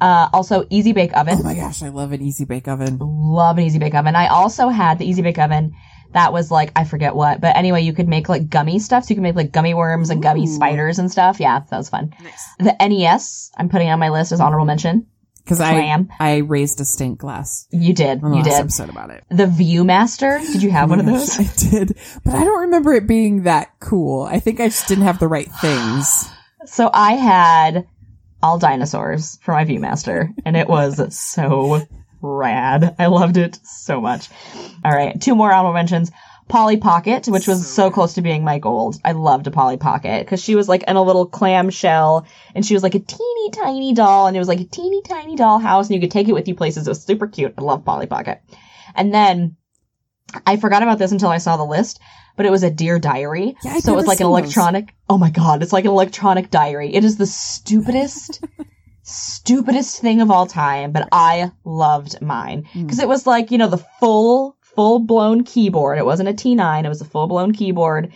Uh, 0.01 0.29
also 0.33 0.67
easy 0.71 0.93
bake 0.93 1.17
oven. 1.17 1.39
Oh 1.41 1.45
my 1.45 1.55
gosh, 1.55 1.83
I 1.83 1.89
love 1.89 2.13
an 2.13 2.23
easy 2.23 2.45
bake 2.45 2.67
oven. 2.67 2.99
Love 3.01 3.59
an 3.59 3.65
easy 3.65 3.79
bake 3.79 3.95
oven. 3.95 4.17
I 4.17 4.29
also 4.29 4.69
had 4.69 4.99
the 4.99 5.07
easy 5.07 5.23
bake 5.23 5.39
oven 5.39 5.75
that 6.13 6.33
was 6.33 6.51
like, 6.51 6.73
I 6.77 6.85
forget 6.85 7.15
what, 7.15 7.41
but 7.41 7.57
anyway, 7.57 7.83
you 7.83 7.93
could 7.93 8.09
make 8.09 8.29
like 8.29 8.49
gummy 8.49 8.79
stuff. 8.79 9.05
So 9.05 9.11
you 9.11 9.17
could 9.17 9.23
make 9.23 9.37
like 9.37 9.53
gummy 9.53 9.75
worms 9.75 10.11
and 10.11 10.23
gummy 10.23 10.45
Ooh. 10.45 10.55
spiders 10.55 10.99
and 10.99 11.11
stuff. 11.11 11.41
Yeah, 11.41 11.61
that 11.71 11.77
was 11.77 11.89
fun. 11.89 12.15
Nice. 12.23 12.45
The 12.59 12.77
NES, 12.81 13.51
I'm 13.57 13.69
putting 13.69 13.89
on 13.89 13.99
my 13.99 14.11
list 14.11 14.33
as 14.33 14.41
honorable 14.41 14.67
mention. 14.67 15.07
Cause 15.47 15.61
I 15.61 16.07
I, 16.21 16.37
raised 16.39 16.81
a 16.81 16.85
stink 16.85 17.19
glass 17.19 17.67
You 17.71 17.93
did. 17.93 18.21
You 18.23 18.29
last 18.29 18.45
did. 18.45 18.55
episode 18.55 18.89
about 18.91 19.11
it. 19.11 19.25
The 19.29 19.47
Viewmaster. 19.47 20.41
Did 20.53 20.63
you 20.63 20.71
have 20.71 20.89
one 20.89 21.01
of 21.01 21.07
those? 21.07 21.39
I 21.39 21.51
did, 21.57 21.97
but 22.25 22.35
I 22.35 22.45
don't 22.45 22.61
remember 22.63 22.93
it 22.95 23.07
being 23.09 23.43
that 23.43 23.69
cool. 23.81 24.23
I 24.23 24.39
think 24.39 24.61
I 24.61 24.69
just 24.69 24.87
didn't 24.87 25.05
have 25.05 25.19
the 25.19 25.29
right 25.29 25.51
things. 25.61 26.29
So 26.65 26.89
I 26.95 27.15
had 27.15 27.89
all 28.41 28.57
dinosaurs 28.57 29.37
for 29.43 29.51
my 29.51 29.65
Viewmaster, 29.65 30.29
and 30.45 30.57
it 30.57 30.69
was 30.69 31.01
so 31.19 31.85
rad. 32.21 32.95
I 33.01 33.07
loved 33.07 33.37
it 33.37 33.59
so 33.65 34.01
much. 34.01 34.29
All 34.85 34.93
right, 34.93 35.21
two 35.21 35.35
more 35.35 35.53
honorable 35.53 35.75
mentions. 35.75 36.13
Polly 36.53 36.77
Pocket, 36.77 37.29
which 37.29 37.49
was 37.49 37.67
so 37.67 37.91
close 37.91 38.13
to 38.13 38.21
being 38.21 38.45
my 38.45 38.59
gold. 38.59 39.01
I 39.03 39.13
loved 39.13 39.47
a 39.47 39.51
Polly 39.51 39.79
Pocket 39.79 40.23
because 40.23 40.43
she 40.43 40.55
was 40.55 40.69
like 40.69 40.83
in 40.83 40.97
a 40.97 41.03
little 41.03 41.25
clam 41.25 41.71
shell, 41.71 42.27
and 42.55 42.65
she 42.65 42.75
was 42.75 42.83
like 42.83 42.95
a 42.95 42.99
teeny 42.99 43.51
tiny 43.53 43.95
doll, 43.95 44.27
and 44.27 44.37
it 44.37 44.39
was 44.39 44.49
like 44.49 44.61
a 44.61 44.65
teeny 44.65 45.01
tiny 45.01 45.35
doll 45.35 45.59
house, 45.59 45.87
and 45.87 45.95
you 45.95 46.01
could 46.03 46.11
take 46.11 46.29
it 46.29 46.35
with 46.35 46.47
you 46.49 46.55
places. 46.55 46.87
It 46.87 46.91
was 46.91 47.03
super 47.03 47.27
cute. 47.27 47.55
I 47.57 47.63
love 47.63 47.87
Polly 47.87 48.05
Pocket. 48.05 48.43
And 48.95 49.15
then 49.15 49.57
I 50.47 50.59
forgot 50.59 50.83
about 50.83 50.99
this 50.99 51.11
until 51.11 51.31
I 51.31 51.39
saw 51.39 51.57
the 51.57 51.65
list, 51.65 52.01
but 52.37 52.45
it 52.45 52.53
was 52.53 52.63
a 52.63 52.71
Dear 52.71 52.99
Diary. 52.99 53.57
Yeah, 53.65 53.73
I'd 53.73 53.83
so 53.83 53.95
it 53.95 53.97
was 53.97 54.07
like 54.07 54.21
an 54.21 54.27
seen 54.27 54.33
those. 54.33 54.43
electronic. 54.43 54.95
Oh 55.09 55.17
my 55.17 55.31
god, 55.31 55.63
it's 55.63 55.73
like 55.73 55.87
an 55.87 55.91
electronic 55.91 56.51
diary. 56.51 56.95
It 56.95 57.03
is 57.03 57.17
the 57.17 57.25
stupidest, 57.25 58.45
stupidest 59.05 60.03
thing 60.03 60.21
of 60.21 60.31
all 60.31 60.47
time, 60.47 60.93
but 60.93 61.09
I 61.13 61.51
loved 61.65 62.21
mine 62.21 62.67
because 62.75 62.99
mm. 62.99 63.05
it 63.05 63.09
was 63.09 63.27
like 63.27 63.51
you 63.51 63.57
know 63.57 63.69
the 63.69 63.83
full, 64.01 64.59
full 64.75 65.01
blown 65.01 65.45
keyboard. 65.45 65.99
It 65.99 66.07
wasn't 66.07 66.29
a 66.29 66.33
T9. 66.33 66.85
It 66.85 66.89
was 66.89 67.01
a 67.01 67.07
full 67.07 67.27
blown 67.27 67.53
keyboard, 67.53 68.13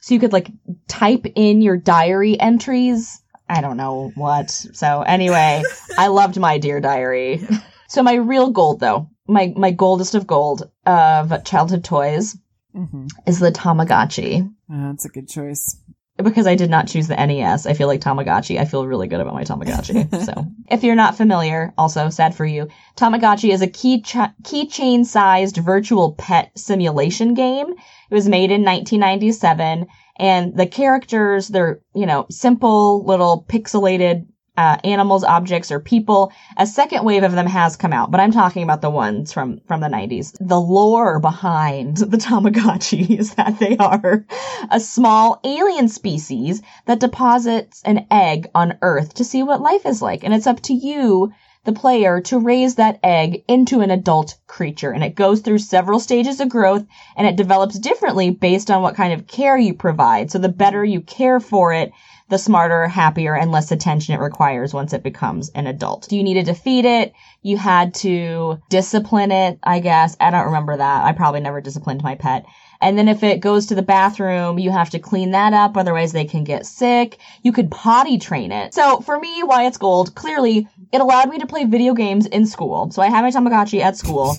so 0.00 0.14
you 0.14 0.20
could 0.20 0.32
like 0.32 0.50
type 0.86 1.26
in 1.34 1.62
your 1.62 1.76
diary 1.76 2.38
entries. 2.38 3.20
I 3.48 3.60
don't 3.60 3.76
know 3.76 4.12
what. 4.14 4.50
So 4.50 5.02
anyway, 5.02 5.62
I 5.96 6.06
loved 6.08 6.38
my 6.38 6.58
Dear 6.58 6.80
Diary. 6.80 7.46
So 7.88 8.02
my 8.02 8.14
real 8.14 8.50
gold 8.50 8.80
though, 8.80 9.08
my 9.26 9.52
my 9.56 9.70
goldest 9.70 10.14
of 10.14 10.26
gold 10.26 10.70
of 10.86 11.44
childhood 11.44 11.84
toys 11.84 12.36
hmm 12.72 13.06
is 13.26 13.38
the 13.38 13.50
Tamagotchi. 13.50 14.50
That's 14.68 15.06
a 15.06 15.08
good 15.08 15.28
choice. 15.28 15.80
Because 16.22 16.46
I 16.46 16.56
did 16.56 16.68
not 16.68 16.88
choose 16.88 17.06
the 17.06 17.14
NES, 17.14 17.66
I 17.66 17.74
feel 17.74 17.86
like 17.86 18.00
Tamagotchi. 18.00 18.58
I 18.58 18.64
feel 18.64 18.86
really 18.86 19.06
good 19.06 19.20
about 19.20 19.34
my 19.34 19.44
Tamagotchi. 19.44 20.24
so, 20.24 20.46
if 20.70 20.82
you're 20.82 20.96
not 20.96 21.16
familiar, 21.16 21.72
also 21.78 22.10
sad 22.10 22.34
for 22.34 22.44
you, 22.44 22.68
Tamagotchi 22.96 23.52
is 23.52 23.62
a 23.62 23.68
key 23.68 24.02
ch- 24.02 24.16
keychain 24.42 25.04
sized 25.04 25.58
virtual 25.58 26.14
pet 26.14 26.50
simulation 26.56 27.34
game. 27.34 27.68
It 28.10 28.14
was 28.14 28.28
made 28.28 28.50
in 28.50 28.64
1997, 28.64 29.86
and 30.16 30.56
the 30.56 30.66
characters, 30.66 31.48
they're, 31.48 31.80
you 31.94 32.06
know, 32.06 32.26
simple 32.30 33.04
little 33.04 33.44
pixelated 33.48 34.26
uh, 34.58 34.76
animals, 34.82 35.22
objects, 35.22 35.70
or 35.70 35.78
people. 35.78 36.32
A 36.56 36.66
second 36.66 37.04
wave 37.04 37.22
of 37.22 37.30
them 37.30 37.46
has 37.46 37.76
come 37.76 37.92
out, 37.92 38.10
but 38.10 38.18
I'm 38.18 38.32
talking 38.32 38.64
about 38.64 38.82
the 38.82 38.90
ones 38.90 39.32
from, 39.32 39.60
from 39.68 39.80
the 39.80 39.86
90s. 39.86 40.36
The 40.40 40.60
lore 40.60 41.20
behind 41.20 41.96
the 41.98 42.16
Tamagotchi 42.16 43.20
is 43.20 43.34
that 43.34 43.60
they 43.60 43.76
are 43.76 44.26
a 44.68 44.80
small 44.80 45.38
alien 45.44 45.88
species 45.88 46.60
that 46.86 46.98
deposits 46.98 47.82
an 47.84 48.06
egg 48.10 48.48
on 48.52 48.76
Earth 48.82 49.14
to 49.14 49.24
see 49.24 49.44
what 49.44 49.60
life 49.60 49.86
is 49.86 50.02
like. 50.02 50.24
And 50.24 50.34
it's 50.34 50.48
up 50.48 50.60
to 50.62 50.74
you, 50.74 51.32
the 51.62 51.72
player, 51.72 52.20
to 52.22 52.40
raise 52.40 52.74
that 52.74 52.98
egg 53.04 53.44
into 53.46 53.78
an 53.78 53.92
adult 53.92 54.38
creature. 54.48 54.90
And 54.90 55.04
it 55.04 55.14
goes 55.14 55.38
through 55.40 55.58
several 55.58 56.00
stages 56.00 56.40
of 56.40 56.48
growth 56.48 56.84
and 57.16 57.28
it 57.28 57.36
develops 57.36 57.78
differently 57.78 58.30
based 58.30 58.72
on 58.72 58.82
what 58.82 58.96
kind 58.96 59.12
of 59.12 59.28
care 59.28 59.56
you 59.56 59.74
provide. 59.74 60.32
So 60.32 60.38
the 60.38 60.48
better 60.48 60.84
you 60.84 61.00
care 61.00 61.38
for 61.38 61.72
it, 61.72 61.92
the 62.28 62.38
smarter, 62.38 62.86
happier, 62.88 63.34
and 63.34 63.50
less 63.50 63.72
attention 63.72 64.14
it 64.14 64.20
requires 64.20 64.74
once 64.74 64.92
it 64.92 65.02
becomes 65.02 65.50
an 65.50 65.66
adult. 65.66 66.08
Do 66.08 66.16
you 66.16 66.22
needed 66.22 66.46
to 66.46 66.54
feed 66.54 66.84
it. 66.84 67.12
You 67.42 67.56
had 67.56 67.94
to 67.94 68.60
discipline 68.68 69.32
it, 69.32 69.58
I 69.62 69.80
guess. 69.80 70.16
I 70.20 70.30
don't 70.30 70.46
remember 70.46 70.76
that. 70.76 71.04
I 71.04 71.12
probably 71.12 71.40
never 71.40 71.60
disciplined 71.60 72.02
my 72.02 72.14
pet. 72.14 72.44
And 72.80 72.96
then 72.96 73.08
if 73.08 73.22
it 73.22 73.40
goes 73.40 73.66
to 73.66 73.74
the 73.74 73.82
bathroom, 73.82 74.58
you 74.58 74.70
have 74.70 74.90
to 74.90 74.98
clean 74.98 75.32
that 75.32 75.52
up. 75.52 75.76
Otherwise 75.76 76.12
they 76.12 76.24
can 76.24 76.44
get 76.44 76.66
sick. 76.66 77.18
You 77.42 77.52
could 77.52 77.70
potty 77.70 78.18
train 78.18 78.52
it. 78.52 78.74
So 78.74 79.00
for 79.00 79.18
me, 79.18 79.42
why 79.42 79.66
it's 79.66 79.78
gold, 79.78 80.14
clearly 80.14 80.68
it 80.92 81.00
allowed 81.00 81.28
me 81.28 81.38
to 81.38 81.46
play 81.46 81.64
video 81.64 81.94
games 81.94 82.26
in 82.26 82.46
school. 82.46 82.90
So 82.90 83.02
I 83.02 83.08
had 83.08 83.22
my 83.22 83.30
Tamagotchi 83.30 83.80
at 83.80 83.96
school. 83.96 84.36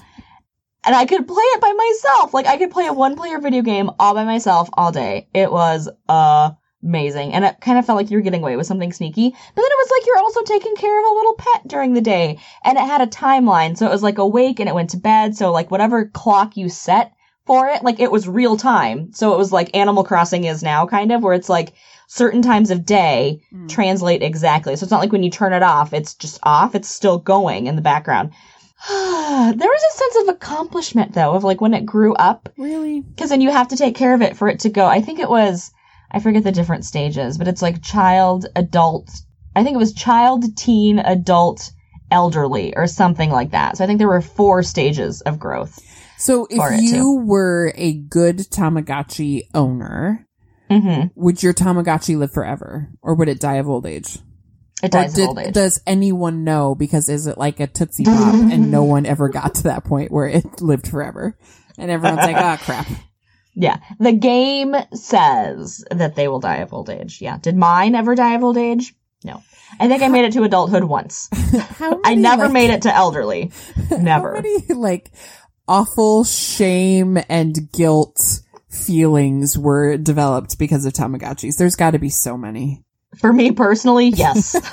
And 0.85 0.95
I 0.95 1.05
could 1.05 1.27
play 1.27 1.43
it 1.43 1.61
by 1.61 1.73
myself. 1.73 2.33
Like 2.33 2.45
I 2.45 2.57
could 2.57 2.71
play 2.71 2.85
a 2.85 2.93
one 2.93 3.17
player 3.17 3.39
video 3.39 3.61
game 3.61 3.91
all 3.99 4.13
by 4.13 4.23
myself 4.23 4.69
all 4.73 4.93
day. 4.93 5.27
It 5.33 5.51
was, 5.51 5.89
uh, 6.07 6.51
amazing. 6.83 7.33
And 7.33 7.43
it 7.45 7.59
kind 7.61 7.77
of 7.77 7.85
felt 7.85 7.97
like 7.97 8.09
you 8.09 8.17
were 8.17 8.21
getting 8.23 8.41
away 8.41 8.55
with 8.55 8.67
something 8.67 8.91
sneaky. 8.93 9.29
But 9.29 9.61
then 9.61 9.65
it 9.71 9.79
was 9.79 9.91
like 9.91 10.05
you're 10.07 10.17
also 10.19 10.41
taking 10.43 10.75
care 10.75 10.99
of 10.99 11.05
a 11.05 11.15
little 11.15 11.33
pet 11.35 11.67
during 11.67 11.93
the 11.93 12.01
day. 12.01 12.39
And 12.63 12.77
it 12.77 12.81
had 12.85 13.01
a 13.01 13.07
timeline. 13.07 13.77
So 13.77 13.85
it 13.85 13.91
was 13.91 14.03
like 14.03 14.17
awake 14.17 14.59
and 14.59 14.69
it 14.69 14.75
went 14.75 14.91
to 14.91 14.97
bed. 14.97 15.35
So 15.35 15.51
like 15.51 15.71
whatever 15.71 16.05
clock 16.05 16.55
you 16.57 16.69
set 16.69 17.13
for 17.45 17.67
it, 17.67 17.83
like 17.83 17.99
it 17.99 18.11
was 18.11 18.27
real 18.27 18.57
time. 18.57 19.11
So 19.13 19.33
it 19.33 19.37
was 19.37 19.51
like 19.51 19.75
Animal 19.75 20.03
Crossing 20.03 20.43
is 20.45 20.61
now 20.63 20.85
kind 20.85 21.11
of 21.11 21.21
where 21.23 21.33
it's 21.33 21.49
like 21.49 21.73
certain 22.07 22.41
times 22.41 22.71
of 22.71 22.85
day 22.85 23.41
Mm. 23.53 23.67
translate 23.69 24.23
exactly. 24.23 24.75
So 24.75 24.83
it's 24.83 24.91
not 24.91 24.99
like 25.01 25.11
when 25.11 25.23
you 25.23 25.29
turn 25.31 25.53
it 25.53 25.63
off, 25.63 25.93
it's 25.93 26.13
just 26.13 26.39
off. 26.43 26.75
It's 26.75 26.87
still 26.89 27.17
going 27.19 27.67
in 27.67 27.75
the 27.75 27.81
background. 27.81 28.31
there 28.89 29.53
was 29.57 29.83
a 29.93 29.97
sense 29.97 30.15
of 30.29 30.35
accomplishment 30.35 31.13
though, 31.13 31.33
of 31.33 31.43
like 31.43 31.59
when 31.61 31.73
it 31.73 31.85
grew 31.85 32.13
up 32.15 32.49
Really? 32.57 33.01
because 33.01 33.29
then 33.29 33.41
you 33.41 33.51
have 33.51 33.67
to 33.69 33.75
take 33.75 33.95
care 33.95 34.13
of 34.13 34.21
it 34.21 34.37
for 34.37 34.47
it 34.47 34.61
to 34.61 34.69
go. 34.69 34.85
I 34.85 35.01
think 35.01 35.19
it 35.19 35.29
was, 35.29 35.71
I 36.11 36.19
forget 36.19 36.43
the 36.43 36.51
different 36.51 36.85
stages, 36.85 37.37
but 37.37 37.47
it's 37.47 37.61
like 37.61 37.81
child, 37.83 38.47
adult. 38.55 39.09
I 39.55 39.63
think 39.63 39.75
it 39.75 39.79
was 39.79 39.93
child, 39.93 40.55
teen, 40.57 40.99
adult, 40.99 41.71
elderly, 42.11 42.75
or 42.75 42.87
something 42.87 43.29
like 43.29 43.51
that. 43.51 43.77
So 43.77 43.83
I 43.83 43.87
think 43.87 43.99
there 43.99 44.07
were 44.07 44.21
four 44.21 44.63
stages 44.63 45.21
of 45.21 45.39
growth. 45.39 45.79
So 46.17 46.47
if 46.49 46.59
you 46.81 47.23
were 47.25 47.71
a 47.75 47.93
good 47.93 48.37
Tamagotchi 48.39 49.43
owner, 49.53 50.25
hmm 50.69 51.05
would 51.15 51.41
your 51.41 51.53
Tamagotchi 51.53 52.17
live 52.17 52.31
forever 52.31 52.89
or 53.01 53.15
would 53.15 53.27
it 53.29 53.39
die 53.39 53.55
of 53.55 53.67
old 53.69 53.85
age? 53.85 54.19
It 54.83 54.91
dies 54.91 55.13
did- 55.13 55.23
of 55.23 55.27
old 55.29 55.39
age. 55.39 55.53
does 55.53 55.81
anyone 55.87 56.43
know? 56.43 56.75
Because 56.75 57.09
is 57.09 57.27
it 57.27 57.37
like 57.37 57.59
a 57.59 57.67
Tootsie 57.67 58.03
Pop 58.05 58.33
and 58.35 58.71
no 58.71 58.83
one 58.83 59.05
ever 59.05 59.29
got 59.29 59.55
to 59.55 59.63
that 59.63 59.83
point 59.83 60.11
where 60.11 60.27
it 60.27 60.61
lived 60.61 60.87
forever? 60.87 61.37
And 61.77 61.89
everyone's 61.89 62.25
like, 62.25 62.35
ah, 62.35 62.57
crap. 62.61 62.87
Yeah. 63.59 63.77
The 63.99 64.13
game 64.13 64.73
says 64.93 65.83
that 65.91 66.15
they 66.15 66.27
will 66.27 66.39
die 66.39 66.57
of 66.57 66.73
old 66.73 66.89
age. 66.89 67.21
Yeah. 67.21 67.37
Did 67.37 67.55
mine 67.57 67.93
ever 67.93 68.15
die 68.15 68.33
of 68.35 68.43
old 68.43 68.57
age? 68.57 68.95
No. 69.23 69.43
I 69.79 69.87
think 69.87 70.01
I 70.01 70.07
made 70.07 70.25
it 70.25 70.33
to 70.33 70.43
adulthood 70.43 70.85
once. 70.85 71.27
How 71.77 71.99
I 72.03 72.15
never 72.15 72.43
like- 72.45 72.53
made 72.53 72.69
it 72.71 72.83
to 72.83 72.95
elderly. 72.95 73.51
Never. 73.91 74.35
How 74.35 74.41
many 74.41 74.73
like 74.73 75.11
awful 75.67 76.23
shame 76.23 77.19
and 77.29 77.71
guilt 77.71 78.41
feelings 78.69 79.57
were 79.57 79.97
developed 79.97 80.57
because 80.57 80.85
of 80.85 80.93
Tamagotchis? 80.93 81.57
There's 81.57 81.75
got 81.75 81.91
to 81.91 81.99
be 81.99 82.09
so 82.09 82.37
many. 82.37 82.83
For 83.19 83.33
me 83.33 83.51
personally, 83.51 84.07
yes. 84.07 84.55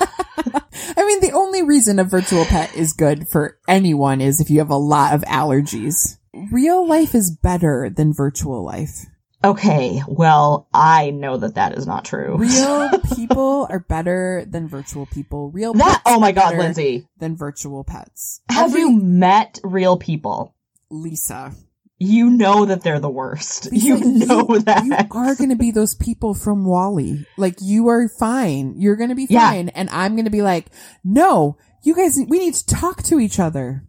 I 0.97 1.05
mean, 1.05 1.19
the 1.21 1.31
only 1.33 1.63
reason 1.63 1.99
a 1.99 2.03
virtual 2.03 2.45
pet 2.45 2.73
is 2.75 2.93
good 2.93 3.27
for 3.31 3.57
anyone 3.67 4.21
is 4.21 4.39
if 4.39 4.49
you 4.49 4.59
have 4.59 4.69
a 4.69 4.77
lot 4.77 5.13
of 5.13 5.21
allergies. 5.23 6.17
Real 6.51 6.87
life 6.87 7.15
is 7.15 7.35
better 7.35 7.89
than 7.89 8.13
virtual 8.13 8.63
life. 8.63 9.05
Okay, 9.43 10.01
well, 10.07 10.67
I 10.73 11.11
know 11.11 11.37
that 11.37 11.55
that 11.55 11.77
is 11.77 11.85
not 11.85 12.05
true. 12.05 12.37
Real 12.37 12.89
people 13.15 13.67
are 13.69 13.79
better 13.79 14.43
than 14.49 14.67
virtual 14.67 15.05
people. 15.05 15.51
Real 15.51 15.73
that, 15.73 15.87
pets 15.87 16.01
oh 16.07 16.19
my 16.19 16.29
are 16.29 16.33
god, 16.33 16.57
Lindsay. 16.57 17.07
Than 17.19 17.35
virtual 17.35 17.83
pets. 17.83 18.41
Have 18.49 18.71
Every- 18.71 18.81
you 18.81 18.99
met 18.99 19.59
real 19.63 19.95
people? 19.97 20.55
Lisa? 20.89 21.53
You 21.99 22.29
know 22.29 22.65
that 22.65 22.81
they're 22.83 22.99
the 22.99 23.09
worst. 23.09 23.69
You 23.71 23.95
Lisa, 23.97 24.25
know 24.27 24.57
that. 24.59 24.85
You 24.85 24.93
are 25.11 25.35
going 25.35 25.49
to 25.49 25.55
be 25.55 25.71
those 25.71 25.95
people 25.95 26.33
from 26.35 26.63
WALL-E. 26.65 27.25
Like 27.37 27.55
you 27.61 27.87
are 27.89 28.07
fine. 28.07 28.75
You're 28.77 28.95
going 28.95 29.09
to 29.09 29.15
be 29.15 29.25
Yeah. 29.29 29.49
fine. 29.49 29.69
And 29.69 29.89
I'm 29.91 30.13
going 30.15 30.25
to 30.25 30.31
be 30.31 30.43
like, 30.43 30.67
no, 31.03 31.57
you 31.83 31.95
guys, 31.95 32.19
we 32.27 32.37
need 32.39 32.53
to 32.55 32.65
talk 32.67 33.01
to 33.03 33.19
each 33.19 33.39
other. 33.39 33.83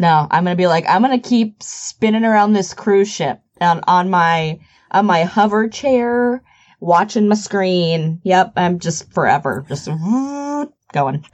No, 0.00 0.26
I'm 0.30 0.44
gonna 0.44 0.56
be 0.56 0.66
like, 0.66 0.86
I'm 0.88 1.02
gonna 1.02 1.18
keep 1.20 1.62
spinning 1.62 2.24
around 2.24 2.54
this 2.54 2.72
cruise 2.72 3.12
ship 3.12 3.38
on, 3.60 3.82
on 3.86 4.08
my, 4.08 4.58
on 4.90 5.04
my 5.04 5.24
hover 5.24 5.68
chair, 5.68 6.42
watching 6.80 7.28
my 7.28 7.34
screen. 7.34 8.18
Yep, 8.24 8.54
I'm 8.56 8.78
just 8.78 9.12
forever, 9.12 9.62
just 9.68 9.84
going. 10.94 11.26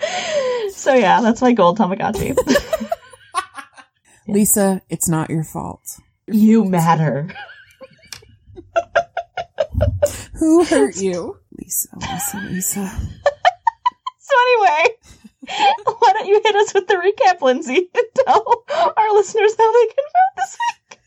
So 0.73 0.95
yeah, 0.95 1.21
that's 1.21 1.41
my 1.41 1.53
gold 1.53 1.79
Tamagotchi. 1.79 2.37
Lisa, 4.27 4.83
it's 4.89 5.09
not 5.09 5.31
your 5.31 5.45
fault. 5.45 6.01
you 6.27 6.65
matter. 6.65 7.29
Who 10.41 10.65
hurt 10.65 10.97
you? 10.97 11.39
Lisa, 11.57 11.89
Lisa, 12.01 12.49
Lisa. 12.51 12.93
So 14.19 14.35
anyway, 14.43 14.97
you 16.27 16.41
hit 16.45 16.55
us 16.57 16.75
with 16.75 16.87
the 16.89 16.95
recap, 16.95 17.41
Lindsay, 17.41 17.89
and 17.95 18.05
tell 18.27 18.65
our 18.97 19.13
listeners 19.15 19.55
how 19.57 19.73
they 19.73 19.87
can 19.87 20.05
vote 20.05 20.37
this 20.37 20.57
week? 20.69 20.99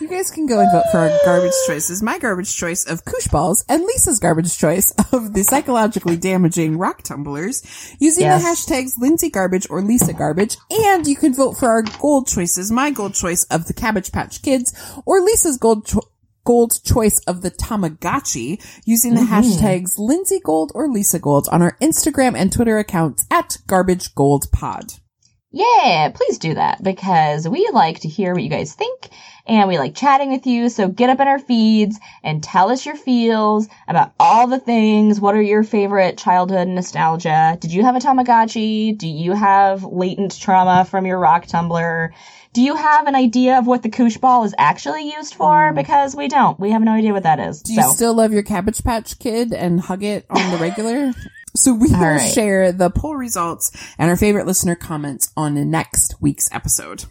You 0.00 0.06
guys 0.08 0.30
can 0.30 0.46
go 0.46 0.60
and 0.60 0.70
vote 0.70 0.84
for 0.92 0.98
our 0.98 1.10
garbage 1.24 1.52
choices. 1.66 2.00
My 2.00 2.20
garbage 2.20 2.54
choice 2.56 2.84
of 2.88 3.04
koosh 3.04 3.26
balls 3.26 3.64
and 3.68 3.82
Lisa's 3.82 4.20
garbage 4.20 4.56
choice 4.56 4.92
of 5.12 5.34
the 5.34 5.42
psychologically 5.42 6.16
damaging 6.16 6.78
rock 6.78 7.02
tumblers 7.02 7.64
using 7.98 8.22
Yes. 8.24 8.40
the 8.42 8.72
hashtags 8.72 8.92
Lindsay 8.98 9.30
garbage 9.30 9.66
or 9.68 9.82
Lisa 9.82 10.12
garbage. 10.12 10.56
And 10.70 11.08
you 11.08 11.16
can 11.16 11.34
vote 11.34 11.54
for 11.58 11.68
our 11.68 11.82
gold 12.00 12.28
choices. 12.28 12.70
My 12.70 12.90
gold 12.92 13.14
choice 13.14 13.42
of 13.50 13.66
the 13.66 13.74
Cabbage 13.74 14.12
Patch 14.12 14.42
Kids 14.42 14.72
or 15.04 15.20
Lisa's 15.20 15.56
gold 15.56 15.86
cho- 15.86 16.08
gold 16.48 16.82
choice 16.82 17.20
of 17.26 17.42
the 17.42 17.50
Tamagotchi 17.50 18.58
using 18.86 19.14
the 19.14 19.20
mm-hmm. 19.20 19.34
hashtags 19.34 19.98
Lindsay 19.98 20.40
Gold 20.42 20.72
or 20.74 20.88
Lisa 20.88 21.18
Gold 21.18 21.46
on 21.52 21.60
our 21.60 21.76
Instagram 21.82 22.34
and 22.34 22.50
Twitter 22.50 22.78
accounts 22.78 23.26
at 23.30 23.58
Garbage 23.66 24.14
Gold 24.14 24.46
Pod. 24.50 24.94
Yeah, 25.50 26.10
please 26.14 26.38
do 26.38 26.54
that 26.54 26.82
because 26.82 27.46
we 27.46 27.68
like 27.74 28.00
to 28.00 28.08
hear 28.08 28.32
what 28.32 28.42
you 28.42 28.48
guys 28.48 28.72
think 28.72 29.10
and 29.46 29.68
we 29.68 29.76
like 29.76 29.94
chatting 29.94 30.32
with 30.32 30.46
you. 30.46 30.70
So 30.70 30.88
get 30.88 31.10
up 31.10 31.20
in 31.20 31.28
our 31.28 31.38
feeds 31.38 32.00
and 32.22 32.42
tell 32.42 32.70
us 32.70 32.86
your 32.86 32.96
feels 32.96 33.68
about 33.86 34.14
all 34.18 34.46
the 34.46 34.58
things. 34.58 35.20
What 35.20 35.34
are 35.34 35.42
your 35.42 35.64
favorite 35.64 36.16
childhood 36.16 36.68
nostalgia? 36.68 37.58
Did 37.60 37.74
you 37.74 37.82
have 37.82 37.94
a 37.94 37.98
Tamagotchi? 37.98 38.96
Do 38.96 39.06
you 39.06 39.34
have 39.34 39.84
latent 39.84 40.40
trauma 40.40 40.86
from 40.86 41.04
your 41.04 41.18
rock 41.18 41.46
tumbler? 41.46 42.14
Do 42.52 42.62
you 42.62 42.74
have 42.74 43.06
an 43.06 43.14
idea 43.14 43.58
of 43.58 43.66
what 43.66 43.82
the 43.82 43.90
koosh 43.90 44.16
ball 44.16 44.44
is 44.44 44.54
actually 44.58 45.12
used 45.12 45.34
for? 45.34 45.72
Mm. 45.72 45.74
Because 45.74 46.16
we 46.16 46.28
don't. 46.28 46.58
We 46.58 46.70
have 46.70 46.82
no 46.82 46.92
idea 46.92 47.12
what 47.12 47.22
that 47.24 47.40
is. 47.40 47.62
Do 47.62 47.74
you 47.74 47.82
still 47.92 48.14
love 48.14 48.32
your 48.32 48.42
Cabbage 48.42 48.82
Patch 48.82 49.18
Kid 49.18 49.52
and 49.52 49.80
hug 49.80 50.02
it 50.02 50.26
on 50.30 50.50
the 50.50 50.58
regular? 50.58 51.12
so 51.56 51.74
we 51.74 51.88
will 51.90 51.98
right. 51.98 52.32
share 52.32 52.72
the 52.72 52.90
poll 52.90 53.16
results 53.16 53.70
and 53.98 54.10
our 54.10 54.16
favorite 54.16 54.46
listener 54.46 54.74
comments 54.74 55.32
on 55.36 55.70
next 55.70 56.14
week's 56.20 56.48
episode. 56.52 57.04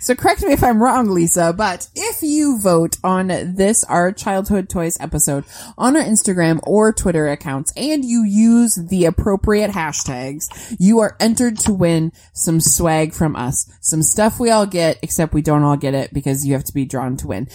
So 0.00 0.14
correct 0.14 0.42
me 0.42 0.52
if 0.52 0.64
I'm 0.64 0.82
wrong, 0.82 1.10
Lisa, 1.10 1.52
but 1.52 1.88
if 2.16 2.22
you 2.22 2.58
vote 2.58 2.96
on 3.04 3.26
this, 3.26 3.84
our 3.84 4.10
childhood 4.10 4.68
toys 4.68 4.96
episode 5.00 5.44
on 5.76 5.96
our 5.96 6.02
Instagram 6.02 6.60
or 6.62 6.92
Twitter 6.92 7.28
accounts 7.28 7.72
and 7.76 8.04
you 8.04 8.24
use 8.24 8.74
the 8.74 9.04
appropriate 9.04 9.70
hashtags, 9.70 10.76
you 10.78 11.00
are 11.00 11.16
entered 11.20 11.58
to 11.58 11.74
win 11.74 12.12
some 12.32 12.60
swag 12.60 13.12
from 13.12 13.36
us. 13.36 13.70
Some 13.80 14.02
stuff 14.02 14.40
we 14.40 14.50
all 14.50 14.66
get, 14.66 14.98
except 15.02 15.34
we 15.34 15.42
don't 15.42 15.62
all 15.62 15.76
get 15.76 15.94
it 15.94 16.12
because 16.14 16.46
you 16.46 16.54
have 16.54 16.64
to 16.64 16.72
be 16.72 16.86
drawn 16.86 17.16
to 17.18 17.26
win. 17.26 17.48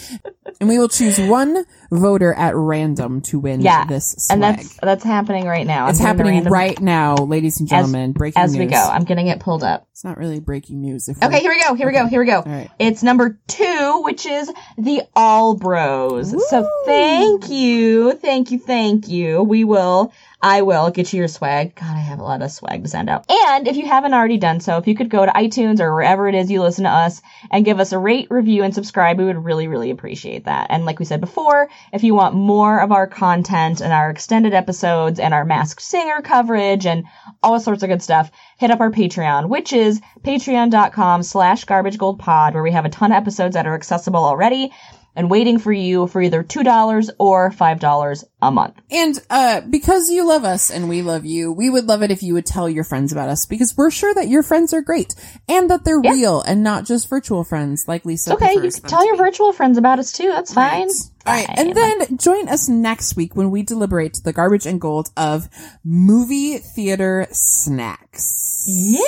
And 0.60 0.68
we 0.68 0.78
will 0.78 0.88
choose 0.88 1.18
one 1.18 1.64
voter 1.90 2.32
at 2.32 2.54
random 2.54 3.20
to 3.22 3.40
win 3.40 3.62
yeah, 3.62 3.84
this 3.84 4.14
swag. 4.18 4.34
and 4.34 4.42
that's 4.42 4.76
that's 4.80 5.02
happening 5.02 5.46
right 5.46 5.66
now. 5.66 5.88
it's 5.88 5.98
happening 5.98 6.44
right 6.44 6.80
now, 6.80 7.16
ladies 7.16 7.58
and 7.58 7.68
gentlemen. 7.68 8.12
breaking 8.12 8.40
news 8.40 8.50
as 8.50 8.56
news. 8.56 8.66
we 8.66 8.70
go. 8.70 8.76
I'm 8.76 9.04
getting 9.04 9.26
it 9.26 9.40
pulled 9.40 9.64
up. 9.64 9.88
It's 9.90 10.04
not 10.04 10.18
really 10.18 10.40
breaking 10.40 10.80
news. 10.80 11.08
If 11.08 11.22
Okay, 11.22 11.40
here 11.40 11.50
we 11.50 11.60
go. 11.62 11.74
Here 11.74 11.86
we 11.86 11.92
go. 11.92 12.06
Here 12.06 12.20
we 12.20 12.26
go. 12.26 12.42
Right. 12.42 12.70
It's 12.78 13.02
number 13.02 13.40
two, 13.46 14.02
which 14.04 14.26
is 14.26 14.51
the 14.76 15.02
All 15.14 15.54
Bros. 15.54 16.30
So 16.48 16.68
thank 16.84 17.48
you, 17.48 18.14
thank 18.14 18.50
you, 18.50 18.58
thank 18.58 19.08
you. 19.08 19.42
We 19.42 19.64
will, 19.64 20.12
I 20.42 20.62
will 20.62 20.90
get 20.90 21.12
you 21.12 21.20
your 21.20 21.28
swag. 21.28 21.76
God, 21.76 21.96
I 21.96 22.00
have 22.00 22.18
a 22.18 22.24
lot 22.24 22.42
of 22.42 22.50
swag 22.50 22.82
to 22.82 22.88
send 22.88 23.08
out. 23.08 23.30
And 23.30 23.68
if 23.68 23.76
you 23.76 23.86
haven't 23.86 24.12
already 24.12 24.38
done 24.38 24.58
so, 24.58 24.76
if 24.76 24.88
you 24.88 24.96
could 24.96 25.08
go 25.08 25.24
to 25.24 25.30
iTunes 25.30 25.78
or 25.78 25.94
wherever 25.94 26.28
it 26.28 26.34
is 26.34 26.50
you 26.50 26.60
listen 26.60 26.82
to 26.82 26.90
us 26.90 27.22
and 27.52 27.64
give 27.64 27.78
us 27.78 27.92
a 27.92 27.98
rate, 27.98 28.26
review, 28.28 28.64
and 28.64 28.74
subscribe, 28.74 29.18
we 29.18 29.24
would 29.24 29.44
really, 29.44 29.68
really 29.68 29.90
appreciate 29.90 30.46
that. 30.46 30.66
And 30.70 30.84
like 30.84 30.98
we 30.98 31.04
said 31.04 31.20
before, 31.20 31.68
if 31.92 32.02
you 32.02 32.14
want 32.16 32.34
more 32.34 32.80
of 32.80 32.90
our 32.90 33.06
content 33.06 33.80
and 33.80 33.92
our 33.92 34.10
extended 34.10 34.52
episodes 34.52 35.20
and 35.20 35.32
our 35.32 35.44
Masked 35.44 35.80
Singer 35.80 36.22
coverage 36.22 36.86
and 36.86 37.04
all 37.40 37.60
sorts 37.60 37.84
of 37.84 37.88
good 37.88 38.02
stuff, 38.02 38.32
hit 38.58 38.72
up 38.72 38.80
our 38.80 38.90
Patreon, 38.90 39.48
which 39.48 39.72
is 39.72 40.00
patreon.com 40.22 41.22
slash 41.22 41.64
garbagegoldpod, 41.66 42.54
where 42.54 42.64
we 42.64 42.72
have 42.72 42.84
a 42.84 42.90
ton 42.90 43.12
of 43.12 43.16
episodes 43.16 43.54
that 43.54 43.68
are 43.68 43.74
accessible 43.74 44.24
already 44.24 44.72
and 45.14 45.30
waiting 45.30 45.58
for 45.58 45.72
you 45.72 46.06
for 46.06 46.22
either 46.22 46.42
$2 46.42 47.10
or 47.18 47.50
$5 47.50 48.24
a 48.40 48.50
month. 48.50 48.74
And 48.90 49.18
uh, 49.30 49.60
because 49.60 50.10
you 50.10 50.26
love 50.26 50.44
us 50.44 50.70
and 50.70 50.88
we 50.88 51.02
love 51.02 51.24
you, 51.24 51.52
we 51.52 51.68
would 51.70 51.86
love 51.86 52.02
it 52.02 52.10
if 52.10 52.22
you 52.22 52.34
would 52.34 52.46
tell 52.46 52.68
your 52.68 52.84
friends 52.84 53.12
about 53.12 53.28
us 53.28 53.46
because 53.46 53.74
we're 53.76 53.90
sure 53.90 54.12
that 54.14 54.28
your 54.28 54.42
friends 54.42 54.72
are 54.72 54.80
great 54.80 55.14
and 55.48 55.70
that 55.70 55.84
they're 55.84 56.00
Yeah. 56.02 56.12
real 56.12 56.40
and 56.42 56.62
not 56.62 56.86
just 56.86 57.08
virtual 57.08 57.44
friends 57.44 57.84
like 57.86 58.04
Lisa. 58.04 58.32
Okay, 58.34 58.54
you 58.54 58.60
can 58.62 58.70
tell 58.70 59.06
your 59.06 59.16
virtual 59.16 59.52
friends 59.52 59.78
about 59.78 59.98
us 59.98 60.12
too. 60.12 60.28
That's 60.28 60.52
fine. 60.54 60.88
All 61.24 61.32
right, 61.34 61.46
and 61.56 61.72
then 61.76 62.16
join 62.18 62.48
us 62.48 62.68
next 62.68 63.14
week 63.14 63.36
when 63.36 63.50
we 63.52 63.62
deliberate 63.62 64.20
the 64.24 64.32
garbage 64.32 64.66
and 64.66 64.80
gold 64.80 65.10
of 65.16 65.48
movie 65.84 66.58
theater 66.58 67.28
snacks. 67.30 68.64
Yeah. 68.66 69.00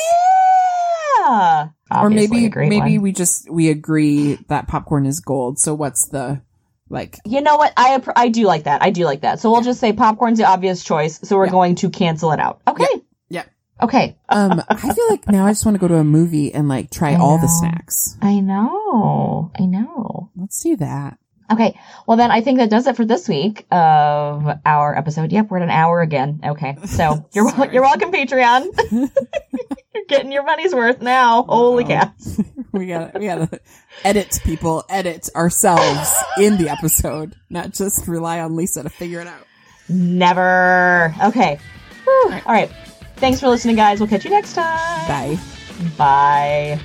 Or 1.25 1.73
Obviously 1.91 2.49
maybe 2.49 2.69
maybe 2.69 2.99
one. 2.99 3.03
we 3.03 3.13
just 3.13 3.49
we 3.51 3.71
agree 3.71 4.37
that 4.49 4.69
popcorn 4.69 5.07
is 5.07 5.21
gold. 5.21 5.59
So 5.59 5.75
what's 5.75 6.09
the 6.09 6.43
like? 6.89 7.19
You 7.25 7.41
know 7.41 7.57
what? 7.57 7.73
I 7.77 8.03
I 8.17 8.29
do 8.29 8.47
like 8.47 8.65
that. 8.65 8.83
I 8.83 8.91
do 8.91 9.05
like 9.05 9.23
that. 9.23 9.41
So 9.41 9.51
we'll 9.51 9.63
just 9.63 9.81
say 9.81 9.93
popcorn's 9.93 10.39
the 10.39 10.45
obvious 10.45 10.83
choice. 10.85 11.21
So 11.23 11.37
we're 11.37 11.47
Yeah. 11.47 11.53
going 11.53 11.75
to 11.77 11.91
cancel 11.91 12.33
it 12.33 12.41
out. 12.41 12.61
Okay. 12.69 12.87
Yeah. 13.29 13.45
Okay. 13.83 14.17
Um, 14.29 14.63
I 14.69 14.77
feel 14.93 15.09
like 15.11 15.29
now 15.29 15.47
I 15.47 15.51
just 15.51 15.65
want 15.65 15.77
to 15.77 15.79
go 15.81 15.87
to 15.89 15.97
a 15.97 16.05
movie 16.05 16.53
and 16.53 16.69
like 16.69 16.91
try 16.91 17.15
all 17.15 17.39
the 17.39 17.47
snacks. 17.47 18.17
I 18.21 18.41
know. 18.41 19.53
I 19.59 19.67
know. 19.67 20.31
Let's 20.37 20.61
do 20.63 20.75
that. 20.77 21.19
Okay. 21.55 21.79
Well, 22.07 22.17
then 22.17 22.31
I 22.31 22.41
think 22.41 22.59
that 22.59 22.71
does 22.71 22.87
it 22.87 22.97
for 22.97 23.05
this 23.05 23.29
week 23.29 23.67
of 23.71 24.47
our 24.67 24.97
episode. 24.97 25.33
Yep, 25.33 25.51
we're 25.51 25.57
at 25.59 25.63
an 25.63 25.71
hour 25.71 26.01
again. 26.03 26.41
Okay. 26.45 26.77
So 26.87 27.29
you're 27.33 27.45
wel- 27.47 27.73
you're 27.73 27.83
welcome, 27.83 28.13
Patreon. 28.13 28.67
you're 29.95 30.05
getting 30.09 30.33
your 30.33 30.45
money's 30.45 30.75
worth 30.75 31.01
now. 31.01 31.45
Holy 31.45 31.85
Wow. 31.85 31.89
cats. 31.89 32.41
We 32.75 32.89
gotta, 32.89 33.17
we 33.21 33.27
gotta 33.27 33.61
edit 34.03 34.41
people, 34.43 34.83
edit 34.89 35.29
ourselves 35.37 36.13
in 36.41 36.57
the 36.59 36.69
episode, 36.69 37.37
not 37.49 37.73
just 37.73 38.09
rely 38.09 38.41
on 38.41 38.57
Lisa 38.57 38.83
to 38.83 38.89
figure 38.91 39.21
it 39.21 39.29
out. 39.29 39.47
Never. 39.89 41.15
Okay. 41.23 41.61
All 42.09 42.31
right. 42.49 42.69
Thanks 43.15 43.39
for 43.39 43.47
listening, 43.49 43.77
guys. 43.77 44.01
We'll 44.01 44.09
catch 44.09 44.25
you 44.25 44.31
next 44.33 44.55
time. 44.55 45.07
Bye. 45.07 45.39
Bye. 45.97 46.81